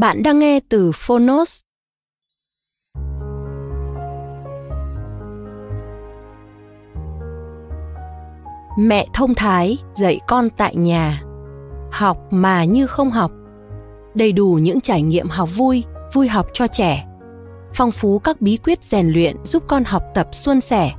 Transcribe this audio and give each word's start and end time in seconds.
Bạn 0.00 0.22
đang 0.22 0.38
nghe 0.38 0.60
từ 0.68 0.92
Phonos. 0.94 1.60
Mẹ 8.78 9.06
thông 9.14 9.34
thái 9.34 9.78
dạy 9.96 10.20
con 10.28 10.48
tại 10.56 10.76
nhà. 10.76 11.22
Học 11.90 12.18
mà 12.30 12.64
như 12.64 12.86
không 12.86 13.10
học. 13.10 13.30
Đầy 14.14 14.32
đủ 14.32 14.58
những 14.62 14.80
trải 14.80 15.02
nghiệm 15.02 15.28
học 15.28 15.48
vui, 15.56 15.84
vui 16.12 16.28
học 16.28 16.46
cho 16.52 16.66
trẻ. 16.66 17.06
Phong 17.74 17.90
phú 17.90 18.18
các 18.18 18.40
bí 18.40 18.56
quyết 18.56 18.84
rèn 18.84 19.08
luyện 19.08 19.36
giúp 19.44 19.62
con 19.68 19.84
học 19.84 20.02
tập 20.14 20.28
suôn 20.32 20.60
sẻ. 20.60 20.92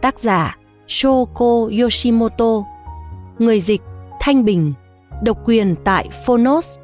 Tác 0.00 0.18
giả 0.18 0.58
Shoko 0.88 1.68
Yoshimoto 1.80 2.62
Người 3.38 3.60
dịch 3.60 3.82
Thanh 4.20 4.44
Bình 4.44 4.72
Độc 5.22 5.38
quyền 5.44 5.74
tại 5.84 6.08
Phonos 6.26 6.78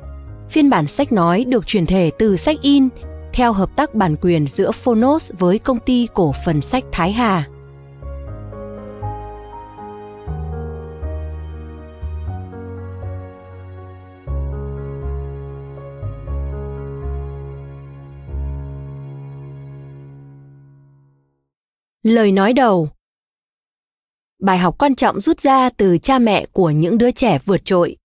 Phiên 0.51 0.71
bản 0.71 0.87
sách 0.87 1.13
nói 1.13 1.45
được 1.45 1.67
chuyển 1.67 1.87
thể 1.87 2.11
từ 2.19 2.37
sách 2.37 2.57
in, 2.63 2.89
theo 3.33 3.53
hợp 3.53 3.77
tác 3.77 3.95
bản 3.95 4.17
quyền 4.21 4.47
giữa 4.47 4.71
Phonos 4.71 5.31
với 5.39 5.59
công 5.59 5.79
ty 5.79 6.09
cổ 6.15 6.35
phần 6.47 6.61
sách 6.61 6.85
Thái 6.93 7.13
Hà. 7.13 7.49
Lời 22.03 22.33
nói 22.33 22.53
đầu 22.53 22.89
Bài 24.41 24.59
học 24.59 24.79
quan 24.79 24.95
trọng 24.95 25.21
rút 25.21 25.41
ra 25.41 25.71
từ 25.71 25.99
cha 25.99 26.19
mẹ 26.19 26.47
của 26.53 26.71
những 26.71 26.99
đứa 26.99 27.11
trẻ 27.11 27.39
vượt 27.45 27.65
trội 27.65 27.97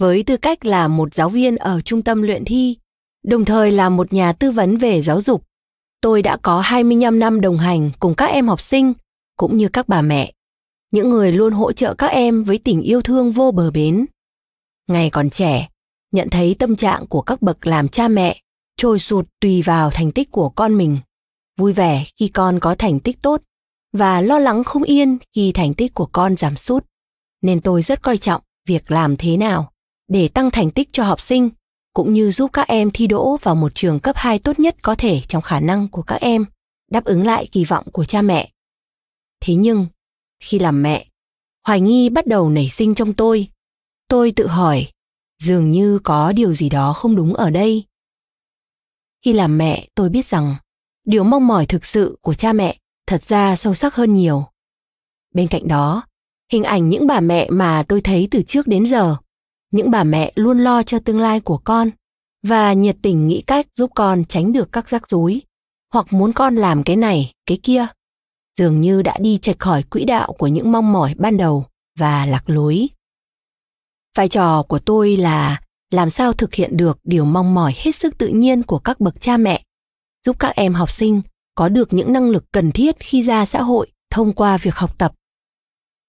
với 0.00 0.22
tư 0.22 0.36
cách 0.36 0.64
là 0.64 0.88
một 0.88 1.14
giáo 1.14 1.28
viên 1.28 1.56
ở 1.56 1.80
trung 1.80 2.02
tâm 2.02 2.22
luyện 2.22 2.44
thi, 2.44 2.76
đồng 3.24 3.44
thời 3.44 3.70
là 3.70 3.88
một 3.88 4.12
nhà 4.12 4.32
tư 4.32 4.50
vấn 4.50 4.78
về 4.78 5.02
giáo 5.02 5.20
dục. 5.20 5.44
Tôi 6.00 6.22
đã 6.22 6.36
có 6.36 6.60
25 6.60 7.18
năm 7.18 7.40
đồng 7.40 7.58
hành 7.58 7.90
cùng 7.98 8.14
các 8.14 8.26
em 8.26 8.48
học 8.48 8.60
sinh 8.60 8.92
cũng 9.36 9.56
như 9.56 9.68
các 9.68 9.88
bà 9.88 10.02
mẹ, 10.02 10.32
những 10.92 11.10
người 11.10 11.32
luôn 11.32 11.52
hỗ 11.52 11.72
trợ 11.72 11.94
các 11.94 12.06
em 12.06 12.44
với 12.44 12.58
tình 12.58 12.82
yêu 12.82 13.02
thương 13.02 13.30
vô 13.30 13.50
bờ 13.50 13.70
bến. 13.70 14.06
Ngày 14.88 15.10
còn 15.10 15.30
trẻ, 15.30 15.68
nhận 16.12 16.28
thấy 16.30 16.56
tâm 16.58 16.76
trạng 16.76 17.06
của 17.06 17.22
các 17.22 17.42
bậc 17.42 17.66
làm 17.66 17.88
cha 17.88 18.08
mẹ 18.08 18.40
trôi 18.76 18.98
sụt 18.98 19.26
tùy 19.40 19.62
vào 19.62 19.90
thành 19.90 20.12
tích 20.12 20.30
của 20.30 20.48
con 20.48 20.76
mình, 20.76 20.98
vui 21.58 21.72
vẻ 21.72 22.04
khi 22.16 22.28
con 22.28 22.60
có 22.60 22.74
thành 22.74 23.00
tích 23.00 23.22
tốt 23.22 23.42
và 23.92 24.20
lo 24.20 24.38
lắng 24.38 24.64
không 24.64 24.82
yên 24.82 25.18
khi 25.32 25.52
thành 25.52 25.74
tích 25.74 25.94
của 25.94 26.06
con 26.06 26.36
giảm 26.36 26.56
sút. 26.56 26.86
Nên 27.42 27.60
tôi 27.60 27.82
rất 27.82 28.02
coi 28.02 28.18
trọng 28.18 28.42
việc 28.66 28.90
làm 28.90 29.16
thế 29.16 29.36
nào 29.36 29.69
để 30.10 30.28
tăng 30.28 30.50
thành 30.50 30.70
tích 30.70 30.88
cho 30.92 31.04
học 31.04 31.20
sinh 31.20 31.50
cũng 31.94 32.14
như 32.14 32.30
giúp 32.30 32.50
các 32.52 32.68
em 32.68 32.90
thi 32.94 33.06
đỗ 33.06 33.36
vào 33.42 33.54
một 33.54 33.74
trường 33.74 34.00
cấp 34.00 34.16
2 34.16 34.38
tốt 34.38 34.58
nhất 34.58 34.76
có 34.82 34.94
thể 34.94 35.20
trong 35.28 35.42
khả 35.42 35.60
năng 35.60 35.88
của 35.88 36.02
các 36.02 36.20
em, 36.20 36.44
đáp 36.90 37.04
ứng 37.04 37.26
lại 37.26 37.48
kỳ 37.52 37.64
vọng 37.64 37.84
của 37.92 38.04
cha 38.04 38.22
mẹ. 38.22 38.50
Thế 39.40 39.54
nhưng, 39.54 39.86
khi 40.40 40.58
làm 40.58 40.82
mẹ, 40.82 41.06
hoài 41.66 41.80
nghi 41.80 42.08
bắt 42.08 42.26
đầu 42.26 42.50
nảy 42.50 42.68
sinh 42.68 42.94
trong 42.94 43.14
tôi. 43.14 43.48
Tôi 44.08 44.32
tự 44.36 44.46
hỏi, 44.46 44.86
dường 45.42 45.70
như 45.70 45.98
có 46.04 46.32
điều 46.32 46.54
gì 46.54 46.68
đó 46.68 46.92
không 46.92 47.16
đúng 47.16 47.34
ở 47.34 47.50
đây. 47.50 47.84
Khi 49.24 49.32
làm 49.32 49.58
mẹ, 49.58 49.88
tôi 49.94 50.08
biết 50.08 50.26
rằng 50.26 50.54
điều 51.06 51.24
mong 51.24 51.46
mỏi 51.46 51.66
thực 51.66 51.84
sự 51.84 52.18
của 52.20 52.34
cha 52.34 52.52
mẹ 52.52 52.78
thật 53.06 53.22
ra 53.22 53.56
sâu 53.56 53.74
sắc 53.74 53.94
hơn 53.94 54.14
nhiều. 54.14 54.44
Bên 55.34 55.48
cạnh 55.48 55.68
đó, 55.68 56.02
hình 56.52 56.64
ảnh 56.64 56.88
những 56.88 57.06
bà 57.06 57.20
mẹ 57.20 57.50
mà 57.50 57.84
tôi 57.88 58.00
thấy 58.00 58.28
từ 58.30 58.42
trước 58.42 58.66
đến 58.66 58.86
giờ 58.86 59.16
những 59.70 59.90
bà 59.90 60.04
mẹ 60.04 60.32
luôn 60.34 60.58
lo 60.58 60.82
cho 60.82 60.98
tương 60.98 61.20
lai 61.20 61.40
của 61.40 61.58
con 61.58 61.90
và 62.42 62.72
nhiệt 62.72 62.96
tình 63.02 63.28
nghĩ 63.28 63.42
cách 63.46 63.66
giúp 63.74 63.90
con 63.94 64.24
tránh 64.24 64.52
được 64.52 64.72
các 64.72 64.88
rắc 64.88 65.08
rối. 65.08 65.40
Hoặc 65.92 66.12
muốn 66.12 66.32
con 66.32 66.56
làm 66.56 66.82
cái 66.82 66.96
này, 66.96 67.32
cái 67.46 67.58
kia. 67.62 67.86
Dường 68.58 68.80
như 68.80 69.02
đã 69.02 69.16
đi 69.20 69.38
chệch 69.38 69.58
khỏi 69.58 69.82
quỹ 69.82 70.04
đạo 70.04 70.32
của 70.32 70.46
những 70.46 70.72
mong 70.72 70.92
mỏi 70.92 71.14
ban 71.18 71.36
đầu 71.36 71.64
và 71.98 72.26
lạc 72.26 72.50
lối. 72.50 72.88
Vai 74.16 74.28
trò 74.28 74.62
của 74.62 74.78
tôi 74.78 75.16
là 75.16 75.60
làm 75.90 76.10
sao 76.10 76.32
thực 76.32 76.54
hiện 76.54 76.76
được 76.76 76.98
điều 77.04 77.24
mong 77.24 77.54
mỏi 77.54 77.74
hết 77.76 77.94
sức 77.94 78.18
tự 78.18 78.28
nhiên 78.28 78.62
của 78.62 78.78
các 78.78 79.00
bậc 79.00 79.20
cha 79.20 79.36
mẹ, 79.36 79.64
giúp 80.26 80.36
các 80.38 80.56
em 80.56 80.74
học 80.74 80.90
sinh 80.90 81.22
có 81.54 81.68
được 81.68 81.92
những 81.92 82.12
năng 82.12 82.30
lực 82.30 82.44
cần 82.52 82.72
thiết 82.72 82.96
khi 83.00 83.22
ra 83.22 83.46
xã 83.46 83.62
hội 83.62 83.92
thông 84.10 84.32
qua 84.32 84.56
việc 84.56 84.74
học 84.74 84.98
tập. 84.98 85.12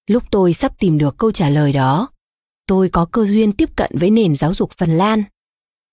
Lúc 0.07 0.23
tôi 0.31 0.53
sắp 0.53 0.79
tìm 0.79 0.97
được 0.97 1.17
câu 1.17 1.31
trả 1.31 1.49
lời 1.49 1.73
đó 1.73 2.09
tôi 2.71 2.89
có 2.89 3.05
cơ 3.05 3.25
duyên 3.25 3.51
tiếp 3.51 3.69
cận 3.75 3.91
với 3.99 4.09
nền 4.09 4.35
giáo 4.35 4.53
dục 4.53 4.71
Phần 4.77 4.97
Lan. 4.97 5.23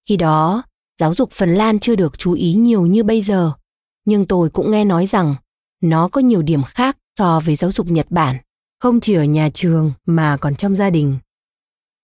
Khi 0.09 0.17
đó, 0.17 0.63
giáo 1.01 1.15
dục 1.15 1.31
Phần 1.33 1.55
Lan 1.55 1.79
chưa 1.79 1.95
được 1.95 2.19
chú 2.19 2.33
ý 2.33 2.55
nhiều 2.55 2.87
như 2.87 3.03
bây 3.03 3.23
giờ, 3.23 3.53
nhưng 4.05 4.27
tôi 4.27 4.51
cũng 4.51 4.71
nghe 4.71 4.85
nói 4.85 5.07
rằng 5.07 5.35
nó 5.83 6.09
có 6.09 6.21
nhiều 6.21 6.43
điểm 6.43 6.63
khác 6.63 6.97
so 7.19 7.41
với 7.41 7.57
giáo 7.57 7.73
dục 7.73 7.87
Nhật 7.87 8.07
Bản, 8.11 8.37
không 8.81 9.01
chỉ 9.01 9.15
ở 9.15 9.25
nhà 9.25 9.49
trường 9.55 9.93
mà 10.07 10.37
còn 10.37 10.57
trong 10.57 10.77
gia 10.77 10.91
đình. 10.91 11.19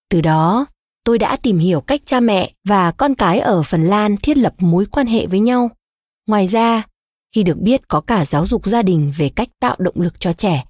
Từ 0.09 0.21
đó, 0.21 0.65
tôi 1.03 1.19
đã 1.19 1.37
tìm 1.37 1.57
hiểu 1.57 1.81
cách 1.81 2.01
cha 2.05 2.19
mẹ 2.19 2.53
và 2.67 2.91
con 2.91 3.15
cái 3.15 3.39
ở 3.39 3.63
Phần 3.63 3.85
Lan 3.85 4.17
thiết 4.17 4.37
lập 4.37 4.53
mối 4.59 4.85
quan 4.85 5.07
hệ 5.07 5.27
với 5.27 5.39
nhau. 5.39 5.69
Ngoài 6.27 6.47
ra, 6.47 6.83
khi 7.35 7.43
được 7.43 7.57
biết 7.57 7.87
có 7.87 8.01
cả 8.01 8.25
giáo 8.25 8.47
dục 8.47 8.67
gia 8.67 8.81
đình 8.81 9.13
về 9.17 9.29
cách 9.29 9.49
tạo 9.59 9.75
động 9.79 10.01
lực 10.01 10.19
cho 10.19 10.33
trẻ, 10.33 10.65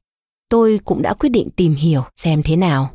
tôi 0.49 0.79
cũng 0.85 1.01
đã 1.01 1.13
quyết 1.13 1.29
định 1.29 1.49
tìm 1.55 1.73
hiểu 1.73 2.03
xem 2.15 2.41
thế 2.43 2.55
nào. 2.55 2.94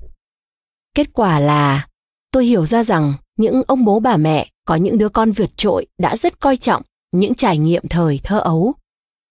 Kết 0.94 1.12
quả 1.12 1.40
là 1.40 1.88
tôi 2.32 2.44
hiểu 2.44 2.66
ra 2.66 2.84
rằng 2.84 3.14
những 3.36 3.62
ông 3.66 3.84
bố 3.84 4.00
bà 4.00 4.16
mẹ 4.16 4.50
có 4.64 4.74
những 4.74 4.98
đứa 4.98 5.08
con 5.08 5.32
vượt 5.32 5.50
trội 5.56 5.86
đã 5.98 6.16
rất 6.16 6.40
coi 6.40 6.56
trọng 6.56 6.82
những 7.12 7.34
trải 7.34 7.58
nghiệm 7.58 7.88
thời 7.90 8.20
thơ 8.24 8.38
ấu. 8.38 8.74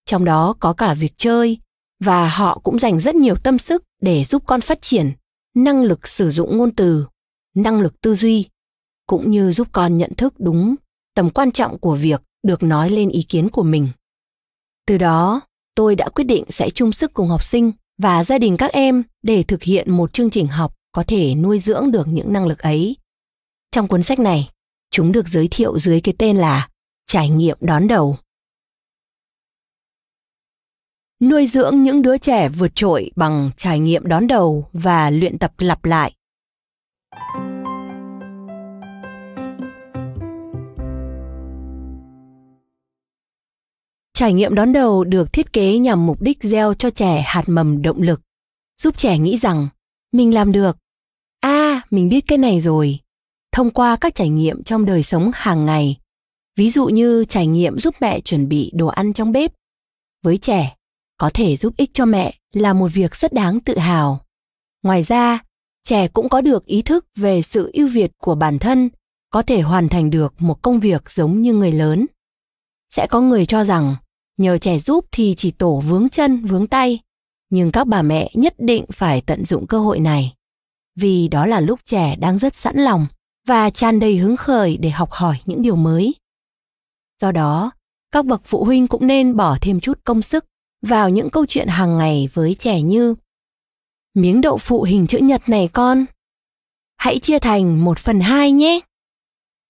Trong 0.06 0.24
đó 0.24 0.54
có 0.60 0.72
cả 0.72 0.94
việc 0.94 1.12
chơi 1.16 1.58
và 2.04 2.28
họ 2.28 2.60
cũng 2.62 2.78
dành 2.78 3.00
rất 3.00 3.14
nhiều 3.14 3.34
tâm 3.36 3.58
sức 3.58 3.84
để 4.02 4.24
giúp 4.24 4.42
con 4.46 4.60
phát 4.60 4.82
triển 4.82 5.10
năng 5.56 5.82
lực 5.82 6.08
sử 6.08 6.30
dụng 6.30 6.58
ngôn 6.58 6.70
từ, 6.70 7.06
năng 7.56 7.80
lực 7.80 8.00
tư 8.00 8.14
duy 8.14 8.48
cũng 9.06 9.30
như 9.30 9.52
giúp 9.52 9.68
con 9.72 9.98
nhận 9.98 10.14
thức 10.14 10.34
đúng 10.38 10.74
tầm 11.14 11.30
quan 11.30 11.50
trọng 11.50 11.78
của 11.78 11.94
việc 11.94 12.22
được 12.42 12.62
nói 12.62 12.90
lên 12.90 13.08
ý 13.08 13.22
kiến 13.22 13.48
của 13.48 13.62
mình. 13.62 13.88
Từ 14.86 14.98
đó, 14.98 15.40
tôi 15.74 15.96
đã 15.96 16.08
quyết 16.08 16.24
định 16.24 16.44
sẽ 16.48 16.70
chung 16.70 16.92
sức 16.92 17.14
cùng 17.14 17.28
học 17.28 17.44
sinh 17.44 17.72
và 17.98 18.24
gia 18.24 18.38
đình 18.38 18.56
các 18.56 18.72
em 18.72 19.02
để 19.22 19.42
thực 19.42 19.62
hiện 19.62 19.90
một 19.90 20.12
chương 20.12 20.30
trình 20.30 20.46
học 20.46 20.74
có 20.92 21.04
thể 21.06 21.34
nuôi 21.34 21.58
dưỡng 21.58 21.90
được 21.90 22.08
những 22.08 22.32
năng 22.32 22.46
lực 22.46 22.58
ấy. 22.58 22.96
Trong 23.72 23.88
cuốn 23.88 24.02
sách 24.02 24.18
này, 24.18 24.50
chúng 24.90 25.12
được 25.12 25.28
giới 25.28 25.48
thiệu 25.50 25.78
dưới 25.78 26.00
cái 26.00 26.14
tên 26.18 26.36
là 26.36 26.68
Trải 27.12 27.28
nghiệm 27.28 27.56
đón 27.60 27.88
đầu. 27.88 28.16
Nuôi 31.22 31.46
dưỡng 31.46 31.82
những 31.82 32.02
đứa 32.02 32.18
trẻ 32.18 32.48
vượt 32.48 32.72
trội 32.74 33.10
bằng 33.16 33.50
trải 33.56 33.78
nghiệm 33.78 34.06
đón 34.06 34.26
đầu 34.26 34.68
và 34.72 35.10
luyện 35.10 35.38
tập 35.38 35.52
lặp 35.58 35.84
lại. 35.84 36.12
Trải 44.14 44.32
nghiệm 44.32 44.54
đón 44.54 44.72
đầu 44.72 45.04
được 45.04 45.32
thiết 45.32 45.52
kế 45.52 45.78
nhằm 45.78 46.06
mục 46.06 46.22
đích 46.22 46.38
gieo 46.42 46.74
cho 46.74 46.90
trẻ 46.90 47.22
hạt 47.26 47.44
mầm 47.46 47.82
động 47.82 48.02
lực, 48.02 48.20
giúp 48.80 48.98
trẻ 48.98 49.18
nghĩ 49.18 49.38
rằng 49.38 49.68
mình 50.12 50.34
làm 50.34 50.52
được. 50.52 50.76
A, 51.40 51.48
à, 51.50 51.82
mình 51.90 52.08
biết 52.08 52.20
cái 52.26 52.38
này 52.38 52.60
rồi. 52.60 52.98
Thông 53.52 53.70
qua 53.70 53.96
các 53.96 54.14
trải 54.14 54.28
nghiệm 54.28 54.62
trong 54.62 54.84
đời 54.84 55.02
sống 55.02 55.30
hàng 55.34 55.66
ngày, 55.66 55.96
ví 56.56 56.70
dụ 56.70 56.86
như 56.86 57.24
trải 57.24 57.46
nghiệm 57.46 57.78
giúp 57.78 57.94
mẹ 58.00 58.20
chuẩn 58.20 58.48
bị 58.48 58.70
đồ 58.74 58.86
ăn 58.86 59.12
trong 59.12 59.32
bếp. 59.32 59.52
Với 60.22 60.38
trẻ, 60.38 60.76
có 61.18 61.30
thể 61.34 61.56
giúp 61.56 61.74
ích 61.76 61.90
cho 61.94 62.04
mẹ 62.06 62.34
là 62.52 62.72
một 62.72 62.90
việc 62.94 63.14
rất 63.14 63.32
đáng 63.32 63.60
tự 63.60 63.78
hào. 63.78 64.20
Ngoài 64.82 65.02
ra, 65.02 65.44
trẻ 65.84 66.08
cũng 66.08 66.28
có 66.28 66.40
được 66.40 66.64
ý 66.64 66.82
thức 66.82 67.06
về 67.16 67.42
sự 67.42 67.70
ưu 67.72 67.88
việt 67.88 68.12
của 68.18 68.34
bản 68.34 68.58
thân, 68.58 68.88
có 69.30 69.42
thể 69.42 69.60
hoàn 69.60 69.88
thành 69.88 70.10
được 70.10 70.34
một 70.38 70.62
công 70.62 70.80
việc 70.80 71.10
giống 71.10 71.42
như 71.42 71.52
người 71.52 71.72
lớn. 71.72 72.06
Sẽ 72.94 73.06
có 73.06 73.20
người 73.20 73.46
cho 73.46 73.64
rằng 73.64 73.94
nhờ 74.36 74.58
trẻ 74.58 74.78
giúp 74.78 75.04
thì 75.12 75.34
chỉ 75.36 75.50
tổ 75.50 75.82
vướng 75.88 76.08
chân 76.08 76.44
vướng 76.44 76.66
tay, 76.66 77.00
nhưng 77.50 77.72
các 77.72 77.86
bà 77.86 78.02
mẹ 78.02 78.30
nhất 78.34 78.54
định 78.58 78.84
phải 78.92 79.20
tận 79.20 79.44
dụng 79.44 79.66
cơ 79.66 79.78
hội 79.78 80.00
này, 80.00 80.34
vì 80.96 81.28
đó 81.28 81.46
là 81.46 81.60
lúc 81.60 81.80
trẻ 81.84 82.16
đang 82.16 82.38
rất 82.38 82.54
sẵn 82.54 82.76
lòng 82.76 83.06
và 83.46 83.70
tràn 83.70 84.00
đầy 84.00 84.16
hứng 84.16 84.36
khởi 84.36 84.76
để 84.76 84.90
học 84.90 85.10
hỏi 85.12 85.36
những 85.44 85.62
điều 85.62 85.76
mới. 85.76 86.14
Do 87.22 87.32
đó, 87.32 87.70
các 88.12 88.26
bậc 88.26 88.40
phụ 88.44 88.64
huynh 88.64 88.86
cũng 88.86 89.06
nên 89.06 89.36
bỏ 89.36 89.56
thêm 89.60 89.80
chút 89.80 90.00
công 90.04 90.22
sức 90.22 90.44
vào 90.82 91.10
những 91.10 91.30
câu 91.30 91.46
chuyện 91.46 91.68
hàng 91.68 91.98
ngày 91.98 92.28
với 92.34 92.54
trẻ 92.54 92.82
như 92.82 93.14
Miếng 94.14 94.40
đậu 94.40 94.58
phụ 94.58 94.82
hình 94.82 95.06
chữ 95.06 95.18
nhật 95.18 95.48
này 95.48 95.68
con. 95.72 96.04
Hãy 96.96 97.18
chia 97.18 97.38
thành 97.38 97.84
một 97.84 97.98
phần 97.98 98.20
hai 98.20 98.52
nhé. 98.52 98.80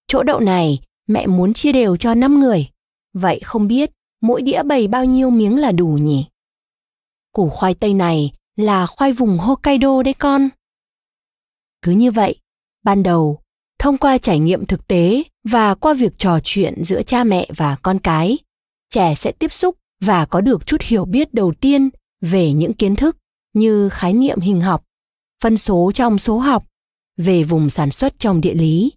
Chỗ 0.07 0.23
đậu 0.23 0.39
này 0.39 0.79
mẹ 1.07 1.27
muốn 1.27 1.53
chia 1.53 1.71
đều 1.71 1.97
cho 1.97 2.13
5 2.13 2.39
người. 2.39 2.69
Vậy 3.13 3.39
không 3.43 3.67
biết 3.67 3.91
mỗi 4.21 4.41
đĩa 4.41 4.63
bày 4.63 4.87
bao 4.87 5.05
nhiêu 5.05 5.29
miếng 5.29 5.57
là 5.57 5.71
đủ 5.71 5.87
nhỉ? 5.87 6.25
Củ 7.31 7.49
khoai 7.49 7.73
tây 7.73 7.93
này 7.93 8.31
là 8.55 8.85
khoai 8.85 9.13
vùng 9.13 9.37
Hokkaido 9.37 10.03
đấy 10.03 10.13
con. 10.13 10.49
Cứ 11.81 11.91
như 11.91 12.11
vậy, 12.11 12.35
ban 12.83 13.03
đầu, 13.03 13.39
thông 13.79 13.97
qua 13.97 14.17
trải 14.17 14.39
nghiệm 14.39 14.65
thực 14.65 14.87
tế 14.87 15.23
và 15.43 15.75
qua 15.75 15.93
việc 15.93 16.13
trò 16.17 16.39
chuyện 16.43 16.83
giữa 16.83 17.03
cha 17.03 17.23
mẹ 17.23 17.49
và 17.57 17.75
con 17.81 17.99
cái, 17.99 18.37
trẻ 18.89 19.15
sẽ 19.15 19.31
tiếp 19.31 19.51
xúc 19.51 19.77
và 20.01 20.25
có 20.25 20.41
được 20.41 20.65
chút 20.65 20.81
hiểu 20.81 21.05
biết 21.05 21.33
đầu 21.33 21.53
tiên 21.61 21.89
về 22.21 22.53
những 22.53 22.73
kiến 22.73 22.95
thức 22.95 23.17
như 23.53 23.89
khái 23.89 24.13
niệm 24.13 24.39
hình 24.39 24.61
học, 24.61 24.83
phân 25.41 25.57
số 25.57 25.91
trong 25.95 26.19
số 26.19 26.37
học, 26.37 26.65
về 27.17 27.43
vùng 27.43 27.69
sản 27.69 27.91
xuất 27.91 28.19
trong 28.19 28.41
địa 28.41 28.53
lý. 28.53 28.91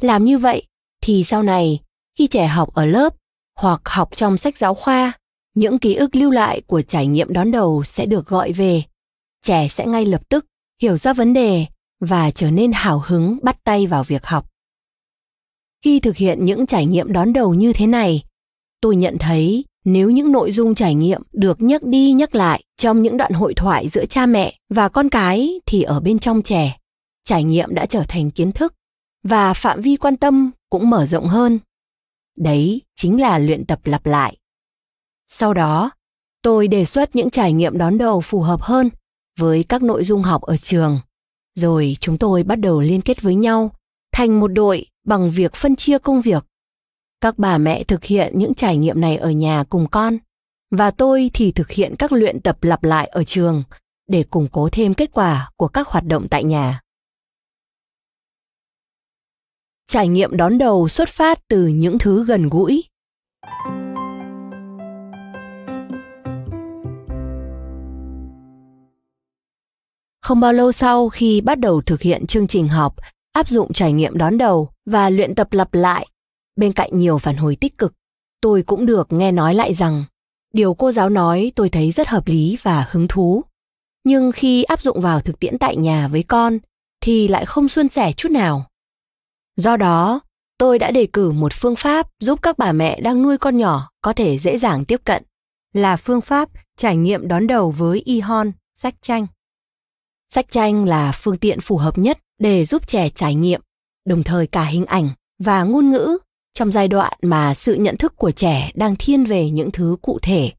Làm 0.00 0.24
như 0.24 0.38
vậy 0.38 0.66
thì 1.02 1.24
sau 1.24 1.42
này 1.42 1.80
khi 2.18 2.26
trẻ 2.26 2.46
học 2.46 2.74
ở 2.74 2.86
lớp 2.86 3.14
hoặc 3.56 3.80
học 3.84 4.16
trong 4.16 4.36
sách 4.36 4.58
giáo 4.58 4.74
khoa, 4.74 5.12
những 5.54 5.78
ký 5.78 5.94
ức 5.94 6.16
lưu 6.16 6.30
lại 6.30 6.60
của 6.66 6.82
trải 6.82 7.06
nghiệm 7.06 7.32
đón 7.32 7.50
đầu 7.50 7.82
sẽ 7.84 8.06
được 8.06 8.26
gọi 8.26 8.52
về. 8.52 8.82
Trẻ 9.42 9.68
sẽ 9.68 9.86
ngay 9.86 10.04
lập 10.04 10.28
tức 10.28 10.46
hiểu 10.82 10.96
ra 10.96 11.12
vấn 11.12 11.32
đề 11.32 11.66
và 12.00 12.30
trở 12.30 12.50
nên 12.50 12.72
hào 12.74 13.02
hứng 13.06 13.38
bắt 13.42 13.64
tay 13.64 13.86
vào 13.86 14.04
việc 14.04 14.26
học. 14.26 14.50
Khi 15.84 16.00
thực 16.00 16.16
hiện 16.16 16.44
những 16.44 16.66
trải 16.66 16.86
nghiệm 16.86 17.12
đón 17.12 17.32
đầu 17.32 17.54
như 17.54 17.72
thế 17.72 17.86
này, 17.86 18.22
tôi 18.80 18.96
nhận 18.96 19.18
thấy 19.18 19.64
nếu 19.84 20.10
những 20.10 20.32
nội 20.32 20.52
dung 20.52 20.74
trải 20.74 20.94
nghiệm 20.94 21.22
được 21.32 21.60
nhắc 21.60 21.82
đi 21.82 22.12
nhắc 22.12 22.34
lại 22.34 22.62
trong 22.76 23.02
những 23.02 23.16
đoạn 23.16 23.32
hội 23.32 23.54
thoại 23.54 23.88
giữa 23.88 24.04
cha 24.06 24.26
mẹ 24.26 24.58
và 24.68 24.88
con 24.88 25.08
cái 25.08 25.60
thì 25.66 25.82
ở 25.82 26.00
bên 26.00 26.18
trong 26.18 26.42
trẻ 26.42 26.76
trải 27.24 27.44
nghiệm 27.44 27.74
đã 27.74 27.86
trở 27.86 28.04
thành 28.08 28.30
kiến 28.30 28.52
thức 28.52 28.74
và 29.22 29.54
phạm 29.54 29.80
vi 29.80 29.96
quan 29.96 30.16
tâm 30.16 30.50
cũng 30.70 30.90
mở 30.90 31.06
rộng 31.06 31.28
hơn 31.28 31.58
đấy 32.36 32.80
chính 32.96 33.20
là 33.20 33.38
luyện 33.38 33.64
tập 33.64 33.80
lặp 33.84 34.06
lại 34.06 34.36
sau 35.32 35.54
đó, 35.54 35.90
tôi 36.42 36.68
đề 36.68 36.84
xuất 36.84 37.16
những 37.16 37.30
trải 37.30 37.52
nghiệm 37.52 37.78
đón 37.78 37.98
đầu 37.98 38.20
phù 38.20 38.40
hợp 38.40 38.62
hơn 38.62 38.88
với 39.38 39.64
các 39.68 39.82
nội 39.82 40.04
dung 40.04 40.22
học 40.22 40.42
ở 40.42 40.56
trường. 40.56 41.00
Rồi 41.54 41.96
chúng 42.00 42.18
tôi 42.18 42.42
bắt 42.42 42.56
đầu 42.56 42.80
liên 42.80 43.00
kết 43.02 43.22
với 43.22 43.34
nhau, 43.34 43.70
thành 44.12 44.40
một 44.40 44.48
đội 44.48 44.86
bằng 45.06 45.30
việc 45.30 45.54
phân 45.54 45.76
chia 45.76 45.98
công 45.98 46.20
việc. 46.20 46.44
Các 47.20 47.38
bà 47.38 47.58
mẹ 47.58 47.84
thực 47.84 48.04
hiện 48.04 48.38
những 48.38 48.54
trải 48.54 48.76
nghiệm 48.76 49.00
này 49.00 49.16
ở 49.16 49.30
nhà 49.30 49.64
cùng 49.70 49.86
con, 49.90 50.18
và 50.70 50.90
tôi 50.90 51.30
thì 51.34 51.52
thực 51.52 51.70
hiện 51.70 51.94
các 51.98 52.12
luyện 52.12 52.40
tập 52.40 52.64
lặp 52.64 52.84
lại 52.84 53.06
ở 53.06 53.24
trường 53.24 53.62
để 54.08 54.22
củng 54.22 54.48
cố 54.52 54.68
thêm 54.72 54.94
kết 54.94 55.10
quả 55.12 55.50
của 55.56 55.68
các 55.68 55.88
hoạt 55.88 56.04
động 56.04 56.28
tại 56.30 56.44
nhà. 56.44 56.80
Trải 59.86 60.08
nghiệm 60.08 60.36
đón 60.36 60.58
đầu 60.58 60.88
xuất 60.88 61.08
phát 61.08 61.48
từ 61.48 61.66
những 61.66 61.98
thứ 61.98 62.24
gần 62.24 62.48
gũi. 62.48 62.84
Không 70.30 70.40
bao 70.40 70.52
lâu 70.52 70.72
sau, 70.72 71.08
khi 71.08 71.40
bắt 71.40 71.58
đầu 71.58 71.82
thực 71.86 72.00
hiện 72.00 72.26
chương 72.26 72.46
trình 72.46 72.68
học 72.68 72.94
áp 73.32 73.48
dụng 73.48 73.72
trải 73.72 73.92
nghiệm 73.92 74.18
đón 74.18 74.38
đầu 74.38 74.68
và 74.86 75.10
luyện 75.10 75.34
tập 75.34 75.52
lặp 75.52 75.74
lại, 75.74 76.06
bên 76.56 76.72
cạnh 76.72 76.98
nhiều 76.98 77.18
phản 77.18 77.36
hồi 77.36 77.56
tích 77.56 77.78
cực, 77.78 77.94
tôi 78.40 78.62
cũng 78.62 78.86
được 78.86 79.12
nghe 79.12 79.32
nói 79.32 79.54
lại 79.54 79.74
rằng, 79.74 80.04
điều 80.54 80.74
cô 80.74 80.92
giáo 80.92 81.08
nói 81.08 81.52
tôi 81.56 81.68
thấy 81.68 81.92
rất 81.92 82.08
hợp 82.08 82.26
lý 82.26 82.58
và 82.62 82.86
hứng 82.90 83.08
thú. 83.08 83.44
Nhưng 84.04 84.32
khi 84.32 84.62
áp 84.62 84.82
dụng 84.82 85.00
vào 85.00 85.20
thực 85.20 85.40
tiễn 85.40 85.58
tại 85.58 85.76
nhà 85.76 86.08
với 86.08 86.22
con, 86.22 86.58
thì 87.00 87.28
lại 87.28 87.46
không 87.46 87.68
suôn 87.68 87.88
sẻ 87.88 88.12
chút 88.12 88.30
nào. 88.30 88.66
Do 89.56 89.76
đó, 89.76 90.20
tôi 90.58 90.78
đã 90.78 90.90
đề 90.90 91.06
cử 91.12 91.32
một 91.32 91.52
phương 91.54 91.76
pháp 91.76 92.06
giúp 92.20 92.42
các 92.42 92.58
bà 92.58 92.72
mẹ 92.72 93.00
đang 93.00 93.22
nuôi 93.22 93.38
con 93.38 93.56
nhỏ 93.56 93.90
có 94.02 94.12
thể 94.12 94.38
dễ 94.38 94.58
dàng 94.58 94.84
tiếp 94.84 95.00
cận, 95.04 95.22
là 95.72 95.96
phương 95.96 96.20
pháp 96.20 96.48
trải 96.76 96.96
nghiệm 96.96 97.28
đón 97.28 97.46
đầu 97.46 97.70
với 97.70 98.02
e-hon 98.06 98.52
sách 98.74 98.94
tranh 99.02 99.26
sách 100.34 100.50
tranh 100.50 100.84
là 100.84 101.12
phương 101.12 101.38
tiện 101.38 101.60
phù 101.60 101.76
hợp 101.76 101.98
nhất 101.98 102.18
để 102.38 102.64
giúp 102.64 102.86
trẻ 102.86 103.08
trải 103.08 103.34
nghiệm, 103.34 103.60
đồng 104.04 104.22
thời 104.22 104.46
cả 104.46 104.64
hình 104.64 104.86
ảnh 104.86 105.08
và 105.38 105.62
ngôn 105.62 105.90
ngữ 105.90 106.18
trong 106.54 106.72
giai 106.72 106.88
đoạn 106.88 107.12
mà 107.22 107.54
sự 107.54 107.74
nhận 107.74 107.96
thức 107.96 108.16
của 108.16 108.30
trẻ 108.30 108.70
đang 108.74 108.96
thiên 108.96 109.24
về 109.24 109.50
những 109.50 109.70
thứ 109.70 109.96
cụ 110.02 110.18
thể. 110.22 110.52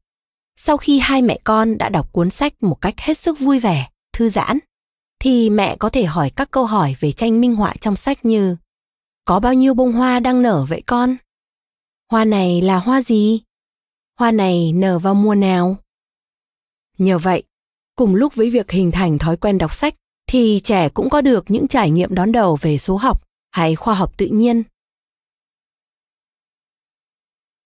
Sau 0.56 0.76
khi 0.76 0.98
hai 0.98 1.22
mẹ 1.22 1.38
con 1.44 1.78
đã 1.78 1.88
đọc 1.88 2.12
cuốn 2.12 2.30
sách 2.30 2.62
một 2.62 2.80
cách 2.80 2.94
hết 2.98 3.18
sức 3.18 3.38
vui 3.38 3.58
vẻ, 3.58 3.88
thư 4.12 4.28
giãn, 4.28 4.58
thì 5.20 5.50
mẹ 5.50 5.76
có 5.76 5.88
thể 5.88 6.04
hỏi 6.04 6.30
các 6.30 6.50
câu 6.50 6.66
hỏi 6.66 6.96
về 7.00 7.12
tranh 7.12 7.40
minh 7.40 7.54
họa 7.54 7.74
trong 7.80 7.96
sách 7.96 8.24
như, 8.24 8.56
có 9.24 9.40
bao 9.40 9.54
nhiêu 9.54 9.74
bông 9.74 9.92
hoa 9.92 10.20
đang 10.20 10.42
nở 10.42 10.66
vậy 10.68 10.82
con? 10.86 11.16
Hoa 12.10 12.24
này 12.24 12.62
là 12.62 12.76
hoa 12.76 13.02
gì? 13.02 13.40
Hoa 14.18 14.30
này 14.30 14.72
nở 14.72 14.98
vào 14.98 15.14
mùa 15.14 15.34
nào? 15.34 15.76
Nhờ 16.98 17.18
vậy 17.18 17.42
cùng 17.96 18.14
lúc 18.14 18.34
với 18.34 18.50
việc 18.50 18.70
hình 18.70 18.90
thành 18.90 19.18
thói 19.18 19.36
quen 19.36 19.58
đọc 19.58 19.72
sách, 19.72 19.94
thì 20.26 20.60
trẻ 20.64 20.88
cũng 20.88 21.10
có 21.10 21.20
được 21.20 21.44
những 21.48 21.68
trải 21.68 21.90
nghiệm 21.90 22.14
đón 22.14 22.32
đầu 22.32 22.58
về 22.60 22.78
số 22.78 22.96
học 22.96 23.22
hay 23.50 23.76
khoa 23.76 23.94
học 23.94 24.12
tự 24.16 24.26
nhiên. 24.26 24.62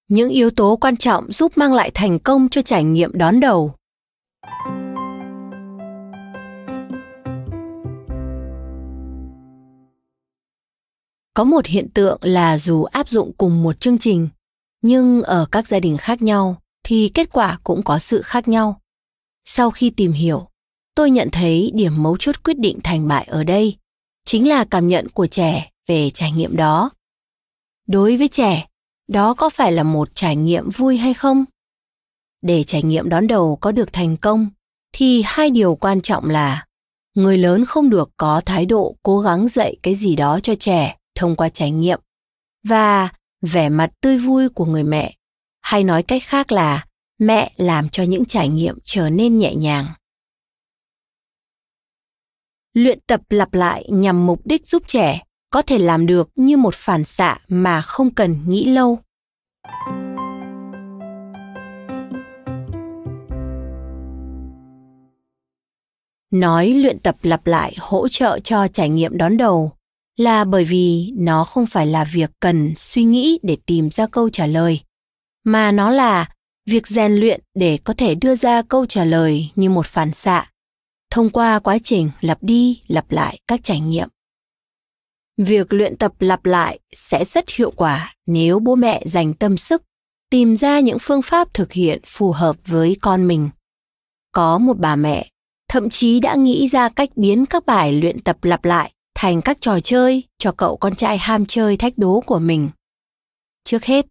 Những 0.09 0.29
yếu 0.29 0.51
tố 0.51 0.77
quan 0.77 0.97
trọng 0.97 1.33
giúp 1.33 1.59
mang 1.59 1.73
lại 1.73 1.91
thành 1.95 2.19
công 2.19 2.49
cho 2.49 2.63
trải 2.63 2.85
nghiệm 2.85 3.19
đón 3.19 3.41
đầu. 3.41 3.75
Có 11.35 11.45
một 11.45 11.67
hiện 11.67 11.89
tượng 11.95 12.19
là 12.23 12.59
dù 12.59 12.85
áp 12.85 13.09
dụng 13.09 13.33
cùng 13.39 13.63
một 13.63 13.81
chương 13.81 13.99
trình, 13.99 14.29
nhưng 14.83 15.23
ở 15.23 15.47
các 15.53 15.67
gia 15.67 15.81
đình 15.81 15.97
khác 15.97 16.23
nhau, 16.23 16.57
thì 16.83 17.11
kết 17.15 17.33
quả 17.33 17.59
cũng 17.65 17.83
có 17.83 17.99
sự 17.99 18.23
khác 18.23 18.49
nhau 18.49 18.81
sau 19.49 19.71
khi 19.71 19.91
tìm 19.91 20.13
hiểu, 20.13 20.49
tôi 20.95 21.11
nhận 21.11 21.29
thấy 21.33 21.71
điểm 21.75 22.03
mấu 22.03 22.17
chốt 22.17 22.43
quyết 22.45 22.59
định 22.59 22.79
thành 22.85 23.09
bại 23.09 23.25
ở 23.25 23.45
đây 23.45 23.77
chính 24.25 24.49
là 24.49 24.65
cảm 24.65 24.89
nhận 24.89 25.09
của 25.09 25.27
trẻ 25.27 25.71
về 25.87 26.11
trải 26.11 26.33
nghiệm 26.33 26.57
đó. 26.57 26.91
Đối 27.87 28.17
với 28.17 28.29
trẻ, 28.29 28.67
đó 29.09 29.35
có 29.35 29.51
phải 29.51 29.73
là 29.73 29.83
một 29.83 30.15
trải 30.15 30.37
nghiệm 30.37 30.71
vui 30.71 30.97
hay 30.97 31.15
không? 31.15 31.45
Để 32.43 32.65
trải 32.65 32.83
nghiệm 32.83 33.09
đón 33.09 33.27
đầu 33.27 33.59
có 33.61 33.73
được 33.73 33.93
thành 33.93 34.17
công, 34.17 34.49
thì 34.93 35.23
hai 35.25 35.51
điều 35.51 35.75
quan 35.75 36.01
trọng 36.01 36.31
là 36.31 36.67
người 37.15 37.39
lớn 37.39 37.65
không 37.65 37.91
được 37.91 38.11
có 38.17 38.41
thái 38.47 38.67
độ 38.67 38.97
cố 39.03 39.21
gắng 39.21 39.49
dạy 39.49 39.77
cái 39.83 39.95
gì 39.95 40.17
đó 40.17 40.41
cho 40.43 40.55
trẻ 40.55 40.97
thông 41.15 41.37
qua 41.37 41.49
trải 41.49 41.71
nghiệm 41.71 42.01
và 42.69 43.09
vẻ 43.43 43.69
mặt 43.69 43.91
tươi 44.01 44.19
vui 44.19 44.49
của 44.49 44.65
người 44.65 44.83
mẹ. 44.83 45.15
Hay 45.61 45.85
nói 45.85 46.03
cách 46.03 46.23
khác 46.27 46.53
là 46.53 46.86
mẹ 47.19 47.53
làm 47.57 47.89
cho 47.89 48.03
những 48.03 48.25
trải 48.25 48.49
nghiệm 48.49 48.79
trở 48.85 49.11
nên 49.11 49.39
nhẹ 49.39 49.55
nhàng. 49.55 49.87
Luyện 52.75 52.99
tập 53.07 53.21
lặp 53.31 53.55
lại 53.55 53.85
nhằm 53.89 54.27
mục 54.27 54.41
đích 54.45 54.67
giúp 54.67 54.83
trẻ 54.87 55.23
có 55.51 55.63
thể 55.63 55.79
làm 55.79 56.07
được 56.07 56.31
như 56.35 56.57
một 56.57 56.75
phản 56.75 57.05
xạ 57.05 57.39
mà 57.49 57.83
không 57.83 58.15
cần 58.15 58.37
nghĩ 58.47 58.65
lâu. 58.65 58.99
Nói 66.31 66.69
luyện 66.69 66.99
tập 66.99 67.17
lặp 67.23 67.47
lại 67.47 67.75
hỗ 67.79 68.09
trợ 68.09 68.39
cho 68.45 68.69
trải 68.69 68.89
nghiệm 68.89 69.19
đón 69.19 69.37
đầu 69.37 69.73
là 70.17 70.45
bởi 70.45 70.65
vì 70.65 71.13
nó 71.17 71.45
không 71.45 71.67
phải 71.67 71.87
là 71.87 72.05
việc 72.13 72.31
cần 72.41 72.75
suy 72.77 73.05
nghĩ 73.05 73.39
để 73.43 73.57
tìm 73.67 73.91
ra 73.91 74.07
câu 74.07 74.31
trả 74.31 74.47
lời, 74.47 74.81
mà 75.45 75.73
nó 75.73 75.91
là 75.91 76.29
việc 76.67 76.87
rèn 76.87 77.13
luyện 77.13 77.41
để 77.55 77.79
có 77.85 77.95
thể 77.95 78.15
đưa 78.15 78.37
ra 78.37 78.63
câu 78.63 78.87
trả 78.87 79.05
lời 79.05 79.51
như 79.55 79.71
một 79.71 79.87
phản 79.87 80.13
xạ, 80.13 80.51
thông 81.11 81.31
qua 81.31 81.59
quá 81.59 81.79
trình 81.83 82.11
lặp 82.21 82.39
đi 82.41 82.81
lặp 82.87 83.11
lại 83.11 83.39
các 83.49 83.61
trải 83.63 83.81
nghiệm. 83.81 84.09
Việc 85.37 85.73
luyện 85.73 85.97
tập 85.97 86.13
lặp 86.19 86.45
lại 86.45 86.79
sẽ 86.97 87.25
rất 87.25 87.51
hiệu 87.51 87.71
quả 87.71 88.15
nếu 88.27 88.59
bố 88.59 88.75
mẹ 88.75 89.03
dành 89.07 89.35
tâm 89.35 89.57
sức 89.57 89.83
tìm 90.31 90.57
ra 90.57 90.81
những 90.81 90.99
phương 91.01 91.23
pháp 91.23 91.55
thực 91.55 91.73
hiện 91.73 92.01
phù 92.07 92.33
hợp 92.33 92.57
với 92.67 92.97
con 93.01 93.29
mình. 93.29 93.51
Có 94.33 94.59
một 94.59 94.79
bà 94.79 94.97
mẹ, 94.97 95.31
thậm 95.69 95.91
chí 95.91 96.21
đã 96.21 96.35
nghĩ 96.35 96.69
ra 96.69 96.89
cách 96.89 97.11
biến 97.17 97.47
các 97.47 97.67
bài 97.67 97.93
luyện 97.93 98.21
tập 98.21 98.45
lặp 98.45 98.65
lại 98.65 98.93
thành 99.15 99.43
các 99.43 99.61
trò 99.61 99.81
chơi 99.81 100.23
cho 100.39 100.53
cậu 100.53 100.77
con 100.77 100.95
trai 100.95 101.19
ham 101.19 101.47
chơi 101.47 101.77
thách 101.77 101.99
đố 101.99 102.23
của 102.27 102.39
mình. 102.39 102.69
Trước 103.65 103.85
hết, 103.85 104.07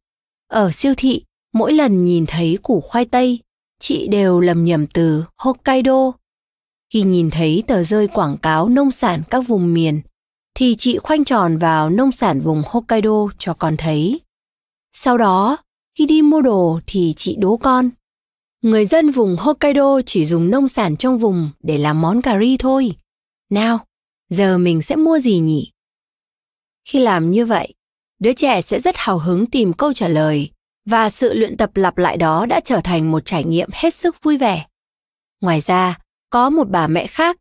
ở 0.47 0.71
siêu 0.71 0.93
thị 0.97 1.23
mỗi 1.55 1.73
lần 1.73 2.05
nhìn 2.05 2.25
thấy 2.27 2.57
củ 2.63 2.81
khoai 2.81 3.05
tây, 3.05 3.39
chị 3.79 4.07
đều 4.07 4.39
lầm 4.39 4.65
nhầm 4.65 4.87
từ 4.87 5.23
hokkaido. 5.37 6.11
Khi 6.93 7.01
nhìn 7.01 7.29
thấy 7.29 7.63
tờ 7.67 7.83
rơi 7.83 8.07
quảng 8.07 8.37
cáo 8.37 8.69
nông 8.69 8.91
sản 8.91 9.21
các 9.29 9.39
vùng 9.47 9.73
miền, 9.73 10.01
thì 10.55 10.75
chị 10.75 10.97
khoanh 10.97 11.25
tròn 11.25 11.57
vào 11.57 11.89
nông 11.89 12.11
sản 12.11 12.41
vùng 12.41 12.61
hokkaido 12.65 13.27
cho 13.37 13.53
con 13.53 13.77
thấy. 13.77 14.19
Sau 14.91 15.17
đó, 15.17 15.57
khi 15.97 16.05
đi 16.05 16.21
mua 16.21 16.41
đồ 16.41 16.79
thì 16.87 17.13
chị 17.17 17.35
đố 17.39 17.57
con, 17.57 17.89
người 18.61 18.85
dân 18.85 19.11
vùng 19.11 19.35
hokkaido 19.39 20.01
chỉ 20.05 20.25
dùng 20.25 20.49
nông 20.51 20.67
sản 20.67 20.97
trong 20.97 21.17
vùng 21.17 21.49
để 21.63 21.77
làm 21.77 22.01
món 22.01 22.21
cà 22.21 22.39
ri 22.39 22.57
thôi. 22.57 22.95
Nào, 23.49 23.79
giờ 24.29 24.57
mình 24.57 24.81
sẽ 24.81 24.95
mua 24.95 25.19
gì 25.19 25.39
nhỉ? 25.39 25.71
Khi 26.87 26.99
làm 26.99 27.31
như 27.31 27.45
vậy, 27.45 27.73
đứa 28.19 28.33
trẻ 28.33 28.61
sẽ 28.61 28.79
rất 28.79 28.95
hào 28.97 29.19
hứng 29.19 29.45
tìm 29.45 29.73
câu 29.73 29.93
trả 29.93 30.07
lời 30.07 30.49
và 30.85 31.09
sự 31.09 31.33
luyện 31.33 31.57
tập 31.57 31.77
lặp 31.77 31.97
lại 31.97 32.17
đó 32.17 32.45
đã 32.45 32.59
trở 32.59 32.81
thành 32.83 33.11
một 33.11 33.25
trải 33.25 33.43
nghiệm 33.43 33.69
hết 33.73 33.93
sức 33.93 34.23
vui 34.23 34.37
vẻ. 34.37 34.65
Ngoài 35.41 35.61
ra, 35.61 35.97
có 36.29 36.49
một 36.49 36.69
bà 36.69 36.87
mẹ 36.87 37.07
khác, 37.07 37.37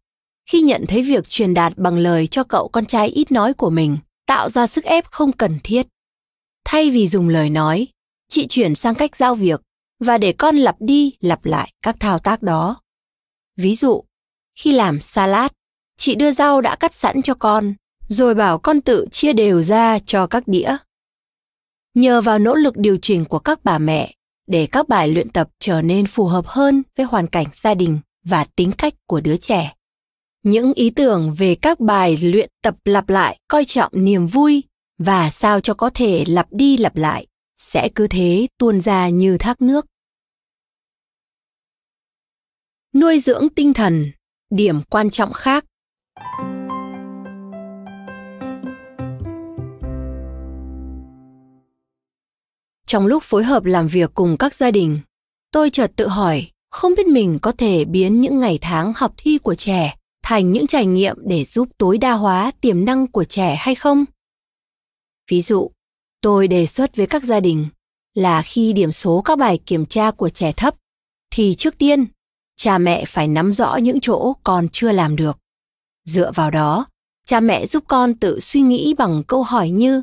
khi 0.46 0.60
nhận 0.60 0.84
thấy 0.88 1.02
việc 1.02 1.28
truyền 1.28 1.54
đạt 1.54 1.72
bằng 1.76 1.98
lời 1.98 2.26
cho 2.26 2.44
cậu 2.44 2.68
con 2.68 2.86
trai 2.86 3.08
ít 3.08 3.32
nói 3.32 3.54
của 3.54 3.70
mình, 3.70 3.98
tạo 4.26 4.48
ra 4.48 4.66
sức 4.66 4.84
ép 4.84 5.04
không 5.10 5.32
cần 5.32 5.58
thiết. 5.64 5.86
Thay 6.64 6.90
vì 6.90 7.08
dùng 7.08 7.28
lời 7.28 7.50
nói, 7.50 7.88
chị 8.28 8.46
chuyển 8.46 8.74
sang 8.74 8.94
cách 8.94 9.16
giao 9.16 9.34
việc 9.34 9.60
và 10.00 10.18
để 10.18 10.32
con 10.32 10.56
lặp 10.56 10.76
đi 10.78 11.12
lặp 11.20 11.44
lại 11.44 11.72
các 11.82 11.96
thao 12.00 12.18
tác 12.18 12.42
đó. 12.42 12.80
Ví 13.56 13.74
dụ, 13.74 14.04
khi 14.58 14.72
làm 14.72 15.00
salad, 15.00 15.50
chị 15.96 16.14
đưa 16.14 16.32
rau 16.32 16.60
đã 16.60 16.76
cắt 16.76 16.94
sẵn 16.94 17.22
cho 17.22 17.34
con, 17.34 17.74
rồi 18.08 18.34
bảo 18.34 18.58
con 18.58 18.80
tự 18.80 19.06
chia 19.10 19.32
đều 19.32 19.62
ra 19.62 19.98
cho 19.98 20.26
các 20.26 20.48
đĩa 20.48 20.76
nhờ 21.94 22.20
vào 22.20 22.38
nỗ 22.38 22.54
lực 22.54 22.76
điều 22.76 22.98
chỉnh 23.02 23.24
của 23.24 23.38
các 23.38 23.64
bà 23.64 23.78
mẹ 23.78 24.14
để 24.46 24.66
các 24.72 24.88
bài 24.88 25.08
luyện 25.08 25.28
tập 25.28 25.50
trở 25.58 25.82
nên 25.82 26.06
phù 26.06 26.24
hợp 26.24 26.46
hơn 26.46 26.82
với 26.96 27.06
hoàn 27.06 27.26
cảnh 27.26 27.46
gia 27.54 27.74
đình 27.74 27.98
và 28.24 28.44
tính 28.56 28.72
cách 28.78 28.94
của 29.06 29.20
đứa 29.20 29.36
trẻ. 29.36 29.74
Những 30.42 30.72
ý 30.72 30.90
tưởng 30.90 31.34
về 31.38 31.54
các 31.54 31.80
bài 31.80 32.16
luyện 32.22 32.50
tập 32.62 32.76
lặp 32.84 33.08
lại 33.08 33.38
coi 33.48 33.64
trọng 33.64 33.92
niềm 33.94 34.26
vui 34.26 34.62
và 34.98 35.30
sao 35.30 35.60
cho 35.60 35.74
có 35.74 35.90
thể 35.94 36.24
lặp 36.26 36.46
đi 36.50 36.76
lặp 36.76 36.96
lại 36.96 37.26
sẽ 37.56 37.88
cứ 37.94 38.06
thế 38.06 38.48
tuôn 38.58 38.80
ra 38.80 39.08
như 39.08 39.38
thác 39.38 39.62
nước. 39.62 39.86
Nuôi 42.94 43.18
dưỡng 43.18 43.48
tinh 43.48 43.72
thần, 43.72 44.10
điểm 44.50 44.82
quan 44.82 45.10
trọng 45.10 45.32
khác. 45.32 45.64
Trong 52.86 53.06
lúc 53.06 53.22
phối 53.22 53.44
hợp 53.44 53.64
làm 53.64 53.88
việc 53.88 54.10
cùng 54.14 54.36
các 54.36 54.54
gia 54.54 54.70
đình. 54.70 54.98
Tôi 55.52 55.70
chợt 55.70 55.92
tự 55.96 56.08
hỏi, 56.08 56.50
không 56.70 56.94
biết 56.96 57.06
mình 57.06 57.38
có 57.42 57.52
thể 57.52 57.84
biến 57.84 58.20
những 58.20 58.40
ngày 58.40 58.58
tháng 58.60 58.92
học 58.96 59.14
thi 59.16 59.38
của 59.38 59.54
trẻ 59.54 59.96
thành 60.22 60.52
những 60.52 60.66
trải 60.66 60.86
nghiệm 60.86 61.16
để 61.24 61.44
giúp 61.44 61.68
tối 61.78 61.98
đa 61.98 62.12
hóa 62.12 62.52
tiềm 62.60 62.84
năng 62.84 63.06
của 63.06 63.24
trẻ 63.24 63.56
hay 63.58 63.74
không? 63.74 64.04
Ví 65.30 65.42
dụ, 65.42 65.70
tôi 66.20 66.48
đề 66.48 66.66
xuất 66.66 66.96
với 66.96 67.06
các 67.06 67.24
gia 67.24 67.40
đình 67.40 67.66
là 68.14 68.42
khi 68.42 68.72
điểm 68.72 68.92
số 68.92 69.22
các 69.24 69.38
bài 69.38 69.58
kiểm 69.66 69.86
tra 69.86 70.10
của 70.10 70.28
trẻ 70.28 70.52
thấp, 70.52 70.74
thì 71.30 71.54
trước 71.54 71.78
tiên, 71.78 72.06
cha 72.56 72.78
mẹ 72.78 73.04
phải 73.04 73.28
nắm 73.28 73.52
rõ 73.52 73.76
những 73.76 74.00
chỗ 74.00 74.32
con 74.44 74.68
chưa 74.72 74.92
làm 74.92 75.16
được. 75.16 75.38
Dựa 76.04 76.32
vào 76.32 76.50
đó, 76.50 76.86
cha 77.26 77.40
mẹ 77.40 77.66
giúp 77.66 77.84
con 77.88 78.14
tự 78.14 78.40
suy 78.40 78.60
nghĩ 78.60 78.94
bằng 78.98 79.22
câu 79.26 79.42
hỏi 79.42 79.70
như, 79.70 80.02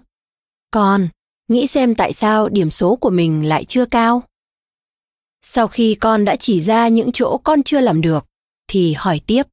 con 0.72 1.08
nghĩ 1.48 1.68
xem 1.68 1.96
tại 1.96 2.14
sao 2.14 2.50
điểm 2.50 2.72
số 2.72 2.96
của 2.96 3.10
mình 3.10 3.50
lại 3.50 3.66
chưa 3.66 3.86
cao. 3.86 4.24
Sau 5.42 5.68
khi 5.68 5.96
con 5.96 6.26
đã 6.26 6.36
chỉ 6.36 6.62
ra 6.62 6.88
những 6.88 7.12
chỗ 7.14 7.38
con 7.44 7.64
chưa 7.64 7.80
làm 7.80 8.02
được, 8.02 8.26
thì 8.68 8.94
hỏi 8.94 9.22
tiếp. 9.28 9.44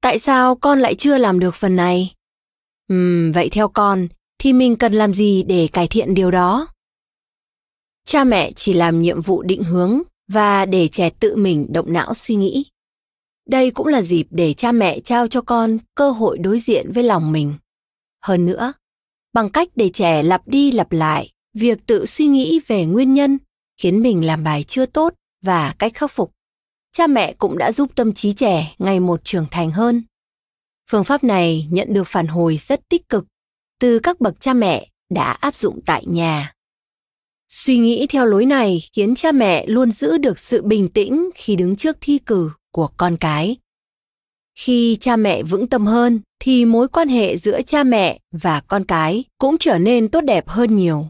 Tại 0.00 0.18
sao 0.18 0.56
con 0.56 0.80
lại 0.80 0.94
chưa 0.94 1.18
làm 1.18 1.38
được 1.38 1.54
phần 1.54 1.76
này? 1.76 2.14
Ừm, 2.88 3.32
vậy 3.32 3.48
theo 3.48 3.68
con, 3.68 4.08
thì 4.38 4.52
mình 4.52 4.76
cần 4.76 4.92
làm 4.92 5.14
gì 5.14 5.42
để 5.42 5.68
cải 5.72 5.86
thiện 5.86 6.14
điều 6.14 6.30
đó? 6.30 6.66
Cha 8.04 8.24
mẹ 8.24 8.52
chỉ 8.52 8.72
làm 8.72 9.02
nhiệm 9.02 9.20
vụ 9.20 9.42
định 9.42 9.62
hướng 9.62 10.02
và 10.28 10.66
để 10.66 10.88
trẻ 10.88 11.10
tự 11.10 11.36
mình 11.36 11.66
động 11.72 11.92
não 11.92 12.14
suy 12.14 12.34
nghĩ. 12.34 12.64
Đây 13.48 13.70
cũng 13.70 13.86
là 13.86 14.02
dịp 14.02 14.26
để 14.30 14.54
cha 14.54 14.72
mẹ 14.72 15.00
trao 15.00 15.28
cho 15.28 15.42
con 15.42 15.78
cơ 15.94 16.10
hội 16.10 16.38
đối 16.38 16.58
diện 16.58 16.92
với 16.92 17.04
lòng 17.04 17.32
mình. 17.32 17.54
Hơn 18.22 18.46
nữa 18.46 18.72
bằng 19.32 19.50
cách 19.50 19.68
để 19.76 19.88
trẻ 19.88 20.22
lặp 20.22 20.48
đi 20.48 20.72
lặp 20.72 20.92
lại 20.92 21.30
việc 21.54 21.78
tự 21.86 22.06
suy 22.06 22.26
nghĩ 22.26 22.60
về 22.66 22.86
nguyên 22.86 23.14
nhân 23.14 23.38
khiến 23.76 24.02
mình 24.02 24.26
làm 24.26 24.44
bài 24.44 24.64
chưa 24.68 24.86
tốt 24.86 25.14
và 25.42 25.74
cách 25.78 25.92
khắc 25.94 26.12
phục. 26.12 26.32
Cha 26.92 27.06
mẹ 27.06 27.34
cũng 27.38 27.58
đã 27.58 27.72
giúp 27.72 27.90
tâm 27.94 28.12
trí 28.12 28.32
trẻ 28.32 28.74
ngày 28.78 29.00
một 29.00 29.24
trưởng 29.24 29.46
thành 29.50 29.70
hơn. 29.70 30.02
Phương 30.90 31.04
pháp 31.04 31.24
này 31.24 31.66
nhận 31.70 31.94
được 31.94 32.04
phản 32.06 32.26
hồi 32.26 32.56
rất 32.56 32.88
tích 32.88 33.08
cực 33.08 33.26
từ 33.80 33.98
các 33.98 34.20
bậc 34.20 34.40
cha 34.40 34.52
mẹ 34.54 34.88
đã 35.10 35.32
áp 35.32 35.56
dụng 35.56 35.80
tại 35.86 36.04
nhà. 36.06 36.52
Suy 37.48 37.78
nghĩ 37.78 38.06
theo 38.06 38.26
lối 38.26 38.46
này 38.46 38.82
khiến 38.92 39.14
cha 39.14 39.32
mẹ 39.32 39.66
luôn 39.66 39.90
giữ 39.90 40.18
được 40.18 40.38
sự 40.38 40.62
bình 40.62 40.88
tĩnh 40.88 41.30
khi 41.34 41.56
đứng 41.56 41.76
trước 41.76 41.96
thi 42.00 42.18
cử 42.26 42.50
của 42.72 42.88
con 42.96 43.16
cái 43.16 43.56
khi 44.58 44.96
cha 45.00 45.16
mẹ 45.16 45.42
vững 45.42 45.66
tâm 45.66 45.86
hơn, 45.86 46.20
thì 46.40 46.64
mối 46.64 46.88
quan 46.88 47.08
hệ 47.08 47.36
giữa 47.36 47.62
cha 47.62 47.84
mẹ 47.84 48.20
và 48.32 48.60
con 48.60 48.84
cái 48.84 49.24
cũng 49.38 49.58
trở 49.58 49.78
nên 49.78 50.08
tốt 50.08 50.20
đẹp 50.20 50.48
hơn 50.48 50.76
nhiều. 50.76 51.08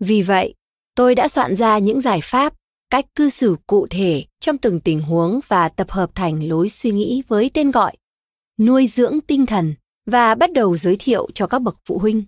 Vì 0.00 0.22
vậy, 0.22 0.54
tôi 0.94 1.14
đã 1.14 1.28
soạn 1.28 1.56
ra 1.56 1.78
những 1.78 2.00
giải 2.00 2.20
pháp, 2.22 2.54
cách 2.90 3.06
cư 3.14 3.30
xử 3.30 3.56
cụ 3.66 3.86
thể 3.90 4.24
trong 4.40 4.58
từng 4.58 4.80
tình 4.80 5.00
huống 5.00 5.40
và 5.48 5.68
tập 5.68 5.90
hợp 5.90 6.14
thành 6.14 6.48
lối 6.48 6.68
suy 6.68 6.90
nghĩ 6.90 7.22
với 7.28 7.50
tên 7.54 7.70
gọi, 7.70 7.96
nuôi 8.58 8.86
dưỡng 8.86 9.20
tinh 9.20 9.46
thần 9.46 9.74
và 10.06 10.34
bắt 10.34 10.52
đầu 10.52 10.76
giới 10.76 10.96
thiệu 10.98 11.28
cho 11.34 11.46
các 11.46 11.58
bậc 11.58 11.76
phụ 11.84 11.98
huynh. 11.98 12.24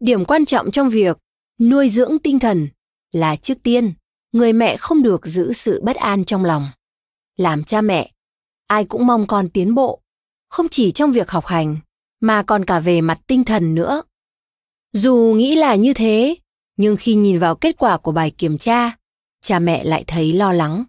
Điểm 0.00 0.24
quan 0.24 0.44
trọng 0.44 0.70
trong 0.70 0.88
việc 0.88 1.18
nuôi 1.60 1.88
dưỡng 1.88 2.18
tinh 2.18 2.38
thần 2.38 2.68
là 3.12 3.36
trước 3.36 3.62
tiên, 3.62 3.92
người 4.32 4.52
mẹ 4.52 4.76
không 4.76 5.02
được 5.02 5.26
giữ 5.26 5.52
sự 5.52 5.80
bất 5.84 5.96
an 5.96 6.24
trong 6.24 6.44
lòng, 6.44 6.68
làm 7.36 7.64
cha 7.64 7.80
mẹ 7.80 8.13
ai 8.66 8.84
cũng 8.84 9.06
mong 9.06 9.26
con 9.26 9.48
tiến 9.48 9.74
bộ, 9.74 10.00
không 10.48 10.68
chỉ 10.70 10.92
trong 10.92 11.12
việc 11.12 11.30
học 11.30 11.46
hành, 11.46 11.76
mà 12.20 12.42
còn 12.42 12.64
cả 12.64 12.80
về 12.80 13.00
mặt 13.00 13.20
tinh 13.26 13.44
thần 13.44 13.74
nữa. 13.74 14.02
Dù 14.92 15.34
nghĩ 15.36 15.54
là 15.54 15.74
như 15.74 15.92
thế, 15.92 16.36
nhưng 16.76 16.96
khi 16.96 17.14
nhìn 17.14 17.38
vào 17.38 17.54
kết 17.54 17.76
quả 17.78 17.96
của 17.96 18.12
bài 18.12 18.30
kiểm 18.30 18.58
tra, 18.58 18.96
cha 19.40 19.58
mẹ 19.58 19.84
lại 19.84 20.04
thấy 20.06 20.32
lo 20.32 20.52
lắng. 20.52 20.84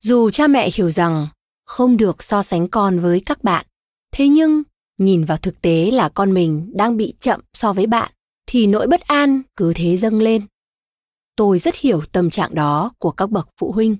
Dù 0.00 0.30
cha 0.30 0.46
mẹ 0.46 0.70
hiểu 0.74 0.90
rằng 0.90 1.28
không 1.64 1.96
được 1.96 2.22
so 2.22 2.42
sánh 2.42 2.68
con 2.68 2.98
với 2.98 3.22
các 3.26 3.44
bạn, 3.44 3.66
thế 4.12 4.28
nhưng 4.28 4.62
nhìn 4.98 5.24
vào 5.24 5.38
thực 5.38 5.62
tế 5.62 5.90
là 5.90 6.08
con 6.08 6.34
mình 6.34 6.72
đang 6.74 6.96
bị 6.96 7.14
chậm 7.20 7.40
so 7.52 7.72
với 7.72 7.86
bạn, 7.86 8.12
thì 8.46 8.66
nỗi 8.66 8.86
bất 8.86 9.00
an 9.00 9.42
cứ 9.56 9.72
thế 9.76 9.96
dâng 9.96 10.22
lên. 10.22 10.46
Tôi 11.36 11.58
rất 11.58 11.74
hiểu 11.76 12.02
tâm 12.12 12.30
trạng 12.30 12.54
đó 12.54 12.92
của 12.98 13.10
các 13.10 13.30
bậc 13.30 13.48
phụ 13.60 13.72
huynh. 13.72 13.96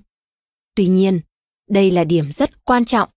Tuy 0.75 0.87
nhiên 0.87 1.19
đây 1.69 1.91
là 1.91 2.03
điểm 2.03 2.31
rất 2.31 2.65
quan 2.65 2.85
trọng. 2.85 3.09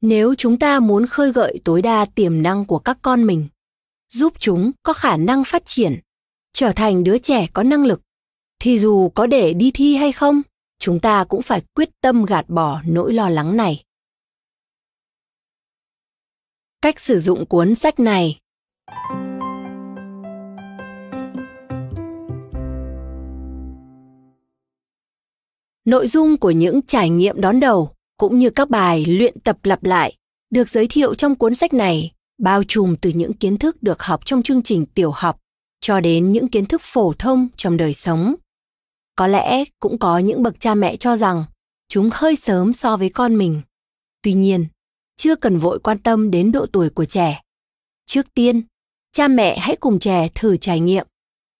Nếu 0.00 0.34
chúng 0.34 0.58
ta 0.58 0.80
muốn 0.80 1.06
khơi 1.06 1.32
gợi 1.32 1.60
tối 1.64 1.82
đa 1.82 2.04
tiềm 2.04 2.42
năng 2.42 2.64
của 2.64 2.78
các 2.78 2.98
con 3.02 3.26
mình, 3.26 3.48
giúp 4.08 4.32
chúng 4.38 4.70
có 4.82 4.92
khả 4.92 5.16
năng 5.16 5.44
phát 5.44 5.62
triển, 5.66 5.98
trở 6.52 6.72
thành 6.72 7.04
đứa 7.04 7.18
trẻ 7.18 7.46
có 7.52 7.62
năng 7.62 7.84
lực, 7.84 8.02
thì 8.60 8.78
dù 8.78 9.08
có 9.14 9.26
để 9.26 9.54
đi 9.54 9.70
thi 9.74 9.96
hay 9.96 10.12
không, 10.12 10.42
chúng 10.78 11.00
ta 11.00 11.24
cũng 11.24 11.42
phải 11.42 11.62
quyết 11.74 11.90
tâm 12.00 12.24
gạt 12.24 12.48
bỏ 12.48 12.82
nỗi 12.86 13.12
lo 13.12 13.28
lắng 13.28 13.56
này. 13.56 13.84
Cách 16.82 17.00
sử 17.00 17.18
dụng 17.20 17.46
cuốn 17.46 17.74
sách 17.74 18.00
này. 18.00 18.40
Nội 25.84 26.08
dung 26.08 26.36
của 26.36 26.50
những 26.50 26.82
trải 26.82 27.10
nghiệm 27.10 27.40
đón 27.40 27.60
đầu 27.60 27.90
cũng 28.16 28.38
như 28.38 28.50
các 28.50 28.70
bài 28.70 29.04
luyện 29.08 29.40
tập 29.40 29.58
lặp 29.62 29.84
lại 29.84 30.16
được 30.50 30.68
giới 30.68 30.86
thiệu 30.86 31.14
trong 31.14 31.36
cuốn 31.36 31.54
sách 31.54 31.74
này 31.74 32.12
bao 32.38 32.62
trùm 32.68 32.96
từ 32.96 33.10
những 33.10 33.32
kiến 33.32 33.58
thức 33.58 33.82
được 33.82 34.02
học 34.02 34.20
trong 34.26 34.42
chương 34.42 34.62
trình 34.62 34.86
tiểu 34.86 35.10
học 35.10 35.40
cho 35.80 36.00
đến 36.00 36.32
những 36.32 36.48
kiến 36.48 36.66
thức 36.66 36.80
phổ 36.84 37.12
thông 37.12 37.48
trong 37.56 37.76
đời 37.76 37.94
sống 37.94 38.34
Có 39.16 39.26
lẽ 39.26 39.64
cũng 39.80 39.98
có 39.98 40.18
những 40.18 40.42
bậc 40.42 40.60
cha 40.60 40.74
mẹ 40.74 40.96
cho 40.96 41.16
rằng 41.16 41.44
chúng 41.88 42.10
hơi 42.12 42.36
sớm 42.36 42.72
so 42.72 42.96
với 42.96 43.10
con 43.10 43.38
mình. 43.38 43.62
Tuy 44.22 44.32
nhiên, 44.32 44.66
chưa 45.16 45.36
cần 45.36 45.58
vội 45.58 45.78
quan 45.78 45.98
tâm 45.98 46.30
đến 46.30 46.52
độ 46.52 46.66
tuổi 46.72 46.90
của 46.90 47.04
trẻ. 47.04 47.42
Trước 48.06 48.26
tiên, 48.34 48.62
cha 49.12 49.28
mẹ 49.28 49.58
hãy 49.58 49.76
cùng 49.76 49.98
trẻ 49.98 50.28
thử 50.34 50.56
trải 50.56 50.80
nghiệm. 50.80 51.06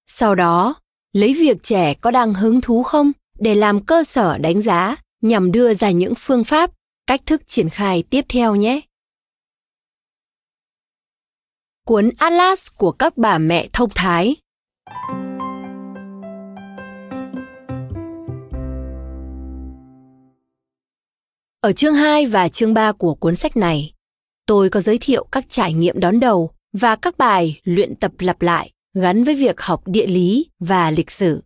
Sau 0.06 0.34
đó, 0.34 0.74
lấy 1.12 1.34
việc 1.34 1.62
trẻ 1.62 1.94
có 1.94 2.10
đang 2.10 2.34
hứng 2.34 2.60
thú 2.60 2.82
không 2.82 3.12
để 3.38 3.54
làm 3.54 3.84
cơ 3.84 4.04
sở 4.04 4.38
đánh 4.38 4.60
giá 4.60 4.96
nhằm 5.22 5.52
đưa 5.52 5.74
ra 5.74 5.90
những 5.90 6.12
phương 6.18 6.44
pháp, 6.44 6.70
cách 7.06 7.20
thức 7.26 7.42
triển 7.46 7.68
khai 7.68 8.04
tiếp 8.10 8.24
theo 8.28 8.54
nhé. 8.54 8.80
Cuốn 11.86 12.10
Atlas 12.18 12.68
của 12.76 12.92
các 12.92 13.16
bà 13.16 13.38
mẹ 13.38 13.68
thông 13.72 13.90
thái 13.94 14.36
Ở 21.60 21.72
chương 21.72 21.94
2 21.94 22.26
và 22.26 22.48
chương 22.48 22.74
3 22.74 22.92
của 22.92 23.14
cuốn 23.14 23.36
sách 23.36 23.56
này, 23.56 23.92
tôi 24.46 24.70
có 24.70 24.80
giới 24.80 24.98
thiệu 25.00 25.26
các 25.32 25.44
trải 25.48 25.72
nghiệm 25.72 26.00
đón 26.00 26.20
đầu 26.20 26.50
và 26.72 26.96
các 26.96 27.18
bài 27.18 27.60
luyện 27.64 27.96
tập 27.96 28.12
lặp 28.18 28.42
lại 28.42 28.70
gắn 28.94 29.24
với 29.24 29.34
việc 29.34 29.60
học 29.60 29.82
địa 29.86 30.06
lý 30.06 30.46
và 30.60 30.90
lịch 30.90 31.10
sử. 31.10 31.42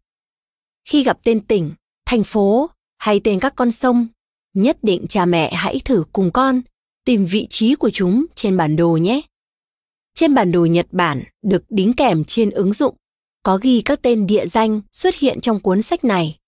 Khi 0.89 1.03
gặp 1.03 1.19
tên 1.25 1.41
tỉnh, 1.41 1.73
thành 2.07 2.25
phố 2.25 2.71
hay 2.99 3.21
tên 3.25 3.41
các 3.41 3.53
con 3.57 3.71
sông, 3.71 4.07
nhất 4.55 4.79
định 4.83 5.07
cha 5.09 5.25
mẹ 5.25 5.55
hãy 5.55 5.81
thử 5.85 6.05
cùng 6.13 6.31
con 6.31 6.63
tìm 7.05 7.25
vị 7.25 7.47
trí 7.51 7.75
của 7.75 7.91
chúng 7.91 8.27
trên 8.35 8.57
bản 8.57 8.77
đồ 8.77 8.97
nhé. 8.97 9.21
Trên 10.15 10.35
bản 10.35 10.53
đồ 10.53 10.65
Nhật 10.65 10.87
Bản 10.91 11.23
được 11.43 11.65
đính 11.69 11.93
kèm 11.93 12.25
trên 12.25 12.51
ứng 12.51 12.73
dụng 12.73 12.95
có 13.43 13.59
ghi 13.63 13.83
các 13.85 14.03
tên 14.03 14.27
địa 14.27 14.47
danh 14.47 14.81
xuất 14.93 15.15
hiện 15.15 15.41
trong 15.41 15.61
cuốn 15.61 15.83
sách 15.83 16.05
này. 16.05 16.39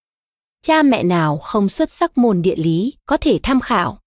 Cha 0.62 0.82
mẹ 0.82 1.02
nào 1.02 1.38
không 1.38 1.68
xuất 1.68 1.90
sắc 1.90 2.18
môn 2.18 2.42
địa 2.42 2.56
lý 2.56 2.94
có 3.06 3.16
thể 3.16 3.40
tham 3.42 3.60
khảo. 3.60 3.98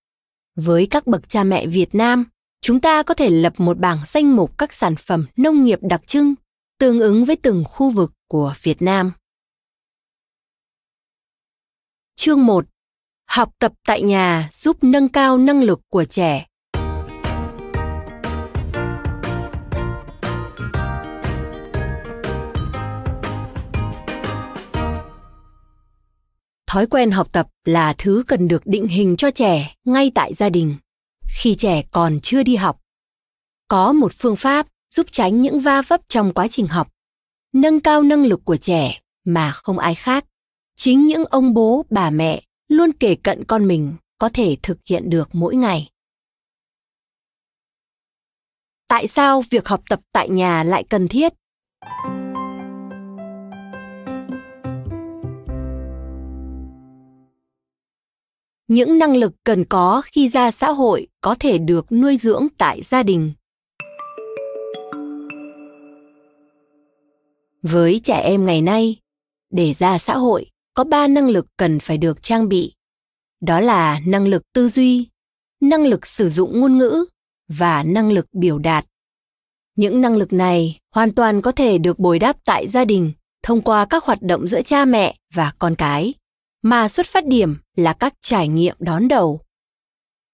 Với 0.55 0.87
các 0.87 1.07
bậc 1.07 1.29
cha 1.29 1.43
mẹ 1.43 1.67
Việt 1.67 1.95
Nam, 1.95 2.25
chúng 2.61 2.79
ta 2.79 3.03
có 3.03 3.13
thể 3.13 3.29
lập 3.29 3.53
một 3.57 3.79
bảng 3.79 3.99
danh 4.07 4.35
mục 4.35 4.57
các 4.57 4.73
sản 4.73 4.95
phẩm 4.95 5.25
nông 5.37 5.65
nghiệp 5.65 5.79
đặc 5.81 6.01
trưng 6.07 6.35
tương 6.79 6.99
ứng 6.99 7.25
với 7.25 7.35
từng 7.35 7.63
khu 7.67 7.89
vực 7.89 8.11
của 8.27 8.53
Việt 8.63 8.81
Nam. 8.81 9.11
Chương 12.15 12.45
1. 12.45 12.65
Học 13.29 13.49
tập 13.59 13.73
tại 13.87 14.01
nhà 14.01 14.49
giúp 14.51 14.83
nâng 14.83 15.09
cao 15.09 15.37
năng 15.37 15.63
lực 15.63 15.79
của 15.89 16.05
trẻ. 16.05 16.45
Thói 26.67 26.87
quen 26.87 27.11
học 27.11 27.31
tập 27.31 27.47
là 27.65 27.93
thứ 27.97 28.23
cần 28.27 28.47
được 28.47 28.61
định 28.65 28.87
hình 28.87 29.15
cho 29.15 29.31
trẻ 29.31 29.75
ngay 29.85 30.11
tại 30.15 30.33
gia 30.33 30.49
đình, 30.49 30.75
khi 31.41 31.55
trẻ 31.55 31.83
còn 31.91 32.19
chưa 32.23 32.43
đi 32.43 32.55
học. 32.55 32.79
Có 33.67 33.93
một 33.93 34.11
phương 34.19 34.35
pháp 34.35 34.67
giúp 34.89 35.07
tránh 35.11 35.41
những 35.41 35.59
va 35.59 35.81
vấp 35.81 36.01
trong 36.07 36.33
quá 36.33 36.47
trình 36.47 36.67
học, 36.67 36.87
nâng 37.53 37.79
cao 37.79 38.03
năng 38.03 38.25
lực 38.25 38.45
của 38.45 38.57
trẻ 38.57 39.01
mà 39.25 39.51
không 39.51 39.79
ai 39.79 39.95
khác 39.95 40.25
chính 40.75 41.07
những 41.07 41.25
ông 41.25 41.53
bố, 41.53 41.85
bà 41.89 42.09
mẹ 42.09 42.41
luôn 42.67 42.91
kể 42.99 43.15
cận 43.15 43.43
con 43.43 43.67
mình 43.67 43.93
có 44.17 44.29
thể 44.29 44.57
thực 44.63 44.77
hiện 44.89 45.09
được 45.09 45.29
mỗi 45.33 45.55
ngày. 45.55 45.89
Tại 48.87 49.07
sao 49.07 49.43
việc 49.49 49.67
học 49.67 49.81
tập 49.89 49.99
tại 50.11 50.29
nhà 50.29 50.63
lại 50.63 50.83
cần 50.89 51.07
thiết? 51.07 51.33
Những 58.67 58.97
năng 58.97 59.15
lực 59.15 59.33
cần 59.43 59.65
có 59.65 60.01
khi 60.05 60.29
ra 60.29 60.51
xã 60.51 60.71
hội 60.71 61.07
có 61.21 61.35
thể 61.39 61.57
được 61.57 61.91
nuôi 61.91 62.17
dưỡng 62.17 62.47
tại 62.57 62.81
gia 62.81 63.03
đình. 63.03 63.33
Với 67.61 68.01
trẻ 68.03 68.19
em 68.19 68.45
ngày 68.45 68.61
nay, 68.61 68.99
để 69.49 69.73
ra 69.73 69.97
xã 69.97 70.17
hội 70.17 70.52
có 70.73 70.83
ba 70.83 71.07
năng 71.07 71.29
lực 71.29 71.45
cần 71.57 71.79
phải 71.79 71.97
được 71.97 72.23
trang 72.23 72.49
bị. 72.49 72.73
Đó 73.41 73.59
là 73.59 73.99
năng 74.05 74.27
lực 74.27 74.43
tư 74.53 74.69
duy, 74.69 75.07
năng 75.61 75.85
lực 75.85 76.05
sử 76.05 76.29
dụng 76.29 76.59
ngôn 76.59 76.77
ngữ 76.77 77.05
và 77.47 77.83
năng 77.83 78.11
lực 78.11 78.25
biểu 78.33 78.59
đạt. 78.59 78.85
Những 79.75 80.01
năng 80.01 80.17
lực 80.17 80.33
này 80.33 80.79
hoàn 80.91 81.11
toàn 81.11 81.41
có 81.41 81.51
thể 81.51 81.77
được 81.77 81.99
bồi 81.99 82.19
đắp 82.19 82.37
tại 82.45 82.67
gia 82.67 82.85
đình 82.85 83.11
thông 83.43 83.61
qua 83.61 83.85
các 83.85 84.03
hoạt 84.03 84.21
động 84.21 84.47
giữa 84.47 84.61
cha 84.61 84.85
mẹ 84.85 85.15
và 85.33 85.53
con 85.59 85.75
cái, 85.75 86.13
mà 86.61 86.87
xuất 86.87 87.05
phát 87.05 87.25
điểm 87.25 87.57
là 87.75 87.93
các 87.93 88.13
trải 88.21 88.47
nghiệm 88.47 88.75
đón 88.79 89.07
đầu. 89.07 89.41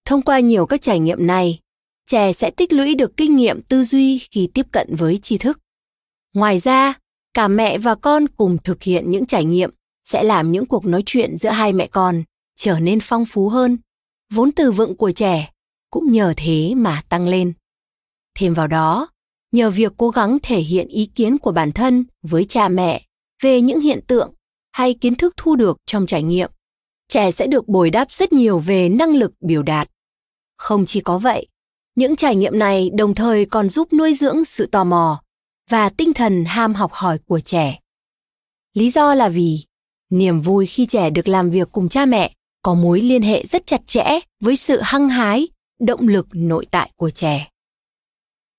Thông 0.05 0.21
qua 0.21 0.39
nhiều 0.39 0.65
các 0.65 0.81
trải 0.81 0.99
nghiệm 0.99 1.27
này, 1.27 1.59
trẻ 2.05 2.33
sẽ 2.33 2.51
tích 2.51 2.73
lũy 2.73 2.95
được 2.95 3.17
kinh 3.17 3.35
nghiệm 3.35 3.61
tư 3.61 3.83
duy 3.83 4.19
khi 4.31 4.49
tiếp 4.53 4.65
cận 4.71 4.95
với 4.95 5.19
tri 5.21 5.37
thức. 5.37 5.59
Ngoài 6.33 6.59
ra, 6.59 6.93
cả 7.33 7.47
mẹ 7.47 7.77
và 7.77 7.95
con 7.95 8.27
cùng 8.27 8.57
thực 8.63 8.83
hiện 8.83 9.11
những 9.11 9.25
trải 9.25 9.45
nghiệm 9.45 9.69
sẽ 10.11 10.23
làm 10.23 10.51
những 10.51 10.65
cuộc 10.65 10.85
nói 10.85 11.03
chuyện 11.05 11.37
giữa 11.37 11.49
hai 11.49 11.73
mẹ 11.73 11.87
con 11.87 12.23
trở 12.55 12.79
nên 12.79 12.99
phong 13.01 13.25
phú 13.25 13.49
hơn, 13.49 13.77
vốn 14.33 14.51
từ 14.51 14.71
vựng 14.71 14.97
của 14.97 15.11
trẻ 15.11 15.51
cũng 15.89 16.11
nhờ 16.11 16.33
thế 16.37 16.73
mà 16.75 17.01
tăng 17.09 17.27
lên. 17.27 17.53
Thêm 18.35 18.53
vào 18.53 18.67
đó, 18.67 19.07
nhờ 19.51 19.69
việc 19.69 19.93
cố 19.97 20.09
gắng 20.09 20.37
thể 20.43 20.59
hiện 20.59 20.87
ý 20.87 21.05
kiến 21.05 21.37
của 21.37 21.51
bản 21.51 21.71
thân 21.71 22.05
với 22.21 22.45
cha 22.45 22.67
mẹ 22.67 23.05
về 23.41 23.61
những 23.61 23.79
hiện 23.79 23.99
tượng 24.07 24.33
hay 24.71 24.93
kiến 24.93 25.15
thức 25.15 25.33
thu 25.37 25.55
được 25.55 25.77
trong 25.85 26.05
trải 26.05 26.23
nghiệm, 26.23 26.51
trẻ 27.07 27.31
sẽ 27.31 27.47
được 27.47 27.67
bồi 27.67 27.89
đắp 27.89 28.11
rất 28.11 28.33
nhiều 28.33 28.59
về 28.59 28.89
năng 28.89 29.15
lực 29.15 29.31
biểu 29.41 29.63
đạt. 29.63 29.89
Không 30.57 30.85
chỉ 30.85 31.01
có 31.01 31.17
vậy, 31.17 31.47
những 31.95 32.15
trải 32.15 32.35
nghiệm 32.35 32.59
này 32.59 32.89
đồng 32.93 33.15
thời 33.15 33.45
còn 33.45 33.69
giúp 33.69 33.93
nuôi 33.93 34.13
dưỡng 34.13 34.45
sự 34.45 34.65
tò 34.65 34.83
mò 34.83 35.21
và 35.69 35.89
tinh 35.89 36.13
thần 36.13 36.45
ham 36.45 36.73
học 36.73 36.93
hỏi 36.93 37.17
của 37.25 37.39
trẻ. 37.39 37.79
Lý 38.73 38.89
do 38.89 39.15
là 39.15 39.29
vì 39.29 39.68
niềm 40.09 40.41
vui 40.41 40.65
khi 40.65 40.85
trẻ 40.85 41.09
được 41.09 41.27
làm 41.27 41.49
việc 41.49 41.67
cùng 41.71 41.89
cha 41.89 42.05
mẹ 42.05 42.35
có 42.63 42.73
mối 42.73 43.01
liên 43.01 43.21
hệ 43.21 43.45
rất 43.45 43.65
chặt 43.65 43.81
chẽ 43.87 44.19
với 44.39 44.55
sự 44.55 44.81
hăng 44.81 45.09
hái, 45.09 45.47
động 45.79 46.07
lực 46.07 46.27
nội 46.31 46.65
tại 46.71 46.91
của 46.95 47.09
trẻ. 47.09 47.47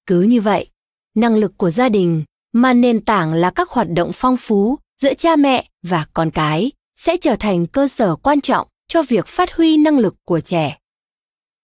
Cứ 0.06 0.22
như 0.22 0.40
vậy, 0.40 0.68
năng 1.14 1.36
lực 1.36 1.52
của 1.56 1.70
gia 1.70 1.88
đình 1.88 2.24
mà 2.52 2.72
nền 2.72 3.04
tảng 3.04 3.32
là 3.32 3.50
các 3.50 3.68
hoạt 3.68 3.90
động 3.90 4.10
phong 4.14 4.36
phú 4.36 4.78
giữa 5.00 5.14
cha 5.14 5.36
mẹ 5.36 5.68
và 5.82 6.06
con 6.14 6.30
cái 6.30 6.72
sẽ 6.96 7.16
trở 7.20 7.36
thành 7.36 7.66
cơ 7.66 7.88
sở 7.88 8.16
quan 8.16 8.40
trọng 8.40 8.68
cho 8.88 9.02
việc 9.02 9.26
phát 9.26 9.52
huy 9.52 9.76
năng 9.76 9.98
lực 9.98 10.14
của 10.24 10.40
trẻ. 10.40 10.78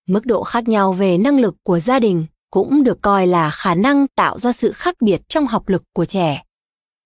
Mức 0.09 0.27
độ 0.27 0.42
khác 0.42 0.68
nhau 0.68 0.92
về 0.92 1.18
năng 1.18 1.40
lực 1.40 1.55
của 1.62 1.79
gia 1.79 1.99
đình 1.99 2.27
cũng 2.51 2.83
được 2.83 3.03
coi 3.03 3.27
là 3.27 3.51
khả 3.51 3.75
năng 3.75 4.09
tạo 4.09 4.38
ra 4.38 4.53
sự 4.53 4.72
khác 4.72 4.96
biệt 5.01 5.20
trong 5.29 5.46
học 5.46 5.68
lực 5.68 5.83
của 5.92 6.05
trẻ. 6.05 6.44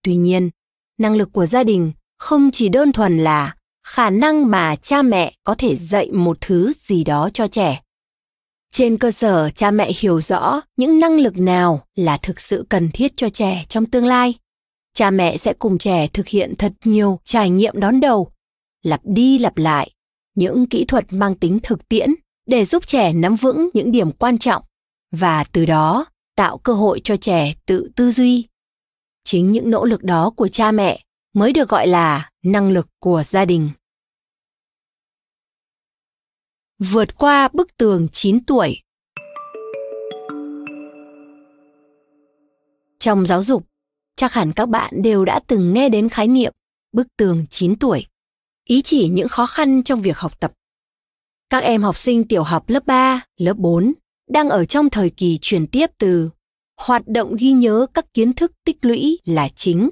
Tuy 0.02 0.16
nhiên, 0.16 0.50
năng 0.98 1.16
lực 1.16 1.28
của 1.32 1.46
gia 1.46 1.64
đình 1.64 1.92
không 2.20 2.50
chỉ 2.50 2.68
đơn 2.68 2.92
thuần 2.92 3.18
là 3.18 3.54
khả 3.86 4.10
năng 4.10 4.50
mà 4.50 4.76
cha 4.76 5.02
mẹ 5.02 5.34
có 5.44 5.54
thể 5.54 5.76
dạy 5.76 6.10
một 6.10 6.38
thứ 6.40 6.72
gì 6.80 7.04
đó 7.04 7.30
cho 7.34 7.46
trẻ. 7.46 7.82
Trên 8.72 8.98
cơ 8.98 9.10
sở 9.10 9.50
cha 9.50 9.70
mẹ 9.70 9.92
hiểu 9.98 10.20
rõ 10.20 10.60
những 10.76 11.00
năng 11.00 11.20
lực 11.20 11.38
nào 11.38 11.86
là 11.94 12.16
thực 12.16 12.40
sự 12.40 12.66
cần 12.68 12.90
thiết 12.92 13.12
cho 13.16 13.28
trẻ 13.28 13.64
trong 13.68 13.86
tương 13.86 14.06
lai, 14.06 14.34
cha 14.94 15.10
mẹ 15.10 15.36
sẽ 15.36 15.52
cùng 15.52 15.78
trẻ 15.78 16.06
thực 16.06 16.28
hiện 16.28 16.54
thật 16.58 16.72
nhiều 16.84 17.20
trải 17.24 17.50
nghiệm 17.50 17.80
đón 17.80 18.00
đầu, 18.00 18.30
lặp 18.82 19.00
đi 19.04 19.38
lặp 19.38 19.56
lại 19.56 19.90
những 20.34 20.66
kỹ 20.66 20.84
thuật 20.84 21.12
mang 21.12 21.34
tính 21.34 21.58
thực 21.62 21.88
tiễn 21.88 22.10
để 22.46 22.64
giúp 22.64 22.86
trẻ 22.86 23.12
nắm 23.12 23.36
vững 23.36 23.68
những 23.74 23.92
điểm 23.92 24.12
quan 24.12 24.38
trọng 24.38 24.62
và 25.12 25.44
từ 25.44 25.66
đó 25.66 26.06
tạo 26.36 26.58
cơ 26.58 26.72
hội 26.72 27.00
cho 27.04 27.16
trẻ 27.16 27.54
tự 27.66 27.90
tư 27.96 28.10
duy. 28.10 28.46
Chính 29.24 29.52
những 29.52 29.70
nỗ 29.70 29.84
lực 29.84 30.02
đó 30.02 30.30
của 30.36 30.48
cha 30.48 30.72
mẹ 30.72 31.00
mới 31.32 31.52
được 31.52 31.68
gọi 31.68 31.86
là 31.86 32.30
năng 32.44 32.70
lực 32.72 32.86
của 32.98 33.22
gia 33.26 33.44
đình. 33.44 33.70
Vượt 36.78 37.16
qua 37.16 37.48
bức 37.52 37.76
tường 37.76 38.08
9 38.12 38.44
tuổi 38.44 38.82
Trong 42.98 43.26
giáo 43.26 43.42
dục, 43.42 43.66
chắc 44.16 44.32
hẳn 44.32 44.52
các 44.52 44.66
bạn 44.66 45.02
đều 45.02 45.24
đã 45.24 45.40
từng 45.46 45.72
nghe 45.72 45.88
đến 45.88 46.08
khái 46.08 46.28
niệm 46.28 46.52
bức 46.92 47.06
tường 47.16 47.46
9 47.50 47.76
tuổi, 47.76 48.06
ý 48.64 48.82
chỉ 48.82 49.08
những 49.08 49.28
khó 49.28 49.46
khăn 49.46 49.82
trong 49.82 50.00
việc 50.00 50.18
học 50.18 50.40
tập. 50.40 50.52
Các 51.50 51.62
em 51.62 51.82
học 51.82 51.96
sinh 51.96 52.28
tiểu 52.28 52.42
học 52.42 52.68
lớp 52.68 52.86
3, 52.86 53.20
lớp 53.36 53.56
4 53.56 53.92
đang 54.28 54.48
ở 54.48 54.64
trong 54.64 54.90
thời 54.90 55.10
kỳ 55.10 55.38
chuyển 55.40 55.66
tiếp 55.66 55.90
từ 55.98 56.30
hoạt 56.80 57.08
động 57.08 57.34
ghi 57.38 57.52
nhớ 57.52 57.86
các 57.94 58.14
kiến 58.14 58.32
thức 58.32 58.52
tích 58.64 58.78
lũy 58.82 59.18
là 59.24 59.48
chính 59.48 59.90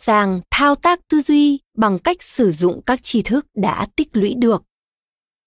sang 0.00 0.40
thao 0.50 0.74
tác 0.74 1.00
tư 1.08 1.20
duy 1.20 1.58
bằng 1.76 1.98
cách 1.98 2.22
sử 2.22 2.52
dụng 2.52 2.80
các 2.86 3.02
tri 3.02 3.22
thức 3.22 3.46
đã 3.54 3.86
tích 3.96 4.08
lũy 4.12 4.34
được. 4.34 4.62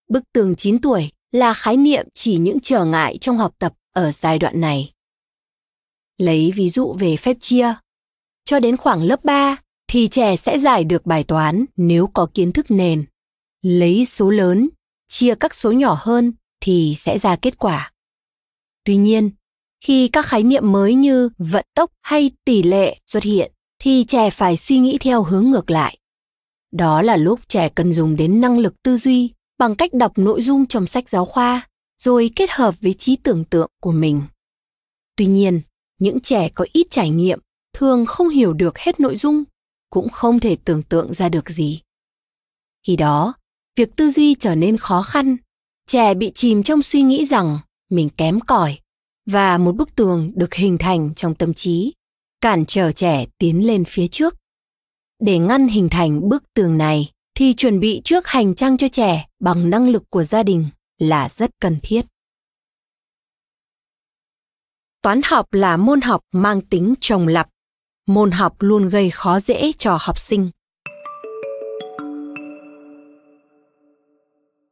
Bức 0.07 0.23
tường 0.33 0.55
9 0.55 0.81
tuổi 0.81 1.11
là 1.31 1.53
khái 1.53 1.77
niệm 1.77 2.07
chỉ 2.13 2.37
những 2.37 2.59
trở 2.59 2.85
ngại 2.85 3.17
trong 3.21 3.37
học 3.37 3.55
tập 3.59 3.73
ở 3.93 4.11
giai 4.11 4.39
đoạn 4.39 4.61
này. 4.61 4.93
Lấy 6.17 6.51
ví 6.55 6.69
dụ 6.69 6.95
về 6.99 7.17
phép 7.17 7.37
chia, 7.39 7.73
cho 8.45 8.59
đến 8.59 8.77
khoảng 8.77 9.03
lớp 9.03 9.23
3 9.23 9.57
thì 9.87 10.07
trẻ 10.07 10.35
sẽ 10.35 10.59
giải 10.59 10.83
được 10.83 11.05
bài 11.05 11.23
toán 11.23 11.65
nếu 11.77 12.07
có 12.07 12.27
kiến 12.33 12.51
thức 12.51 12.65
nền. 12.69 13.05
Lấy 13.61 14.05
số 14.05 14.29
lớn, 14.29 14.69
chia 15.07 15.35
các 15.35 15.53
số 15.53 15.71
nhỏ 15.71 15.97
hơn 16.01 16.33
thì 16.61 16.95
sẽ 16.97 17.19
ra 17.19 17.35
kết 17.35 17.57
quả. 17.57 17.91
Tuy 18.83 18.95
nhiên, 18.95 19.31
khi 19.83 20.07
các 20.07 20.25
khái 20.25 20.43
niệm 20.43 20.71
mới 20.71 20.95
như 20.95 21.29
vận 21.37 21.65
tốc 21.75 21.91
hay 22.01 22.31
tỷ 22.45 22.63
lệ 22.63 22.97
xuất 23.05 23.23
hiện 23.23 23.51
thì 23.83 24.05
trẻ 24.07 24.29
phải 24.29 24.57
suy 24.57 24.79
nghĩ 24.79 24.97
theo 25.01 25.23
hướng 25.23 25.51
ngược 25.51 25.71
lại. 25.71 25.97
Đó 26.71 27.01
là 27.01 27.17
lúc 27.17 27.39
trẻ 27.47 27.69
cần 27.69 27.93
dùng 27.93 28.15
đến 28.15 28.41
năng 28.41 28.59
lực 28.59 28.83
tư 28.83 28.97
duy 28.97 29.31
bằng 29.57 29.75
cách 29.75 29.93
đọc 29.93 30.17
nội 30.17 30.41
dung 30.41 30.65
trong 30.65 30.87
sách 30.87 31.09
giáo 31.09 31.25
khoa 31.25 31.69
rồi 32.01 32.29
kết 32.35 32.49
hợp 32.51 32.75
với 32.81 32.93
trí 32.93 33.15
tưởng 33.15 33.45
tượng 33.45 33.69
của 33.81 33.91
mình. 33.91 34.21
Tuy 35.15 35.25
nhiên, 35.25 35.61
những 35.99 36.19
trẻ 36.19 36.49
có 36.49 36.65
ít 36.73 36.87
trải 36.89 37.09
nghiệm 37.09 37.39
thường 37.73 38.05
không 38.05 38.29
hiểu 38.29 38.53
được 38.53 38.77
hết 38.77 38.99
nội 38.99 39.17
dung, 39.17 39.43
cũng 39.89 40.09
không 40.09 40.39
thể 40.39 40.57
tưởng 40.65 40.83
tượng 40.83 41.13
ra 41.13 41.29
được 41.29 41.49
gì. 41.49 41.81
Khi 42.87 42.95
đó, 42.95 43.33
việc 43.75 43.95
tư 43.95 44.09
duy 44.09 44.35
trở 44.35 44.55
nên 44.55 44.77
khó 44.77 45.01
khăn, 45.01 45.37
trẻ 45.87 46.13
bị 46.13 46.31
chìm 46.35 46.63
trong 46.63 46.81
suy 46.81 47.01
nghĩ 47.01 47.25
rằng 47.25 47.59
mình 47.89 48.09
kém 48.09 48.39
cỏi 48.39 48.79
và 49.25 49.57
một 49.57 49.75
bức 49.75 49.95
tường 49.95 50.31
được 50.35 50.53
hình 50.53 50.77
thành 50.77 51.15
trong 51.15 51.35
tâm 51.35 51.53
trí, 51.53 51.93
cản 52.41 52.65
trở 52.65 52.91
trẻ 52.91 53.25
tiến 53.37 53.67
lên 53.67 53.83
phía 53.85 54.07
trước. 54.07 54.35
Để 55.19 55.39
ngăn 55.39 55.67
hình 55.67 55.89
thành 55.89 56.29
bức 56.29 56.43
tường 56.53 56.77
này, 56.77 57.11
thì 57.35 57.53
chuẩn 57.53 57.79
bị 57.79 58.01
trước 58.03 58.27
hành 58.27 58.55
trang 58.55 58.77
cho 58.77 58.87
trẻ 58.87 59.27
bằng 59.39 59.69
năng 59.69 59.89
lực 59.89 60.03
của 60.09 60.23
gia 60.23 60.43
đình 60.43 60.67
là 60.97 61.29
rất 61.29 61.51
cần 61.59 61.77
thiết. 61.83 62.05
Toán 65.01 65.21
học 65.25 65.53
là 65.53 65.77
môn 65.77 66.01
học 66.01 66.21
mang 66.31 66.61
tính 66.61 66.93
trồng 67.01 67.27
lặp. 67.27 67.49
Môn 68.07 68.31
học 68.31 68.55
luôn 68.59 68.89
gây 68.89 69.09
khó 69.09 69.39
dễ 69.39 69.71
cho 69.77 69.97
học 70.01 70.17
sinh. 70.17 70.49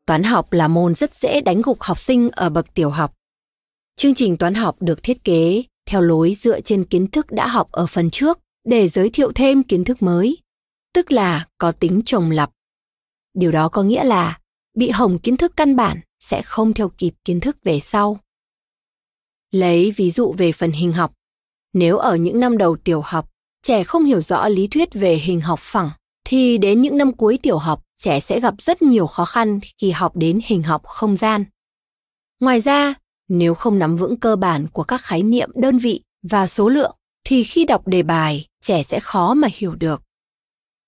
Toán 0.06 0.24
học 0.24 0.54
là 0.54 0.68
môn 0.68 0.96
rất 0.96 1.14
dễ 1.16 1.42
đánh 1.42 1.62
gục 1.62 1.82
học 1.82 2.00
sinh 2.00 2.30
ở 2.32 2.50
bậc 2.50 2.74
tiểu 2.74 2.90
học. 2.90 3.14
Chương 3.96 4.14
trình 4.14 4.38
toán 4.38 4.54
học 4.54 4.76
được 4.80 5.04
thiết 5.04 5.24
kế 5.24 5.64
theo 5.90 6.02
lối 6.02 6.34
dựa 6.34 6.62
trên 6.62 6.86
kiến 6.86 7.08
thức 7.08 7.32
đã 7.32 7.48
học 7.48 7.72
ở 7.72 7.88
phần 7.88 8.10
trước 8.10 8.40
để 8.66 8.88
giới 8.88 9.10
thiệu 9.10 9.32
thêm 9.36 9.64
kiến 9.64 9.84
thức 9.84 10.02
mới, 10.02 10.38
tức 10.94 11.12
là 11.12 11.48
có 11.58 11.72
tính 11.72 12.02
trồng 12.06 12.32
lặp. 12.32 12.52
Điều 13.34 13.52
đó 13.52 13.70
có 13.70 13.84
nghĩa 13.84 14.04
là 14.04 14.40
bị 14.78 14.90
hỏng 14.90 15.20
kiến 15.20 15.38
thức 15.38 15.54
căn 15.56 15.76
bản 15.76 16.00
sẽ 16.20 16.42
không 16.42 16.74
theo 16.74 16.90
kịp 16.90 17.14
kiến 17.26 17.40
thức 17.40 17.58
về 17.64 17.80
sau. 17.80 18.20
Lấy 19.52 19.92
ví 19.92 20.12
dụ 20.12 20.32
về 20.38 20.52
phần 20.52 20.72
hình 20.72 20.92
học, 20.92 21.14
nếu 21.74 21.98
ở 21.98 22.16
những 22.16 22.40
năm 22.40 22.58
đầu 22.58 22.78
tiểu 22.84 23.02
học, 23.02 23.30
trẻ 23.64 23.84
không 23.84 24.04
hiểu 24.04 24.22
rõ 24.22 24.48
lý 24.48 24.68
thuyết 24.68 24.94
về 24.94 25.16
hình 25.16 25.42
học 25.42 25.60
phẳng, 25.62 25.90
thì 26.26 26.58
đến 26.58 26.82
những 26.82 26.98
năm 26.98 27.14
cuối 27.14 27.40
tiểu 27.42 27.58
học, 27.58 27.84
trẻ 27.98 28.20
sẽ 28.20 28.40
gặp 28.40 28.54
rất 28.58 28.82
nhiều 28.82 29.08
khó 29.08 29.26
khăn 29.26 29.60
khi 29.78 29.92
học 29.92 30.16
đến 30.16 30.40
hình 30.44 30.64
học 30.64 30.86
không 30.86 31.18
gian. 31.18 31.46
Ngoài 32.40 32.62
ra, 32.62 32.94
nếu 33.30 33.54
không 33.54 33.80
nắm 33.80 33.96
vững 33.96 34.20
cơ 34.20 34.36
bản 34.36 34.68
của 34.68 34.84
các 34.84 35.02
khái 35.02 35.24
niệm 35.24 35.50
đơn 35.56 35.78
vị 35.78 36.02
và 36.30 36.48
số 36.48 36.70
lượng, 36.70 36.96
thì 37.26 37.44
khi 37.44 37.66
đọc 37.66 37.88
đề 37.88 38.04
bài, 38.04 38.46
trẻ 38.62 38.84
sẽ 38.84 39.00
khó 39.00 39.34
mà 39.34 39.48
hiểu 39.54 39.76
được. 39.76 40.02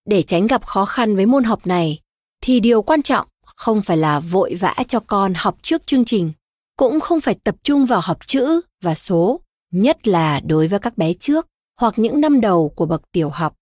Để 0.06 0.22
tránh 0.22 0.48
gặp 0.48 0.66
khó 0.66 0.86
khăn 0.86 1.16
với 1.16 1.26
môn 1.26 1.44
học 1.44 1.68
này, 1.68 2.00
thì 2.42 2.60
điều 2.60 2.82
quan 2.82 3.02
trọng 3.02 3.28
không 3.46 3.82
phải 3.82 3.98
là 3.98 4.20
vội 4.20 4.56
vã 4.56 4.76
cho 4.88 5.00
con 5.00 5.34
học 5.36 5.58
trước 5.62 5.88
chương 5.88 6.06
trình 6.06 6.32
cũng 6.78 7.00
không 7.00 7.22
phải 7.22 7.36
tập 7.44 7.56
trung 7.64 7.86
vào 7.86 8.02
học 8.04 8.18
chữ 8.26 8.62
và 8.84 8.96
số 8.96 9.40
nhất 9.72 10.08
là 10.08 10.40
đối 10.40 10.68
với 10.68 10.80
các 10.80 10.98
bé 10.98 11.14
trước 11.14 11.48
hoặc 11.80 11.94
những 12.00 12.22
năm 12.22 12.42
đầu 12.42 12.70
của 12.76 12.86
bậc 12.86 13.02
tiểu 13.12 13.30
học 13.30 13.54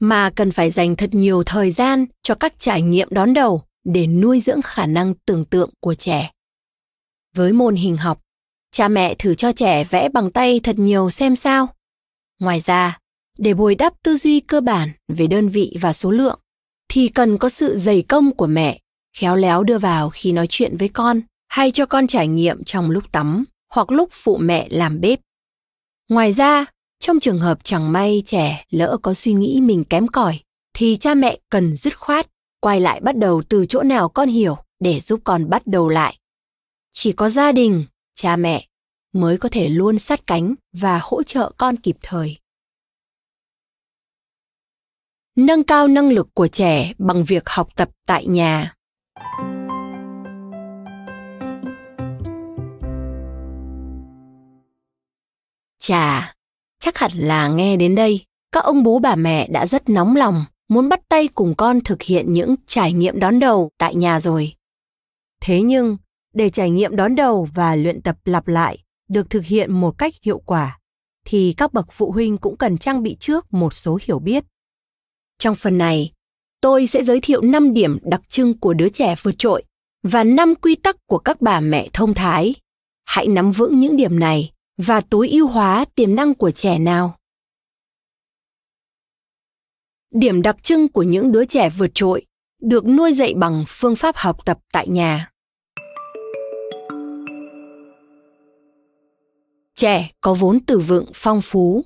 mà 0.00 0.30
cần 0.30 0.50
phải 0.50 0.70
dành 0.70 0.96
thật 0.96 1.14
nhiều 1.14 1.42
thời 1.44 1.70
gian 1.70 2.06
cho 2.22 2.34
các 2.34 2.54
trải 2.58 2.82
nghiệm 2.82 3.08
đón 3.10 3.34
đầu 3.34 3.62
để 3.84 4.06
nuôi 4.06 4.40
dưỡng 4.40 4.62
khả 4.62 4.86
năng 4.86 5.14
tưởng 5.26 5.44
tượng 5.44 5.70
của 5.80 5.94
trẻ 5.94 6.30
với 7.34 7.52
môn 7.52 7.74
hình 7.74 7.96
học 7.96 8.20
cha 8.72 8.88
mẹ 8.88 9.14
thử 9.14 9.34
cho 9.34 9.52
trẻ 9.52 9.84
vẽ 9.84 10.08
bằng 10.08 10.30
tay 10.30 10.60
thật 10.62 10.78
nhiều 10.78 11.10
xem 11.10 11.36
sao 11.36 11.68
ngoài 12.40 12.60
ra 12.60 12.98
để 13.38 13.54
bồi 13.54 13.74
đắp 13.74 13.92
tư 14.02 14.16
duy 14.16 14.40
cơ 14.40 14.60
bản 14.60 14.88
về 15.08 15.26
đơn 15.26 15.48
vị 15.48 15.76
và 15.80 15.92
số 15.92 16.10
lượng 16.10 16.40
thì 16.88 17.08
cần 17.08 17.38
có 17.38 17.48
sự 17.48 17.78
dày 17.78 18.02
công 18.02 18.36
của 18.36 18.46
mẹ 18.46 18.80
khéo 19.16 19.36
léo 19.36 19.64
đưa 19.64 19.78
vào 19.78 20.10
khi 20.10 20.32
nói 20.32 20.46
chuyện 20.48 20.76
với 20.76 20.88
con 20.88 21.20
hay 21.48 21.70
cho 21.70 21.86
con 21.86 22.06
trải 22.06 22.28
nghiệm 22.28 22.64
trong 22.64 22.90
lúc 22.90 23.12
tắm 23.12 23.44
hoặc 23.74 23.90
lúc 23.90 24.08
phụ 24.12 24.36
mẹ 24.36 24.68
làm 24.70 25.00
bếp. 25.00 25.20
Ngoài 26.08 26.32
ra, 26.32 26.64
trong 27.00 27.20
trường 27.20 27.38
hợp 27.38 27.58
chẳng 27.64 27.92
may 27.92 28.22
trẻ 28.26 28.64
lỡ 28.70 28.96
có 29.02 29.14
suy 29.14 29.32
nghĩ 29.32 29.60
mình 29.60 29.84
kém 29.84 30.08
cỏi 30.08 30.40
thì 30.74 30.96
cha 30.96 31.14
mẹ 31.14 31.38
cần 31.50 31.76
dứt 31.76 31.98
khoát 31.98 32.26
quay 32.60 32.80
lại 32.80 33.00
bắt 33.00 33.16
đầu 33.16 33.42
từ 33.48 33.66
chỗ 33.66 33.82
nào 33.82 34.08
con 34.08 34.28
hiểu 34.28 34.56
để 34.80 35.00
giúp 35.00 35.20
con 35.24 35.50
bắt 35.50 35.66
đầu 35.66 35.88
lại. 35.88 36.16
Chỉ 36.96 37.12
có 37.12 37.28
gia 37.28 37.52
đình, 37.52 37.84
cha 38.14 38.36
mẹ 38.36 38.68
mới 39.12 39.38
có 39.38 39.48
thể 39.52 39.68
luôn 39.68 39.98
sát 39.98 40.26
cánh 40.26 40.54
và 40.72 41.00
hỗ 41.02 41.22
trợ 41.22 41.52
con 41.56 41.76
kịp 41.76 41.96
thời. 42.02 42.38
Nâng 45.36 45.64
cao 45.64 45.88
năng 45.88 46.10
lực 46.10 46.28
của 46.34 46.46
trẻ 46.46 46.92
bằng 46.98 47.24
việc 47.24 47.48
học 47.48 47.68
tập 47.76 47.90
tại 48.06 48.26
nhà. 48.26 48.74
Chà, 55.78 56.34
chắc 56.78 56.98
hẳn 56.98 57.10
là 57.14 57.48
nghe 57.48 57.76
đến 57.76 57.94
đây, 57.94 58.24
các 58.52 58.64
ông 58.64 58.82
bố 58.82 58.98
bà 58.98 59.16
mẹ 59.16 59.48
đã 59.48 59.66
rất 59.66 59.88
nóng 59.88 60.16
lòng 60.16 60.44
muốn 60.68 60.88
bắt 60.88 61.00
tay 61.08 61.28
cùng 61.28 61.54
con 61.54 61.80
thực 61.80 62.02
hiện 62.02 62.32
những 62.32 62.54
trải 62.66 62.92
nghiệm 62.92 63.20
đón 63.20 63.38
đầu 63.38 63.70
tại 63.78 63.94
nhà 63.94 64.20
rồi. 64.20 64.54
Thế 65.40 65.62
nhưng, 65.62 65.96
để 66.34 66.50
trải 66.50 66.70
nghiệm 66.70 66.96
đón 66.96 67.14
đầu 67.14 67.48
và 67.54 67.76
luyện 67.76 68.02
tập 68.02 68.16
lặp 68.24 68.48
lại 68.48 68.78
được 69.08 69.30
thực 69.30 69.44
hiện 69.44 69.72
một 69.72 69.98
cách 69.98 70.14
hiệu 70.22 70.38
quả, 70.38 70.78
thì 71.24 71.54
các 71.56 71.72
bậc 71.72 71.86
phụ 71.92 72.12
huynh 72.12 72.38
cũng 72.38 72.56
cần 72.56 72.78
trang 72.78 73.02
bị 73.02 73.16
trước 73.20 73.52
một 73.52 73.74
số 73.74 73.98
hiểu 74.02 74.18
biết. 74.18 74.44
Trong 75.38 75.54
phần 75.54 75.78
này, 75.78 76.12
tôi 76.60 76.86
sẽ 76.86 77.04
giới 77.04 77.20
thiệu 77.20 77.42
5 77.42 77.74
điểm 77.74 77.98
đặc 78.02 78.20
trưng 78.28 78.58
của 78.58 78.74
đứa 78.74 78.88
trẻ 78.88 79.14
vượt 79.22 79.34
trội 79.38 79.64
và 80.02 80.24
5 80.24 80.54
quy 80.54 80.74
tắc 80.74 80.96
của 81.06 81.18
các 81.18 81.40
bà 81.40 81.60
mẹ 81.60 81.88
thông 81.92 82.14
thái. 82.14 82.54
Hãy 83.04 83.26
nắm 83.26 83.52
vững 83.52 83.80
những 83.80 83.96
điểm 83.96 84.18
này 84.18 84.52
và 84.76 85.00
tối 85.00 85.28
ưu 85.28 85.46
hóa 85.46 85.84
tiềm 85.94 86.14
năng 86.14 86.34
của 86.34 86.50
trẻ 86.50 86.78
nào. 86.78 87.18
Điểm 90.10 90.42
đặc 90.42 90.62
trưng 90.62 90.88
của 90.88 91.02
những 91.02 91.32
đứa 91.32 91.44
trẻ 91.44 91.70
vượt 91.70 91.90
trội 91.94 92.26
được 92.62 92.86
nuôi 92.86 93.12
dạy 93.12 93.34
bằng 93.36 93.64
phương 93.68 93.96
pháp 93.96 94.16
học 94.16 94.44
tập 94.44 94.58
tại 94.72 94.88
nhà. 94.88 95.30
Trẻ 99.84 100.10
có 100.20 100.34
vốn 100.34 100.58
từ 100.66 100.78
vựng 100.78 101.06
phong 101.14 101.40
phú. 101.40 101.84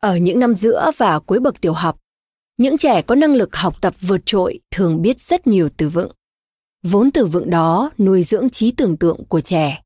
Ở 0.00 0.16
những 0.16 0.38
năm 0.38 0.54
giữa 0.54 0.90
và 0.96 1.18
cuối 1.18 1.40
bậc 1.40 1.60
tiểu 1.60 1.72
học, 1.72 1.98
những 2.56 2.78
trẻ 2.78 3.02
có 3.02 3.14
năng 3.14 3.34
lực 3.34 3.56
học 3.56 3.80
tập 3.80 3.94
vượt 4.00 4.20
trội 4.26 4.60
thường 4.70 5.02
biết 5.02 5.20
rất 5.20 5.46
nhiều 5.46 5.68
từ 5.76 5.88
vựng. 5.88 6.12
Vốn 6.82 7.10
từ 7.10 7.26
vựng 7.26 7.50
đó 7.50 7.90
nuôi 7.98 8.22
dưỡng 8.22 8.50
trí 8.50 8.70
tưởng 8.70 8.96
tượng 8.96 9.24
của 9.28 9.40
trẻ. 9.40 9.82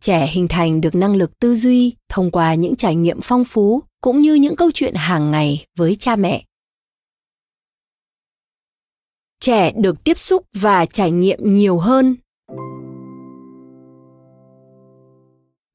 Trẻ 0.00 0.26
hình 0.26 0.48
thành 0.48 0.80
được 0.80 0.94
năng 0.94 1.16
lực 1.16 1.38
tư 1.38 1.56
duy 1.56 1.96
thông 2.08 2.30
qua 2.30 2.54
những 2.54 2.76
trải 2.76 2.94
nghiệm 2.94 3.20
phong 3.22 3.44
phú 3.44 3.82
cũng 4.00 4.20
như 4.20 4.34
những 4.34 4.56
câu 4.56 4.70
chuyện 4.74 4.94
hàng 4.94 5.30
ngày 5.30 5.66
với 5.76 5.96
cha 5.98 6.16
mẹ. 6.16 6.44
Trẻ 9.40 9.72
được 9.76 10.04
tiếp 10.04 10.18
xúc 10.18 10.46
và 10.52 10.86
trải 10.86 11.10
nghiệm 11.10 11.38
nhiều 11.42 11.78
hơn. 11.78 12.16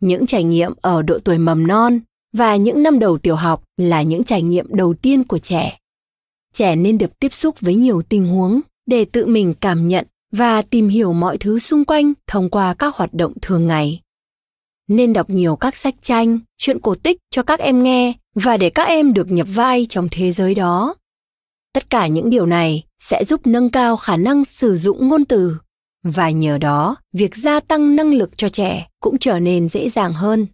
Những 0.03 0.25
trải 0.25 0.43
nghiệm 0.43 0.73
ở 0.81 1.01
độ 1.01 1.19
tuổi 1.23 1.37
mầm 1.37 1.67
non 1.67 1.99
và 2.33 2.55
những 2.55 2.83
năm 2.83 2.99
đầu 2.99 3.17
tiểu 3.17 3.35
học 3.35 3.63
là 3.77 4.01
những 4.01 4.23
trải 4.23 4.41
nghiệm 4.41 4.75
đầu 4.75 4.93
tiên 4.93 5.23
của 5.23 5.37
trẻ. 5.37 5.77
Trẻ 6.53 6.75
nên 6.75 6.97
được 6.97 7.19
tiếp 7.19 7.33
xúc 7.33 7.55
với 7.59 7.75
nhiều 7.75 8.01
tình 8.09 8.27
huống 8.27 8.61
để 8.85 9.05
tự 9.05 9.25
mình 9.25 9.53
cảm 9.53 9.87
nhận 9.87 10.05
và 10.31 10.61
tìm 10.61 10.87
hiểu 10.87 11.13
mọi 11.13 11.37
thứ 11.37 11.59
xung 11.59 11.85
quanh 11.85 12.13
thông 12.27 12.49
qua 12.49 12.73
các 12.73 12.95
hoạt 12.95 13.13
động 13.13 13.33
thường 13.41 13.67
ngày. 13.67 14.01
Nên 14.87 15.13
đọc 15.13 15.29
nhiều 15.29 15.55
các 15.55 15.75
sách 15.75 15.95
tranh, 16.01 16.39
chuyện 16.57 16.79
cổ 16.79 16.95
tích 16.95 17.17
cho 17.29 17.43
các 17.43 17.59
em 17.59 17.83
nghe 17.83 18.13
và 18.35 18.57
để 18.57 18.69
các 18.69 18.87
em 18.87 19.13
được 19.13 19.31
nhập 19.31 19.47
vai 19.53 19.85
trong 19.89 20.07
thế 20.11 20.31
giới 20.31 20.55
đó. 20.55 20.95
Tất 21.73 21.89
cả 21.89 22.07
những 22.07 22.29
điều 22.29 22.45
này 22.45 22.83
sẽ 22.99 23.23
giúp 23.23 23.47
nâng 23.47 23.69
cao 23.69 23.95
khả 23.95 24.17
năng 24.17 24.45
sử 24.45 24.75
dụng 24.75 25.09
ngôn 25.09 25.25
từ 25.25 25.57
và 26.03 26.29
nhờ 26.29 26.57
đó, 26.57 26.95
việc 27.13 27.35
gia 27.35 27.59
tăng 27.59 27.95
năng 27.95 28.13
lực 28.13 28.37
cho 28.37 28.49
trẻ 28.49 28.87
cũng 28.99 29.17
trở 29.19 29.39
nên 29.39 29.69
dễ 29.69 29.89
dàng 29.89 30.13
hơn. 30.13 30.47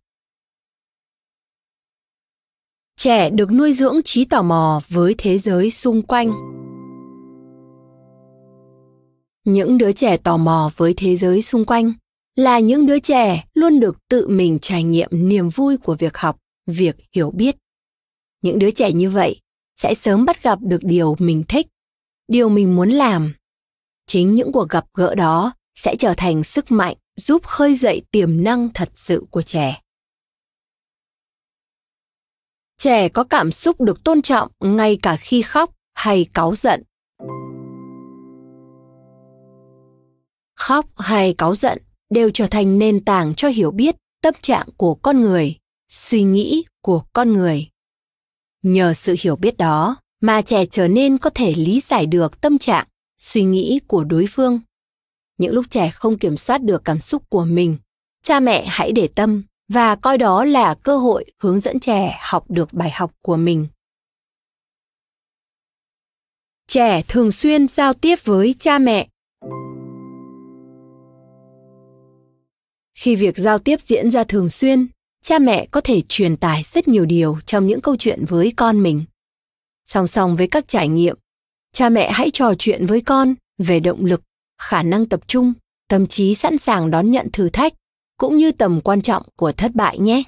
Trẻ 2.96 3.30
được 3.30 3.52
nuôi 3.52 3.74
dưỡng 3.74 4.02
trí 4.04 4.26
tò 4.26 4.42
mò 4.42 4.82
với 4.88 5.16
thế 5.18 5.38
giới 5.38 5.72
xung 5.72 6.02
quanh. 6.02 6.32
Những 9.46 9.78
đứa 9.78 9.92
trẻ 9.92 10.18
tò 10.18 10.38
mò 10.38 10.72
với 10.78 10.94
thế 10.98 11.16
giới 11.16 11.42
xung 11.42 11.66
quanh 11.66 11.94
là 12.36 12.60
những 12.60 12.86
đứa 12.86 13.00
trẻ 13.00 13.46
luôn 13.54 13.80
được 13.80 13.98
tự 14.10 14.28
mình 14.28 14.60
trải 14.62 14.84
nghiệm 14.84 15.10
niềm 15.12 15.50
vui 15.50 15.78
của 15.78 15.96
việc 15.96 16.18
học 16.18 16.38
việc 16.68 16.96
hiểu 17.16 17.32
biết. 17.32 17.56
Những 18.42 18.60
đứa 18.60 18.72
trẻ 18.72 18.92
như 18.92 19.10
vậy 19.10 19.40
sẽ 19.76 19.94
sớm 19.94 20.26
bắt 20.26 20.44
gặp 20.44 20.60
được 20.62 20.84
điều 20.84 21.16
mình 21.20 21.44
thích 21.48 21.68
điều 22.30 22.50
mình 22.50 22.76
muốn 22.76 22.90
làm 22.90 23.34
chính 24.10 24.36
những 24.36 24.52
cuộc 24.52 24.70
gặp 24.70 24.86
gỡ 24.94 25.16
đó 25.16 25.54
sẽ 25.76 25.96
trở 26.00 26.14
thành 26.18 26.44
sức 26.44 26.72
mạnh 26.72 26.96
giúp 27.16 27.46
khơi 27.46 27.76
dậy 27.76 28.02
tiềm 28.12 28.44
năng 28.44 28.70
thật 28.74 28.92
sự 28.96 29.26
của 29.32 29.42
trẻ. 29.42 29.82
Trẻ 32.78 33.10
có 33.10 33.24
cảm 33.24 33.52
xúc 33.52 33.82
được 33.82 34.04
tôn 34.04 34.22
trọng 34.22 34.52
ngay 34.60 34.98
cả 35.02 35.16
khi 35.16 35.42
khóc 35.42 35.74
hay 35.94 36.26
cáu 36.34 36.56
giận. 36.56 36.84
Khóc 40.56 40.86
hay 40.98 41.34
cáu 41.34 41.56
giận 41.56 41.82
đều 42.10 42.30
trở 42.34 42.48
thành 42.48 42.80
nền 42.80 43.06
tảng 43.06 43.36
cho 43.36 43.48
hiểu 43.48 43.72
biết 43.72 43.96
tâm 44.22 44.34
trạng 44.42 44.68
của 44.78 44.96
con 44.96 45.22
người, 45.22 45.56
suy 45.88 46.24
nghĩ 46.24 46.64
của 46.82 47.04
con 47.14 47.34
người. 47.34 47.68
Nhờ 48.64 48.94
sự 48.94 49.16
hiểu 49.22 49.36
biết 49.36 49.58
đó 49.58 49.98
mà 50.22 50.42
trẻ 50.42 50.66
trở 50.66 50.88
nên 50.88 51.18
có 51.18 51.30
thể 51.30 51.54
lý 51.56 51.82
giải 51.90 52.06
được 52.06 52.42
tâm 52.42 52.58
trạng 52.58 52.88
suy 53.20 53.44
nghĩ 53.44 53.80
của 53.88 54.04
đối 54.04 54.26
phương. 54.30 54.60
Những 55.38 55.54
lúc 55.54 55.66
trẻ 55.70 55.90
không 55.90 56.18
kiểm 56.18 56.38
soát 56.38 56.64
được 56.64 56.82
cảm 56.86 57.00
xúc 57.00 57.24
của 57.30 57.46
mình, 57.46 57.78
cha 58.24 58.40
mẹ 58.40 58.66
hãy 58.68 58.92
để 58.92 59.10
tâm 59.16 59.44
và 59.68 59.96
coi 59.96 60.18
đó 60.18 60.46
là 60.46 60.76
cơ 60.84 60.98
hội 60.98 61.26
hướng 61.40 61.60
dẫn 61.60 61.80
trẻ 61.80 62.18
học 62.22 62.46
được 62.50 62.74
bài 62.74 62.92
học 62.92 63.12
của 63.22 63.36
mình. 63.36 63.68
Trẻ 66.68 67.04
thường 67.08 67.32
xuyên 67.32 67.68
giao 67.68 67.94
tiếp 67.94 68.16
với 68.24 68.56
cha 68.60 68.80
mẹ. 68.80 69.08
Khi 72.94 73.16
việc 73.16 73.38
giao 73.38 73.60
tiếp 73.60 73.82
diễn 73.82 74.12
ra 74.12 74.24
thường 74.24 74.50
xuyên, 74.50 74.88
cha 75.24 75.40
mẹ 75.40 75.66
có 75.72 75.82
thể 75.82 76.02
truyền 76.10 76.38
tải 76.38 76.64
rất 76.74 76.88
nhiều 76.88 77.06
điều 77.06 77.38
trong 77.46 77.68
những 77.68 77.82
câu 77.82 77.96
chuyện 78.00 78.26
với 78.26 78.54
con 78.58 78.84
mình. 78.84 79.04
Song 79.86 80.08
song 80.08 80.36
với 80.36 80.48
các 80.48 80.68
trải 80.68 80.88
nghiệm 80.88 81.18
cha 81.72 81.90
mẹ 81.90 82.12
hãy 82.12 82.30
trò 82.34 82.54
chuyện 82.60 82.86
với 82.86 83.02
con 83.02 83.36
về 83.58 83.80
động 83.80 84.06
lực, 84.06 84.22
khả 84.62 84.84
năng 84.84 85.06
tập 85.06 85.20
trung, 85.28 85.54
tâm 85.88 86.08
trí 86.08 86.36
sẵn 86.36 86.58
sàng 86.58 86.92
đón 86.92 87.12
nhận 87.12 87.28
thử 87.34 87.50
thách, 87.50 87.74
cũng 88.18 88.38
như 88.38 88.52
tầm 88.52 88.82
quan 88.82 89.02
trọng 89.02 89.24
của 89.36 89.52
thất 89.52 89.72
bại 89.76 90.00
nhé. 90.00 90.24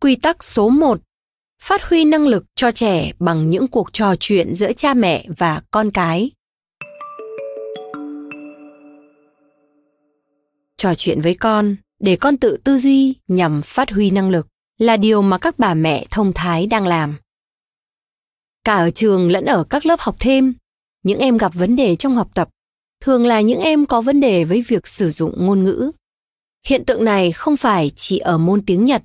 Quy 0.00 0.16
tắc 0.16 0.44
số 0.44 0.68
1 0.68 1.00
phát 1.62 1.82
huy 1.82 2.04
năng 2.04 2.26
lực 2.26 2.44
cho 2.54 2.70
trẻ 2.70 3.12
bằng 3.18 3.50
những 3.50 3.68
cuộc 3.68 3.92
trò 3.92 4.14
chuyện 4.20 4.54
giữa 4.54 4.72
cha 4.72 4.94
mẹ 4.94 5.26
và 5.38 5.62
con 5.70 5.90
cái. 5.90 6.30
Trò 10.76 10.94
chuyện 10.94 11.20
với 11.20 11.34
con, 11.34 11.76
để 11.98 12.16
con 12.16 12.36
tự 12.36 12.56
tư 12.64 12.78
duy 12.78 13.14
nhằm 13.28 13.62
phát 13.64 13.90
huy 13.90 14.10
năng 14.10 14.30
lực, 14.30 14.46
là 14.78 14.96
điều 14.96 15.22
mà 15.22 15.38
các 15.38 15.58
bà 15.58 15.74
mẹ 15.74 16.06
thông 16.10 16.32
thái 16.34 16.66
đang 16.66 16.86
làm 16.86 17.16
cả 18.64 18.74
ở 18.74 18.90
trường 18.90 19.30
lẫn 19.30 19.44
ở 19.44 19.64
các 19.64 19.86
lớp 19.86 20.00
học 20.00 20.16
thêm 20.18 20.54
những 21.02 21.18
em 21.18 21.36
gặp 21.36 21.54
vấn 21.54 21.76
đề 21.76 21.96
trong 21.96 22.16
học 22.16 22.30
tập 22.34 22.48
thường 23.00 23.26
là 23.26 23.40
những 23.40 23.60
em 23.60 23.86
có 23.86 24.00
vấn 24.00 24.20
đề 24.20 24.44
với 24.44 24.62
việc 24.68 24.86
sử 24.86 25.10
dụng 25.10 25.46
ngôn 25.46 25.64
ngữ. 25.64 25.90
Hiện 26.66 26.84
tượng 26.84 27.04
này 27.04 27.32
không 27.32 27.56
phải 27.56 27.90
chỉ 27.96 28.18
ở 28.18 28.38
môn 28.38 28.62
tiếng 28.66 28.84
nhật 28.84 29.02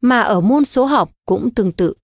mà 0.00 0.20
ở 0.20 0.40
môn 0.40 0.64
số 0.64 0.84
học 0.84 1.10
cũng 1.26 1.54
tương 1.54 1.72
tự. 1.72 1.94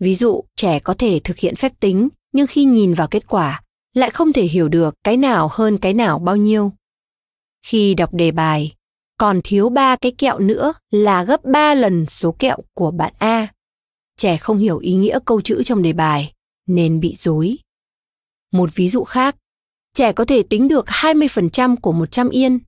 Ví 0.00 0.14
dụ 0.14 0.44
trẻ 0.56 0.80
có 0.80 0.94
thể 0.94 1.20
thực 1.24 1.38
hiện 1.38 1.56
phép 1.56 1.72
tính 1.80 2.08
nhưng 2.32 2.46
khi 2.46 2.64
nhìn 2.64 2.94
vào 2.94 3.08
kết 3.08 3.26
quả 3.28 3.62
lại 3.94 4.10
không 4.10 4.32
thể 4.32 4.42
hiểu 4.42 4.68
được 4.68 4.94
cái 5.04 5.16
nào 5.16 5.48
hơn 5.52 5.78
cái 5.78 5.94
nào 5.94 6.18
bao 6.18 6.36
nhiêu. 6.36 6.72
Khi 7.66 7.94
đọc 7.94 8.14
đề 8.14 8.30
bài, 8.30 8.74
còn 9.18 9.40
thiếu 9.44 9.68
ba 9.68 9.96
cái 9.96 10.12
kẹo 10.18 10.38
nữa 10.38 10.72
là 10.90 11.24
gấp 11.24 11.44
3 11.44 11.74
lần 11.74 12.06
số 12.06 12.32
kẹo 12.32 12.58
của 12.74 12.90
bạn 12.90 13.12
A. 13.18 13.53
Trẻ 14.24 14.36
không 14.36 14.58
hiểu 14.58 14.78
ý 14.78 14.94
nghĩa 14.94 15.18
câu 15.24 15.40
chữ 15.40 15.62
trong 15.64 15.82
đề 15.82 15.92
bài 15.92 16.32
nên 16.66 17.00
bị 17.00 17.14
dối. 17.14 17.58
Một 18.52 18.70
ví 18.74 18.88
dụ 18.88 19.04
khác, 19.04 19.36
trẻ 19.94 20.12
có 20.12 20.24
thể 20.24 20.42
tính 20.42 20.68
được 20.68 20.84
20% 20.86 21.76
của 21.76 21.92
100 21.92 22.28
yên, 22.28 22.58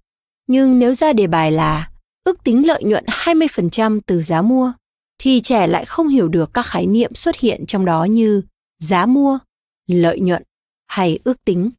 nhưng 0.47 0.79
nếu 0.79 0.95
ra 0.95 1.12
đề 1.12 1.27
bài 1.27 1.53
là 1.53 1.90
ước 2.25 2.45
tính 2.45 2.66
lợi 2.66 2.85
nhuận 2.85 3.05
20% 3.07 4.01
từ 4.07 4.23
giá 4.23 4.42
mua, 4.42 4.73
thì 5.19 5.40
trẻ 5.40 5.66
lại 5.66 5.85
không 5.85 6.09
hiểu 6.09 6.29
được 6.29 6.51
các 6.55 6.66
khái 6.66 6.87
niệm 6.87 7.14
xuất 7.14 7.37
hiện 7.37 7.64
trong 7.66 7.85
đó 7.85 8.05
như 8.05 8.42
giá 8.79 9.07
mua, 9.07 9.38
lợi 9.87 10.21
nhuận 10.21 10.42
hay 10.87 11.19
ước 11.25 11.45
tính. 11.45 11.71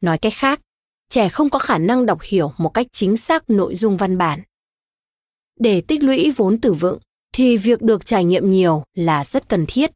Nói 0.00 0.18
cách 0.18 0.34
khác, 0.36 0.60
trẻ 1.08 1.28
không 1.28 1.50
có 1.50 1.58
khả 1.58 1.78
năng 1.78 2.06
đọc 2.06 2.18
hiểu 2.22 2.52
một 2.58 2.68
cách 2.68 2.86
chính 2.92 3.16
xác 3.16 3.50
nội 3.50 3.74
dung 3.74 3.96
văn 3.96 4.18
bản. 4.18 4.40
Để 5.60 5.80
tích 5.80 6.02
lũy 6.02 6.32
vốn 6.36 6.60
từ 6.60 6.72
vựng 6.72 6.98
thì 7.32 7.56
việc 7.56 7.82
được 7.82 8.06
trải 8.06 8.24
nghiệm 8.24 8.50
nhiều 8.50 8.82
là 8.94 9.24
rất 9.24 9.48
cần 9.48 9.64
thiết. 9.68 9.90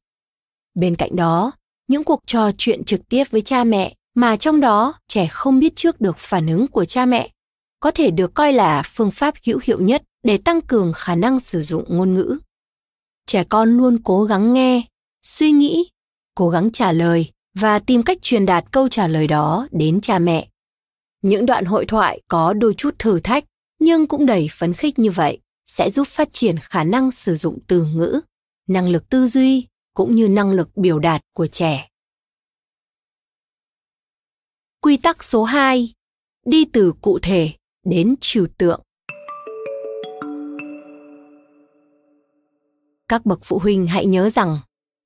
Bên 0.74 0.96
cạnh 0.96 1.16
đó, 1.16 1.52
những 1.88 2.04
cuộc 2.04 2.20
trò 2.26 2.50
chuyện 2.58 2.84
trực 2.84 3.08
tiếp 3.08 3.24
với 3.30 3.40
cha 3.42 3.64
mẹ 3.64 3.94
mà 4.14 4.36
trong 4.36 4.60
đó 4.60 4.94
trẻ 5.08 5.26
không 5.26 5.60
biết 5.60 5.76
trước 5.76 6.00
được 6.00 6.18
phản 6.18 6.46
ứng 6.46 6.66
của 6.66 6.84
cha 6.84 7.06
mẹ 7.06 7.30
có 7.84 7.90
thể 7.90 8.10
được 8.10 8.34
coi 8.34 8.52
là 8.52 8.82
phương 8.84 9.10
pháp 9.10 9.34
hữu 9.46 9.58
hiệu 9.62 9.80
nhất 9.80 10.02
để 10.22 10.38
tăng 10.38 10.60
cường 10.60 10.92
khả 10.96 11.14
năng 11.14 11.40
sử 11.40 11.62
dụng 11.62 11.84
ngôn 11.88 12.14
ngữ. 12.14 12.38
Trẻ 13.26 13.44
con 13.44 13.76
luôn 13.76 13.98
cố 14.04 14.24
gắng 14.24 14.52
nghe, 14.52 14.82
suy 15.22 15.52
nghĩ, 15.52 15.90
cố 16.34 16.48
gắng 16.48 16.72
trả 16.72 16.92
lời 16.92 17.30
và 17.54 17.78
tìm 17.78 18.02
cách 18.02 18.18
truyền 18.22 18.46
đạt 18.46 18.64
câu 18.70 18.88
trả 18.88 19.06
lời 19.06 19.26
đó 19.26 19.68
đến 19.70 20.00
cha 20.00 20.18
mẹ. 20.18 20.48
Những 21.22 21.46
đoạn 21.46 21.64
hội 21.64 21.86
thoại 21.86 22.20
có 22.28 22.52
đôi 22.52 22.74
chút 22.74 22.94
thử 22.98 23.20
thách 23.20 23.44
nhưng 23.80 24.06
cũng 24.06 24.26
đầy 24.26 24.48
phấn 24.52 24.72
khích 24.72 24.98
như 24.98 25.10
vậy 25.10 25.38
sẽ 25.76 25.90
giúp 25.90 26.06
phát 26.06 26.28
triển 26.32 26.56
khả 26.60 26.84
năng 26.84 27.10
sử 27.10 27.36
dụng 27.36 27.58
từ 27.66 27.84
ngữ, 27.84 28.20
năng 28.68 28.88
lực 28.88 29.08
tư 29.08 29.26
duy 29.26 29.66
cũng 29.94 30.14
như 30.14 30.28
năng 30.28 30.52
lực 30.52 30.76
biểu 30.76 30.98
đạt 30.98 31.20
của 31.32 31.46
trẻ. 31.46 31.88
Quy 34.80 34.96
tắc 34.96 35.24
số 35.24 35.44
2: 35.44 35.92
Đi 36.46 36.64
từ 36.72 36.92
cụ 37.00 37.18
thể 37.22 37.52
đến 37.86 38.14
trừu 38.20 38.46
tượng. 38.58 38.80
Các 43.08 43.26
bậc 43.26 43.40
phụ 43.44 43.58
huynh 43.58 43.86
hãy 43.86 44.06
nhớ 44.06 44.30
rằng, 44.30 44.58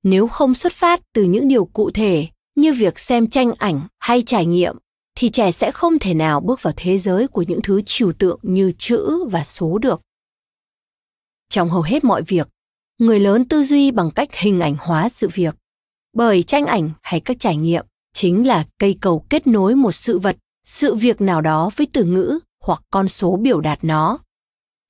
nếu 0.03 0.29
không 0.29 0.55
xuất 0.55 0.73
phát 0.73 1.01
từ 1.13 1.25
những 1.25 1.49
điều 1.49 1.65
cụ 1.65 1.91
thể 1.91 2.29
như 2.55 2.73
việc 2.73 2.99
xem 2.99 3.31
tranh 3.31 3.53
ảnh 3.59 3.81
hay 3.99 4.23
trải 4.23 4.47
nghiệm 4.47 4.77
thì 5.15 5.29
trẻ 5.29 5.53
sẽ 5.53 5.71
không 5.71 5.99
thể 5.99 6.15
nào 6.15 6.41
bước 6.41 6.63
vào 6.63 6.73
thế 6.77 6.99
giới 6.99 7.29
của 7.29 7.43
những 7.43 7.61
thứ 7.63 7.83
trừu 7.87 8.13
tượng 8.13 8.39
như 8.43 8.73
chữ 8.79 9.25
và 9.31 9.45
số 9.45 9.79
được. 9.79 10.01
Trong 11.49 11.71
hầu 11.71 11.83
hết 11.83 12.05
mọi 12.05 12.23
việc, 12.23 12.49
người 12.99 13.21
lớn 13.21 13.45
tư 13.49 13.65
duy 13.65 13.91
bằng 13.91 14.11
cách 14.11 14.29
hình 14.35 14.61
ảnh 14.61 14.77
hóa 14.79 15.09
sự 15.09 15.29
việc, 15.35 15.57
bởi 16.13 16.43
tranh 16.43 16.67
ảnh 16.67 16.91
hay 17.03 17.21
các 17.21 17.37
trải 17.41 17.57
nghiệm 17.57 17.87
chính 18.15 18.47
là 18.47 18.67
cây 18.79 18.97
cầu 19.01 19.27
kết 19.31 19.47
nối 19.47 19.75
một 19.75 19.93
sự 19.93 20.19
vật, 20.19 20.37
sự 20.65 20.95
việc 20.95 21.21
nào 21.21 21.41
đó 21.41 21.71
với 21.77 21.87
từ 21.93 22.05
ngữ 22.05 22.39
hoặc 22.61 22.83
con 22.91 23.09
số 23.09 23.37
biểu 23.37 23.61
đạt 23.61 23.85
nó. 23.85 24.19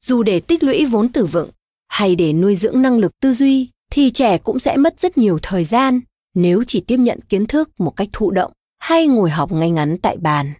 Dù 0.05 0.23
để 0.23 0.41
tích 0.41 0.63
lũy 0.63 0.87
vốn 0.87 1.13
từ 1.13 1.27
vựng 1.27 1.51
hay 1.89 2.17
để 2.17 2.33
nuôi 2.33 2.57
dưỡng 2.57 2.83
năng 2.83 2.99
lực 2.99 3.13
tư 3.21 3.33
duy 3.33 3.69
thì 3.91 4.11
trẻ 4.11 4.39
cũng 4.39 4.59
sẽ 4.59 4.77
mất 4.77 5.01
rất 5.01 5.19
nhiều 5.19 5.39
thời 5.43 5.65
gian 5.65 6.01
nếu 6.35 6.65
chỉ 6.67 6.81
tiếp 6.81 6.97
nhận 6.97 7.21
kiến 7.29 7.47
thức 7.47 7.71
một 7.79 7.91
cách 7.97 8.09
thụ 8.13 8.31
động 8.31 8.53
hay 8.79 9.07
ngồi 9.07 9.31
học 9.31 9.53
ngay 9.53 9.71
ngắn 9.71 9.99
tại 9.99 10.17
bàn. 10.17 10.53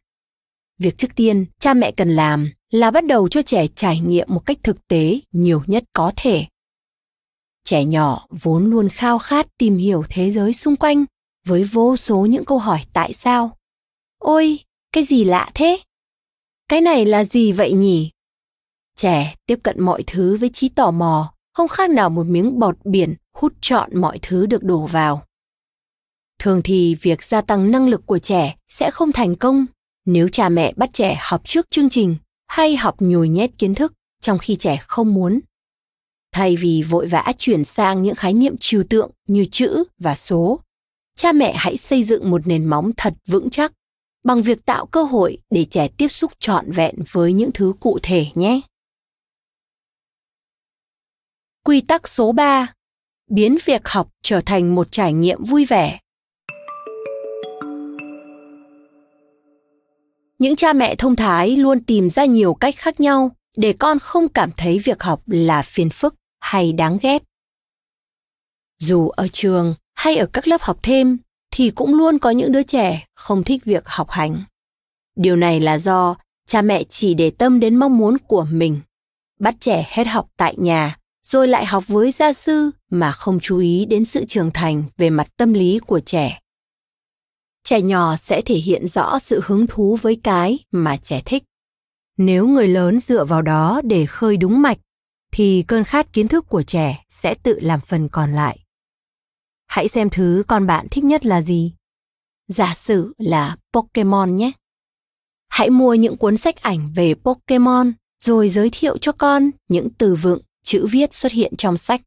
Việc 0.79 0.99
trước 0.99 1.09
tiên 1.17 1.45
cha 1.59 1.75
mẹ 1.75 1.93
cần 1.93 2.11
làm 2.17 2.51
là 2.71 2.91
bắt 2.91 3.07
đầu 3.07 3.29
cho 3.29 3.43
trẻ 3.43 3.67
trải 3.67 4.01
nghiệm 4.01 4.29
một 4.31 4.47
cách 4.47 4.59
thực 4.63 4.89
tế 4.89 5.21
nhiều 5.33 5.63
nhất 5.67 5.85
có 5.93 6.13
thể. 6.17 6.47
Trẻ 7.65 7.85
nhỏ 7.85 8.27
vốn 8.31 8.71
luôn 8.71 8.89
khao 8.89 9.19
khát 9.19 9.47
tìm 9.59 9.77
hiểu 9.77 10.05
thế 10.11 10.31
giới 10.31 10.53
xung 10.53 10.77
quanh 10.77 11.05
với 11.47 11.65
vô 11.65 11.97
số 11.97 12.27
những 12.27 12.45
câu 12.45 12.59
hỏi 12.59 12.81
tại 12.93 13.13
sao. 13.13 13.57
Ôi, 14.19 14.59
cái 14.93 15.05
gì 15.05 15.25
lạ 15.25 15.51
thế? 15.55 15.81
Cái 16.69 16.81
này 16.81 17.07
là 17.07 17.25
gì 17.25 17.53
vậy 17.53 17.73
nhỉ? 17.73 18.11
Trẻ 18.97 19.35
tiếp 19.47 19.59
cận 19.63 19.81
mọi 19.83 20.05
thứ 20.07 20.37
với 20.37 20.49
trí 20.49 20.69
tò 20.69 20.91
mò, 20.91 21.33
không 21.55 21.69
khác 21.69 21.91
nào 21.91 22.11
một 22.11 22.27
miếng 22.27 22.59
bọt 22.59 22.77
biển 22.85 23.15
hút 23.37 23.53
trọn 23.61 24.01
mọi 24.01 24.19
thứ 24.23 24.47
được 24.47 24.63
đổ 24.63 24.87
vào 24.87 25.23
thường 26.39 26.61
thì 26.65 26.95
việc 26.95 27.23
gia 27.23 27.41
tăng 27.41 27.71
năng 27.71 27.89
lực 27.89 28.07
của 28.07 28.19
trẻ 28.19 28.57
sẽ 28.69 28.91
không 28.91 29.13
thành 29.13 29.37
công 29.37 29.67
nếu 30.07 30.29
cha 30.29 30.49
mẹ 30.49 30.73
bắt 30.77 30.91
trẻ 30.93 31.19
học 31.21 31.43
trước 31.45 31.67
chương 31.71 31.91
trình 31.91 32.17
hay 32.49 32.77
học 32.77 32.97
nhồi 32.99 33.29
nhét 33.29 33.51
kiến 33.59 33.75
thức, 33.75 33.93
trong 34.21 34.39
khi 34.39 34.57
trẻ 34.57 34.79
không 34.87 35.15
muốn 35.15 35.41
thay 36.33 36.57
vì 36.57 36.83
vội 36.83 37.07
vã 37.07 37.33
chuyển 37.39 37.65
sang 37.65 38.03
những 38.03 38.15
khái 38.15 38.35
niệm 38.35 38.57
trừu 38.61 38.85
tượng 38.91 39.11
như 39.27 39.45
chữ 39.51 39.85
và 39.99 40.15
số, 40.15 40.61
cha 41.17 41.33
mẹ 41.33 41.55
hãy 41.57 41.77
xây 41.77 42.03
dựng 42.03 42.31
một 42.31 42.47
nền 42.47 42.65
móng 42.65 42.91
thật 42.97 43.15
vững 43.27 43.51
chắc, 43.51 43.73
bằng 44.25 44.43
việc 44.43 44.65
tạo 44.65 44.87
cơ 44.87 45.03
hội 45.03 45.39
để 45.51 45.65
trẻ 45.65 45.89
tiếp 45.89 46.09
xúc 46.09 46.33
trọn 46.39 46.71
vẹn 46.71 46.95
với 47.13 47.33
những 47.33 47.51
thứ 47.55 47.73
cụ 47.81 47.99
thể 48.03 48.27
nhé. 48.35 48.61
Quy 51.65 51.81
tắc 51.81 52.09
số 52.09 52.33
3. 52.33 52.75
Biến 53.31 53.57
việc 53.65 53.89
học 53.89 54.09
trở 54.23 54.41
thành 54.41 54.75
một 54.75 54.93
trải 54.93 55.13
nghiệm 55.13 55.45
vui 55.45 55.65
vẻ. 55.65 55.99
Những 60.39 60.57
cha 60.57 60.73
mẹ 60.73 60.95
thông 60.95 61.17
thái 61.17 61.57
luôn 61.57 61.85
tìm 61.85 62.11
ra 62.11 62.25
nhiều 62.25 62.55
cách 62.55 62.75
khác 62.77 63.01
nhau 63.01 63.31
để 63.57 63.73
con 63.73 63.99
không 63.99 64.29
cảm 64.29 64.51
thấy 64.57 64.79
việc 64.79 65.03
học 65.03 65.23
là 65.27 65.63
phiền 65.63 65.91
phức 65.91 66.15
hay 66.41 66.73
đáng 66.73 66.99
ghét. 67.03 67.23
Dù 68.79 69.09
ở 69.09 69.29
trường 69.29 69.75
hay 69.95 70.17
ở 70.17 70.27
các 70.27 70.49
lớp 70.49 70.63
học 70.63 70.79
thêm 70.83 71.19
thì 71.51 71.71
cũng 71.71 71.95
luôn 71.95 72.19
có 72.19 72.31
những 72.31 72.53
đứa 72.53 72.63
trẻ 72.63 73.07
không 73.15 73.45
thích 73.45 73.65
việc 73.65 73.89
học 73.89 74.11
hành. 74.11 74.43
Điều 75.17 75.37
này 75.37 75.61
là 75.61 75.79
do 75.79 76.17
cha 76.47 76.63
mẹ 76.63 76.85
chỉ 76.85 77.15
để 77.15 77.31
tâm 77.31 77.61
đến 77.61 77.77
mong 77.77 77.99
muốn 77.99 78.19
của 78.19 78.47
mình, 78.51 78.81
bắt 79.41 79.55
trẻ 79.61 79.87
hết 79.89 80.07
học 80.07 80.29
tại 80.37 80.55
nhà 80.59 80.97
rồi 81.27 81.49
lại 81.49 81.67
học 81.67 81.85
với 81.87 82.11
gia 82.11 82.33
sư 82.33 82.71
mà 82.91 83.13
không 83.13 83.41
chú 83.41 83.59
ý 83.59 83.85
đến 83.85 84.05
sự 84.05 84.25
trưởng 84.25 84.51
thành 84.51 84.83
về 84.97 85.11
mặt 85.11 85.29
tâm 85.37 85.53
lý 85.53 85.79
của 85.87 86.01
trẻ 86.01 86.41
trẻ 87.69 87.81
nhỏ 87.81 88.17
sẽ 88.17 88.41
thể 88.41 88.55
hiện 88.55 88.87
rõ 88.87 89.19
sự 89.19 89.41
hứng 89.45 89.67
thú 89.67 89.99
với 90.03 90.21
cái 90.23 90.59
mà 90.71 90.97
trẻ 90.97 91.23
thích. 91.25 91.45
Nếu 92.17 92.47
người 92.47 92.69
lớn 92.69 93.01
dựa 93.01 93.25
vào 93.25 93.43
đó 93.43 93.81
để 93.85 94.07
khơi 94.07 94.37
đúng 94.37 94.63
mạch 94.63 94.79
thì 95.33 95.65
cơn 95.69 95.85
khát 95.85 96.13
kiến 96.13 96.29
thức 96.29 96.47
của 96.49 96.63
trẻ 96.63 97.05
sẽ 97.09 97.35
tự 97.35 97.59
làm 97.61 97.81
phần 97.81 98.09
còn 98.09 98.33
lại. 98.33 98.59
Hãy 99.67 99.89
xem 99.89 100.11
thứ 100.11 100.43
con 100.49 100.67
bạn 100.67 100.87
thích 100.91 101.05
nhất 101.05 101.27
là 101.27 101.43
gì. 101.43 101.73
Giả 102.49 102.75
sử 102.75 103.13
là 103.19 103.57
pokemon 103.73 104.37
nhé. 104.37 104.53
Hãy 105.49 105.71
mua 105.71 105.95
những 105.95 106.17
cuốn 106.17 106.37
sách 106.37 106.63
ảnh 106.63 106.93
về 106.95 107.15
pokemon 107.15 107.93
rồi 108.25 108.49
giới 108.49 108.69
thiệu 108.73 108.99
cho 108.99 109.13
con 109.13 109.51
những 109.69 109.89
từ 109.91 110.15
vựng 110.15 110.41
chữ 110.63 110.87
viết 110.91 111.15
xuất 111.15 111.33
hiện 111.33 111.57
trong 111.59 111.77
sách. 111.77 112.01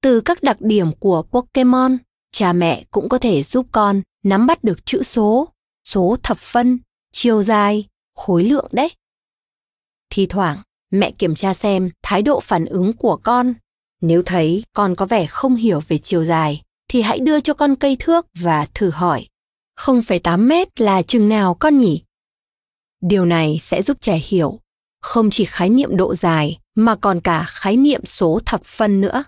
Từ 0.00 0.20
các 0.20 0.42
đặc 0.42 0.60
điểm 0.60 0.92
của 0.92 1.22
Pokemon, 1.22 1.96
cha 2.32 2.52
mẹ 2.52 2.84
cũng 2.90 3.08
có 3.08 3.18
thể 3.18 3.42
giúp 3.42 3.66
con 3.72 4.02
nắm 4.22 4.46
bắt 4.46 4.64
được 4.64 4.86
chữ 4.86 5.02
số, 5.02 5.48
số 5.88 6.16
thập 6.22 6.38
phân, 6.38 6.78
chiều 7.12 7.42
dài, 7.42 7.86
khối 8.14 8.44
lượng 8.44 8.68
đấy. 8.72 8.88
Thì 10.10 10.26
thoảng, 10.26 10.58
mẹ 10.90 11.10
kiểm 11.10 11.34
tra 11.34 11.54
xem 11.54 11.90
thái 12.02 12.22
độ 12.22 12.40
phản 12.40 12.64
ứng 12.64 12.92
của 12.92 13.16
con. 13.22 13.54
Nếu 14.00 14.22
thấy 14.22 14.64
con 14.72 14.94
có 14.94 15.06
vẻ 15.06 15.26
không 15.26 15.54
hiểu 15.54 15.80
về 15.88 15.98
chiều 15.98 16.24
dài, 16.24 16.62
thì 16.88 17.02
hãy 17.02 17.18
đưa 17.18 17.40
cho 17.40 17.54
con 17.54 17.76
cây 17.76 17.96
thước 17.98 18.26
và 18.34 18.66
thử 18.74 18.90
hỏi. 18.90 19.26
0,8 19.80 20.38
mét 20.38 20.80
là 20.80 21.02
chừng 21.02 21.28
nào 21.28 21.54
con 21.54 21.78
nhỉ? 21.78 22.02
Điều 23.00 23.24
này 23.24 23.58
sẽ 23.60 23.82
giúp 23.82 23.96
trẻ 24.00 24.20
hiểu 24.24 24.58
không 25.02 25.30
chỉ 25.30 25.44
khái 25.44 25.68
niệm 25.70 25.96
độ 25.96 26.14
dài 26.14 26.58
mà 26.74 26.96
còn 26.96 27.20
cả 27.20 27.44
khái 27.48 27.76
niệm 27.76 28.06
số 28.06 28.40
thập 28.46 28.64
phân 28.64 29.00
nữa 29.00 29.24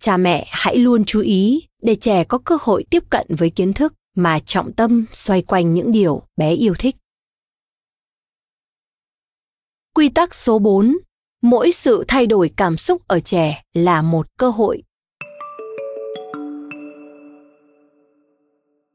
cha 0.00 0.16
mẹ 0.16 0.46
hãy 0.50 0.76
luôn 0.76 1.04
chú 1.04 1.20
ý 1.20 1.62
để 1.82 1.94
trẻ 1.94 2.24
có 2.24 2.38
cơ 2.38 2.58
hội 2.60 2.84
tiếp 2.90 3.04
cận 3.10 3.26
với 3.28 3.50
kiến 3.50 3.72
thức 3.72 3.94
mà 4.14 4.38
trọng 4.38 4.72
tâm 4.72 5.04
xoay 5.12 5.42
quanh 5.42 5.74
những 5.74 5.92
điều 5.92 6.22
bé 6.36 6.54
yêu 6.54 6.74
thích. 6.78 6.96
Quy 9.94 10.08
tắc 10.08 10.34
số 10.34 10.58
4. 10.58 10.96
Mỗi 11.42 11.72
sự 11.72 12.04
thay 12.08 12.26
đổi 12.26 12.50
cảm 12.56 12.76
xúc 12.76 13.02
ở 13.08 13.20
trẻ 13.20 13.62
là 13.74 14.02
một 14.02 14.26
cơ 14.38 14.50
hội. 14.50 14.82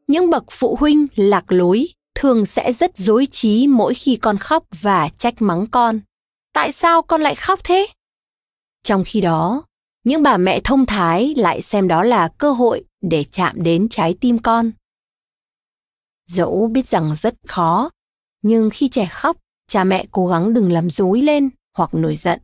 Những 0.07 0.29
bậc 0.29 0.43
phụ 0.51 0.75
huynh 0.79 1.07
lạc 1.15 1.51
lối 1.51 1.87
thường 2.15 2.45
sẽ 2.45 2.73
rất 2.73 2.97
dối 2.97 3.27
trí 3.31 3.67
mỗi 3.67 3.93
khi 3.93 4.15
con 4.15 4.37
khóc 4.37 4.63
và 4.81 5.09
trách 5.17 5.41
mắng 5.41 5.67
con. 5.71 5.99
Tại 6.53 6.71
sao 6.71 7.01
con 7.01 7.21
lại 7.21 7.35
khóc 7.35 7.59
thế? 7.63 7.87
Trong 8.83 9.03
khi 9.05 9.21
đó, 9.21 9.63
những 10.03 10.23
bà 10.23 10.37
mẹ 10.37 10.59
thông 10.63 10.85
thái 10.85 11.33
lại 11.37 11.61
xem 11.61 11.87
đó 11.87 12.03
là 12.03 12.27
cơ 12.27 12.51
hội 12.51 12.83
để 13.01 13.23
chạm 13.23 13.63
đến 13.63 13.89
trái 13.89 14.15
tim 14.21 14.39
con. 14.39 14.71
Dẫu 16.25 16.67
biết 16.67 16.87
rằng 16.87 17.15
rất 17.15 17.35
khó, 17.47 17.89
nhưng 18.41 18.69
khi 18.69 18.89
trẻ 18.89 19.09
khóc, 19.11 19.37
cha 19.67 19.83
mẹ 19.83 20.05
cố 20.11 20.27
gắng 20.27 20.53
đừng 20.53 20.71
làm 20.71 20.89
dối 20.89 21.21
lên 21.21 21.49
hoặc 21.77 21.93
nổi 21.93 22.15
giận. 22.15 22.39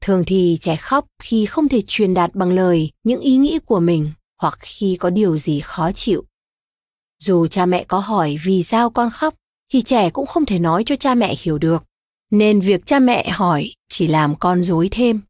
Thường 0.00 0.24
thì 0.26 0.58
trẻ 0.60 0.76
khóc 0.76 1.06
khi 1.22 1.46
không 1.46 1.68
thể 1.68 1.82
truyền 1.86 2.14
đạt 2.14 2.34
bằng 2.34 2.52
lời 2.52 2.90
những 3.04 3.20
ý 3.20 3.36
nghĩ 3.36 3.58
của 3.66 3.80
mình 3.80 4.12
hoặc 4.42 4.58
khi 4.60 4.96
có 5.00 5.10
điều 5.10 5.38
gì 5.38 5.60
khó 5.60 5.92
chịu. 5.92 6.24
Dù 7.18 7.46
cha 7.46 7.66
mẹ 7.66 7.84
có 7.84 7.98
hỏi 7.98 8.36
vì 8.44 8.62
sao 8.62 8.90
con 8.90 9.10
khóc, 9.10 9.34
thì 9.72 9.82
trẻ 9.82 10.10
cũng 10.10 10.26
không 10.26 10.46
thể 10.46 10.58
nói 10.58 10.82
cho 10.86 10.96
cha 10.96 11.14
mẹ 11.14 11.34
hiểu 11.38 11.58
được. 11.58 11.84
Nên 12.30 12.60
việc 12.60 12.86
cha 12.86 12.98
mẹ 12.98 13.28
hỏi 13.30 13.74
chỉ 13.88 14.06
làm 14.06 14.36
con 14.36 14.62
dối 14.62 14.88
thêm. 14.90 15.20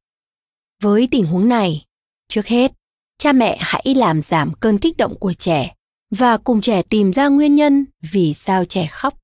Với 0.82 1.08
tình 1.10 1.26
huống 1.26 1.48
này, 1.48 1.84
trước 2.28 2.46
hết, 2.46 2.72
cha 3.18 3.32
mẹ 3.32 3.56
hãy 3.60 3.94
làm 3.96 4.22
giảm 4.22 4.52
cơn 4.54 4.78
kích 4.78 4.96
động 4.96 5.18
của 5.18 5.32
trẻ 5.32 5.74
và 6.16 6.36
cùng 6.36 6.60
trẻ 6.60 6.82
tìm 6.82 7.12
ra 7.12 7.28
nguyên 7.28 7.54
nhân 7.54 7.84
vì 8.12 8.34
sao 8.34 8.64
trẻ 8.64 8.86
khóc. 8.86 9.14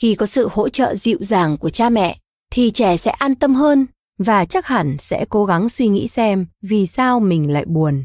Khi 0.00 0.14
có 0.14 0.26
sự 0.26 0.48
hỗ 0.52 0.68
trợ 0.68 0.94
dịu 0.94 1.18
dàng 1.20 1.56
của 1.56 1.70
cha 1.70 1.88
mẹ, 1.88 2.18
thì 2.50 2.70
trẻ 2.70 2.96
sẽ 2.96 3.10
an 3.10 3.34
tâm 3.34 3.54
hơn 3.54 3.86
và 4.18 4.44
chắc 4.44 4.66
hẳn 4.66 4.96
sẽ 5.00 5.24
cố 5.28 5.44
gắng 5.44 5.68
suy 5.68 5.88
nghĩ 5.88 6.08
xem 6.08 6.46
vì 6.62 6.86
sao 6.86 7.20
mình 7.20 7.52
lại 7.52 7.64
buồn 7.64 8.04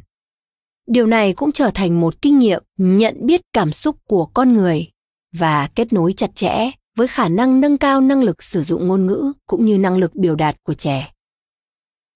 điều 0.88 1.08
này 1.08 1.34
cũng 1.34 1.52
trở 1.52 1.72
thành 1.74 2.02
một 2.02 2.22
kinh 2.22 2.40
nghiệm 2.40 2.64
nhận 2.78 3.26
biết 3.26 3.42
cảm 3.54 3.72
xúc 3.72 3.96
của 4.08 4.26
con 4.26 4.54
người 4.54 4.92
và 5.34 5.70
kết 5.76 5.94
nối 5.94 6.14
chặt 6.14 6.36
chẽ 6.36 6.72
với 6.98 7.08
khả 7.08 7.30
năng 7.30 7.62
nâng 7.62 7.78
cao 7.78 8.02
năng 8.02 8.24
lực 8.24 8.44
sử 8.44 8.64
dụng 8.64 8.88
ngôn 8.88 9.06
ngữ 9.06 9.34
cũng 9.48 9.66
như 9.66 9.78
năng 9.78 9.98
lực 9.98 10.16
biểu 10.16 10.36
đạt 10.36 10.56
của 10.64 10.74
trẻ 10.74 11.12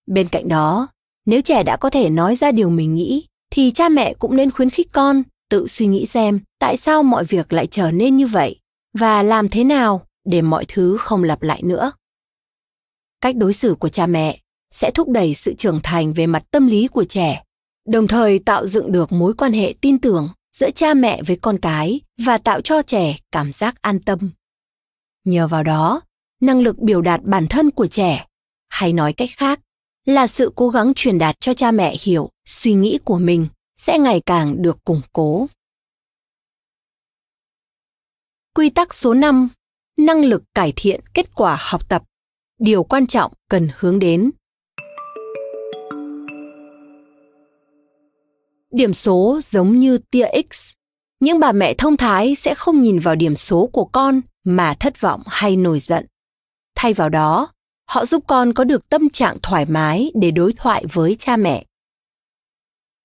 bên 0.08 0.28
cạnh 0.28 0.48
đó, 0.48 0.88
nếu 1.26 1.42
trẻ 1.42 1.64
đã 1.64 1.78
có 1.78 1.90
thể 1.90 2.10
nói 2.10 2.36
ra 2.36 2.52
điều 2.52 2.70
mình 2.70 2.96
nghĩ, 2.96 3.28
thì 3.52 3.72
cha 3.72 3.90
mẹ 3.90 4.14
cũng 4.14 4.36
nên 4.36 4.52
khuyến 4.52 4.70
khích 4.70 4.88
con 4.92 5.24
tự 5.52 5.68
suy 5.68 5.88
nghĩ 5.88 6.06
xem 6.06 6.40
tại 6.60 6.78
sao 6.78 7.04
mọi 7.04 7.26
việc 7.26 7.54
lại 7.54 7.68
trở 7.68 7.92
nên 7.92 8.18
như 8.18 8.28
vậy 8.28 8.60
và 8.94 9.24
làm 9.24 9.50
thế 9.50 9.64
nào 9.64 10.06
để 10.26 10.42
mọi 10.42 10.66
thứ 10.68 10.98
không 10.98 11.24
lặp 11.24 11.42
lại 11.42 11.62
nữa. 11.64 11.92
Cách 13.22 13.36
đối 13.36 13.54
xử 13.54 13.76
của 13.76 13.90
cha 13.90 14.08
mẹ 14.08 14.40
sẽ 14.72 14.92
thúc 14.92 15.10
đẩy 15.10 15.34
sự 15.34 15.54
trưởng 15.54 15.80
thành 15.84 16.14
về 16.14 16.28
mặt 16.28 16.44
tâm 16.52 16.68
lý 16.68 16.88
của 16.88 17.04
trẻ, 17.04 17.44
đồng 17.88 18.08
thời 18.08 18.40
tạo 18.40 18.68
dựng 18.68 18.92
được 18.92 19.12
mối 19.12 19.34
quan 19.34 19.54
hệ 19.54 19.74
tin 19.82 20.00
tưởng 20.00 20.30
giữa 20.56 20.72
cha 20.72 20.94
mẹ 20.94 21.24
với 21.24 21.38
con 21.42 21.60
cái 21.60 22.02
và 22.26 22.38
tạo 22.38 22.62
cho 22.62 22.82
trẻ 22.82 23.18
cảm 23.32 23.54
giác 23.54 23.82
an 23.82 24.00
tâm. 24.00 24.32
Nhờ 25.26 25.48
vào 25.48 25.64
đó, 25.64 26.02
năng 26.42 26.62
lực 26.62 26.80
biểu 26.80 27.02
đạt 27.02 27.22
bản 27.24 27.48
thân 27.48 27.72
của 27.72 27.88
trẻ, 27.88 28.26
hay 28.70 28.94
nói 28.94 29.14
cách 29.14 29.30
khác, 29.38 29.60
là 30.06 30.28
sự 30.28 30.52
cố 30.56 30.70
gắng 30.70 30.94
truyền 30.96 31.18
đạt 31.18 31.40
cho 31.40 31.54
cha 31.54 31.72
mẹ 31.72 31.96
hiểu 32.02 32.30
suy 32.46 32.74
nghĩ 32.74 33.00
của 33.04 33.18
mình 33.18 33.48
sẽ 33.86 34.00
ngày 34.00 34.22
càng 34.26 34.62
được 34.62 34.84
củng 34.84 35.02
cố. 35.14 35.48
Quy 38.56 38.70
tắc 38.70 38.94
số 38.94 39.14
5. 39.14 39.50
Năng 39.98 40.26
lực 40.26 40.44
cải 40.56 40.74
thiện 40.76 41.02
kết 41.14 41.36
quả 41.36 41.58
học 41.60 41.90
tập. 41.90 42.04
Điều 42.60 42.84
quan 42.84 43.08
trọng 43.08 43.34
cần 43.50 43.68
hướng 43.76 44.00
đến 44.00 44.32
Điểm 48.72 48.94
số 48.94 49.40
giống 49.44 49.80
như 49.80 49.98
tia 49.98 50.26
X. 50.52 50.72
Những 51.20 51.40
bà 51.40 51.52
mẹ 51.52 51.74
thông 51.74 51.98
thái 51.98 52.36
sẽ 52.36 52.56
không 52.56 52.82
nhìn 52.82 53.00
vào 53.00 53.16
điểm 53.16 53.36
số 53.36 53.70
của 53.74 53.86
con 53.86 54.22
mà 54.44 54.74
thất 54.80 55.02
vọng 55.02 55.22
hay 55.26 55.56
nổi 55.56 55.80
giận. 55.80 56.06
Thay 56.76 56.94
vào 56.94 57.10
đó, 57.10 57.48
họ 57.90 58.06
giúp 58.06 58.24
con 58.28 58.54
có 58.54 58.64
được 58.64 58.90
tâm 58.90 59.10
trạng 59.10 59.38
thoải 59.44 59.66
mái 59.66 60.12
để 60.16 60.32
đối 60.32 60.54
thoại 60.54 60.86
với 60.94 61.16
cha 61.20 61.38
mẹ. 61.38 61.66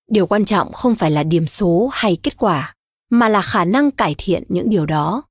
Điều 0.09 0.27
quan 0.27 0.45
trọng 0.45 0.73
không 0.73 0.95
phải 0.95 1.11
là 1.11 1.23
điểm 1.23 1.47
số 1.47 1.91
hay 1.93 2.17
kết 2.23 2.37
quả, 2.37 2.75
mà 3.11 3.29
là 3.29 3.43
khả 3.43 3.65
năng 3.65 3.91
cải 3.91 4.15
thiện 4.19 4.43
những 4.49 4.71
điều 4.71 4.87
đó. 4.87 5.23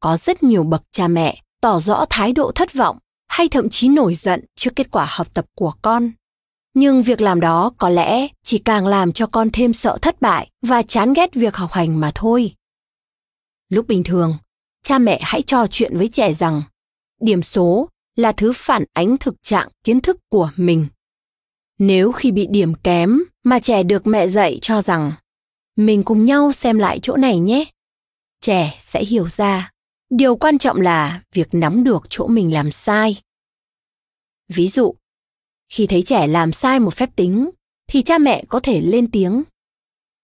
Có 0.00 0.16
rất 0.16 0.42
nhiều 0.42 0.62
bậc 0.62 0.82
cha 0.90 1.08
mẹ 1.08 1.42
tỏ 1.60 1.80
rõ 1.80 2.04
thái 2.10 2.32
độ 2.32 2.52
thất 2.54 2.72
vọng 2.72 2.98
hay 3.28 3.48
thậm 3.48 3.68
chí 3.68 3.88
nổi 3.88 4.14
giận 4.14 4.44
trước 4.56 4.76
kết 4.76 4.90
quả 4.90 5.06
học 5.10 5.34
tập 5.34 5.46
của 5.54 5.72
con. 5.82 6.10
Nhưng 6.74 7.02
việc 7.02 7.20
làm 7.20 7.40
đó 7.40 7.72
có 7.78 7.88
lẽ 7.88 8.28
chỉ 8.42 8.58
càng 8.58 8.86
làm 8.86 9.12
cho 9.12 9.26
con 9.26 9.50
thêm 9.52 9.72
sợ 9.72 9.98
thất 10.02 10.20
bại 10.20 10.50
và 10.62 10.82
chán 10.82 11.12
ghét 11.12 11.34
việc 11.34 11.56
học 11.56 11.72
hành 11.72 12.00
mà 12.00 12.12
thôi. 12.14 12.54
Lúc 13.68 13.86
bình 13.86 14.04
thường 14.04 14.34
cha 14.82 14.98
mẹ 14.98 15.20
hãy 15.22 15.42
trò 15.42 15.66
chuyện 15.70 15.96
với 15.96 16.08
trẻ 16.08 16.34
rằng 16.34 16.62
điểm 17.20 17.42
số 17.42 17.88
là 18.16 18.32
thứ 18.32 18.52
phản 18.54 18.84
ánh 18.92 19.16
thực 19.18 19.34
trạng 19.42 19.68
kiến 19.84 20.00
thức 20.00 20.16
của 20.28 20.50
mình 20.56 20.86
nếu 21.82 22.12
khi 22.12 22.32
bị 22.32 22.46
điểm 22.50 22.74
kém 22.74 23.18
mà 23.44 23.60
trẻ 23.60 23.82
được 23.82 24.06
mẹ 24.06 24.28
dạy 24.28 24.58
cho 24.62 24.82
rằng 24.82 25.12
mình 25.76 26.02
cùng 26.02 26.24
nhau 26.24 26.52
xem 26.52 26.78
lại 26.78 26.98
chỗ 27.02 27.16
này 27.16 27.38
nhé, 27.38 27.64
trẻ 28.40 28.78
sẽ 28.80 29.04
hiểu 29.04 29.28
ra. 29.28 29.70
Điều 30.10 30.36
quan 30.36 30.58
trọng 30.58 30.80
là 30.80 31.22
việc 31.32 31.48
nắm 31.52 31.84
được 31.84 32.02
chỗ 32.10 32.26
mình 32.26 32.54
làm 32.54 32.72
sai. 32.72 33.20
Ví 34.48 34.68
dụ, 34.68 34.94
khi 35.68 35.86
thấy 35.86 36.02
trẻ 36.02 36.26
làm 36.26 36.52
sai 36.52 36.80
một 36.80 36.94
phép 36.94 37.10
tính 37.16 37.50
thì 37.88 38.02
cha 38.02 38.18
mẹ 38.18 38.44
có 38.48 38.60
thể 38.60 38.80
lên 38.80 39.10
tiếng 39.10 39.42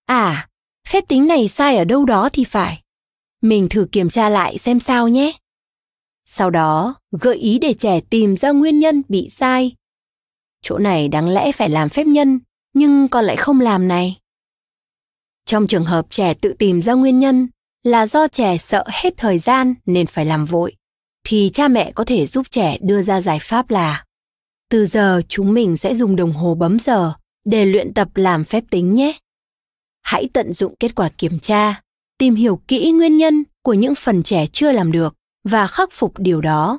à 0.06 0.48
phép 0.88 1.04
tính 1.08 1.26
này 1.26 1.48
sai 1.48 1.76
ở 1.76 1.84
đâu 1.84 2.04
đó 2.04 2.28
thì 2.32 2.44
phải, 2.44 2.82
mình 3.42 3.68
thử 3.70 3.86
kiểm 3.92 4.10
tra 4.10 4.28
lại 4.28 4.58
xem 4.58 4.80
sao 4.80 5.08
nhé. 5.08 5.32
Sau 6.24 6.50
đó, 6.50 6.94
gợi 7.20 7.36
ý 7.36 7.58
để 7.58 7.74
trẻ 7.74 8.00
tìm 8.10 8.36
ra 8.36 8.50
nguyên 8.50 8.78
nhân 8.78 9.02
bị 9.08 9.28
sai 9.28 9.74
chỗ 10.62 10.78
này 10.78 11.08
đáng 11.08 11.28
lẽ 11.28 11.52
phải 11.52 11.68
làm 11.68 11.88
phép 11.88 12.06
nhân 12.06 12.40
nhưng 12.74 13.08
con 13.08 13.24
lại 13.24 13.36
không 13.36 13.60
làm 13.60 13.88
này 13.88 14.16
trong 15.46 15.66
trường 15.66 15.84
hợp 15.84 16.06
trẻ 16.10 16.34
tự 16.34 16.54
tìm 16.58 16.82
ra 16.82 16.92
nguyên 16.92 17.20
nhân 17.20 17.48
là 17.82 18.06
do 18.06 18.28
trẻ 18.28 18.58
sợ 18.58 18.84
hết 18.88 19.14
thời 19.16 19.38
gian 19.38 19.74
nên 19.86 20.06
phải 20.06 20.26
làm 20.26 20.44
vội 20.44 20.76
thì 21.26 21.50
cha 21.54 21.68
mẹ 21.68 21.92
có 21.92 22.04
thể 22.04 22.26
giúp 22.26 22.46
trẻ 22.50 22.78
đưa 22.80 23.02
ra 23.02 23.20
giải 23.20 23.38
pháp 23.42 23.70
là 23.70 24.04
từ 24.70 24.86
giờ 24.86 25.22
chúng 25.28 25.54
mình 25.54 25.76
sẽ 25.76 25.94
dùng 25.94 26.16
đồng 26.16 26.32
hồ 26.32 26.54
bấm 26.54 26.78
giờ 26.78 27.12
để 27.44 27.66
luyện 27.66 27.94
tập 27.94 28.08
làm 28.14 28.44
phép 28.44 28.64
tính 28.70 28.94
nhé. 28.94 29.18
Hãy 30.02 30.28
tận 30.32 30.52
dụng 30.52 30.74
kết 30.80 30.94
quả 30.94 31.10
kiểm 31.18 31.38
tra, 31.38 31.80
tìm 32.18 32.34
hiểu 32.34 32.60
kỹ 32.68 32.92
nguyên 32.92 33.16
nhân 33.16 33.44
của 33.62 33.74
những 33.74 33.94
phần 33.94 34.22
trẻ 34.22 34.46
chưa 34.52 34.72
làm 34.72 34.92
được 34.92 35.14
và 35.44 35.66
khắc 35.66 35.88
phục 35.92 36.18
điều 36.18 36.40
đó. 36.40 36.78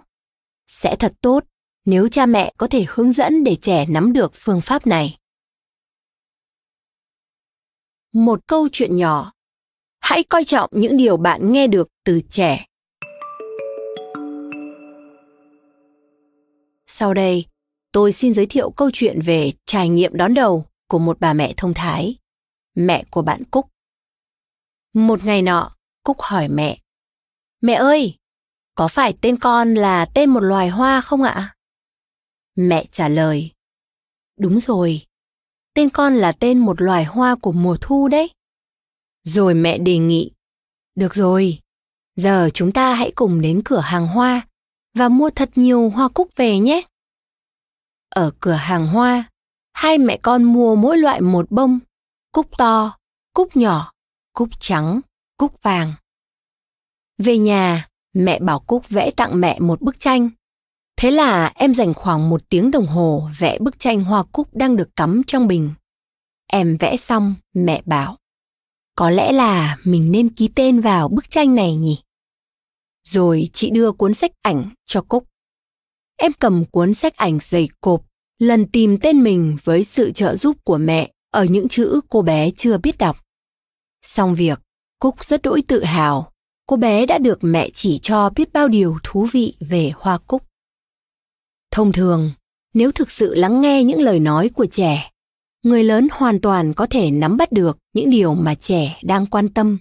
Sẽ 0.67 0.95
thật 0.95 1.13
tốt 1.21 1.43
nếu 1.89 2.09
cha 2.09 2.25
mẹ 2.25 2.53
có 2.57 2.67
thể 2.67 2.85
hướng 2.89 3.11
dẫn 3.11 3.43
để 3.43 3.55
trẻ 3.61 3.85
nắm 3.89 4.13
được 4.13 4.31
phương 4.33 4.61
pháp 4.61 4.87
này. 4.87 5.17
Một 8.13 8.47
câu 8.47 8.67
chuyện 8.71 8.95
nhỏ. 8.95 9.31
Hãy 9.99 10.23
coi 10.23 10.43
trọng 10.43 10.69
những 10.73 10.97
điều 10.97 11.17
bạn 11.17 11.51
nghe 11.51 11.67
được 11.67 11.87
từ 12.03 12.21
trẻ. 12.29 12.65
Sau 16.87 17.13
đây, 17.13 17.45
tôi 17.91 18.11
xin 18.11 18.33
giới 18.33 18.45
thiệu 18.45 18.71
câu 18.71 18.89
chuyện 18.93 19.21
về 19.21 19.51
trải 19.65 19.89
nghiệm 19.89 20.17
đón 20.17 20.33
đầu 20.33 20.65
của 20.87 20.99
một 20.99 21.19
bà 21.19 21.33
mẹ 21.33 21.53
thông 21.57 21.73
thái, 21.73 22.15
mẹ 22.75 23.03
của 23.11 23.21
bạn 23.21 23.43
Cúc. 23.51 23.67
Một 24.93 25.25
ngày 25.25 25.41
nọ, 25.41 25.75
Cúc 26.03 26.21
hỏi 26.21 26.47
mẹ. 26.47 26.79
Mẹ 27.61 27.73
ơi, 27.73 28.17
có 28.75 28.87
phải 28.87 29.13
tên 29.21 29.37
con 29.37 29.73
là 29.73 30.05
tên 30.05 30.29
một 30.29 30.39
loài 30.39 30.69
hoa 30.69 31.01
không 31.01 31.23
ạ? 31.23 31.55
Mẹ 32.59 32.85
trả 32.91 33.09
lời. 33.09 33.51
Đúng 34.39 34.59
rồi, 34.59 35.05
tên 35.73 35.89
con 35.89 36.15
là 36.15 36.31
tên 36.31 36.59
một 36.59 36.81
loài 36.81 37.05
hoa 37.05 37.35
của 37.35 37.51
mùa 37.51 37.77
thu 37.81 38.07
đấy. 38.07 38.29
Rồi 39.23 39.53
mẹ 39.53 39.77
đề 39.77 39.97
nghị. 39.97 40.31
Được 40.95 41.13
rồi, 41.13 41.59
giờ 42.15 42.49
chúng 42.53 42.71
ta 42.71 42.93
hãy 42.93 43.11
cùng 43.15 43.41
đến 43.41 43.61
cửa 43.65 43.79
hàng 43.79 44.07
hoa 44.07 44.47
và 44.93 45.09
mua 45.09 45.29
thật 45.29 45.49
nhiều 45.55 45.89
hoa 45.89 46.09
cúc 46.09 46.29
về 46.35 46.59
nhé. 46.59 46.81
Ở 48.09 48.31
cửa 48.39 48.51
hàng 48.51 48.87
hoa, 48.87 49.29
hai 49.73 49.97
mẹ 49.97 50.17
con 50.17 50.43
mua 50.43 50.75
mỗi 50.75 50.97
loại 50.97 51.21
một 51.21 51.51
bông, 51.51 51.79
cúc 52.31 52.57
to, 52.57 52.97
cúc 53.33 53.57
nhỏ, 53.57 53.91
cúc 54.33 54.49
trắng, 54.59 55.01
cúc 55.37 55.63
vàng. 55.63 55.93
Về 57.17 57.37
nhà, 57.37 57.87
mẹ 58.13 58.39
bảo 58.39 58.59
Cúc 58.59 58.89
vẽ 58.89 59.11
tặng 59.11 59.41
mẹ 59.41 59.59
một 59.59 59.81
bức 59.81 59.99
tranh. 59.99 60.29
Thế 61.01 61.11
là 61.11 61.51
em 61.55 61.73
dành 61.73 61.93
khoảng 61.93 62.29
một 62.29 62.49
tiếng 62.49 62.71
đồng 62.71 62.87
hồ 62.87 63.29
vẽ 63.39 63.57
bức 63.59 63.79
tranh 63.79 64.03
hoa 64.03 64.23
cúc 64.23 64.55
đang 64.55 64.75
được 64.75 64.95
cắm 64.95 65.21
trong 65.27 65.47
bình. 65.47 65.71
Em 66.47 66.77
vẽ 66.77 66.97
xong, 66.97 67.35
mẹ 67.53 67.81
bảo, 67.85 68.17
có 68.95 69.09
lẽ 69.09 69.31
là 69.31 69.77
mình 69.83 70.11
nên 70.11 70.29
ký 70.29 70.49
tên 70.55 70.79
vào 70.81 71.07
bức 71.09 71.29
tranh 71.29 71.55
này 71.55 71.75
nhỉ? 71.75 71.99
Rồi 73.03 73.49
chị 73.53 73.69
đưa 73.69 73.91
cuốn 73.91 74.13
sách 74.13 74.31
ảnh 74.41 74.69
cho 74.85 75.01
Cúc. 75.01 75.23
Em 76.17 76.31
cầm 76.39 76.65
cuốn 76.65 76.93
sách 76.93 77.15
ảnh 77.15 77.39
dày 77.41 77.69
cộp, 77.81 78.05
lần 78.39 78.67
tìm 78.67 78.97
tên 79.01 79.23
mình 79.23 79.57
với 79.63 79.83
sự 79.83 80.11
trợ 80.11 80.35
giúp 80.35 80.57
của 80.63 80.77
mẹ 80.77 81.11
ở 81.31 81.43
những 81.43 81.67
chữ 81.67 81.99
cô 82.09 82.21
bé 82.21 82.51
chưa 82.51 82.77
biết 82.77 82.97
đọc. 82.97 83.17
Xong 84.01 84.35
việc, 84.35 84.59
Cúc 84.99 85.23
rất 85.23 85.41
đỗi 85.41 85.63
tự 85.67 85.83
hào 85.83 86.31
cô 86.67 86.75
bé 86.75 87.05
đã 87.05 87.17
được 87.17 87.39
mẹ 87.41 87.69
chỉ 87.73 87.99
cho 88.01 88.29
biết 88.29 88.53
bao 88.53 88.67
điều 88.67 88.97
thú 89.03 89.27
vị 89.31 89.55
về 89.59 89.91
hoa 89.95 90.17
cúc. 90.17 90.48
Thông 91.71 91.91
thường, 91.91 92.31
nếu 92.73 92.91
thực 92.91 93.11
sự 93.11 93.35
lắng 93.35 93.61
nghe 93.61 93.83
những 93.83 94.01
lời 94.01 94.19
nói 94.19 94.49
của 94.49 94.65
trẻ, 94.65 95.11
người 95.63 95.83
lớn 95.83 96.07
hoàn 96.11 96.39
toàn 96.41 96.73
có 96.73 96.87
thể 96.89 97.11
nắm 97.11 97.37
bắt 97.37 97.51
được 97.51 97.77
những 97.93 98.09
điều 98.09 98.33
mà 98.33 98.55
trẻ 98.55 98.99
đang 99.03 99.25
quan 99.25 99.49
tâm. 99.49 99.77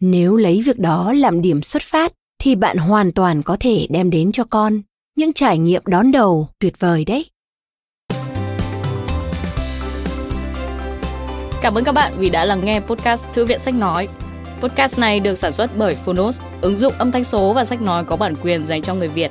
Nếu 0.00 0.36
lấy 0.36 0.62
việc 0.62 0.78
đó 0.78 1.12
làm 1.12 1.42
điểm 1.42 1.62
xuất 1.62 1.82
phát 1.82 2.12
thì 2.38 2.54
bạn 2.54 2.76
hoàn 2.76 3.12
toàn 3.12 3.42
có 3.42 3.56
thể 3.60 3.86
đem 3.90 4.10
đến 4.10 4.32
cho 4.32 4.44
con 4.44 4.82
những 5.16 5.32
trải 5.32 5.58
nghiệm 5.58 5.82
đón 5.86 6.12
đầu 6.12 6.48
tuyệt 6.58 6.80
vời 6.80 7.04
đấy. 7.04 7.30
Cảm 11.62 11.74
ơn 11.74 11.84
các 11.84 11.92
bạn 11.92 12.12
vì 12.18 12.30
đã 12.30 12.44
lắng 12.44 12.64
nghe 12.64 12.80
podcast 12.80 13.26
Thư 13.32 13.46
viện 13.46 13.58
Sách 13.58 13.74
Nói. 13.74 14.08
Podcast 14.60 14.98
này 14.98 15.20
được 15.20 15.38
sản 15.38 15.52
xuất 15.52 15.70
bởi 15.78 15.94
Phonos, 15.94 16.40
ứng 16.60 16.76
dụng 16.76 16.92
âm 16.98 17.12
thanh 17.12 17.24
số 17.24 17.52
và 17.52 17.64
sách 17.64 17.82
nói 17.82 18.04
có 18.04 18.16
bản 18.16 18.34
quyền 18.42 18.66
dành 18.66 18.82
cho 18.82 18.94
người 18.94 19.08
Việt. 19.08 19.30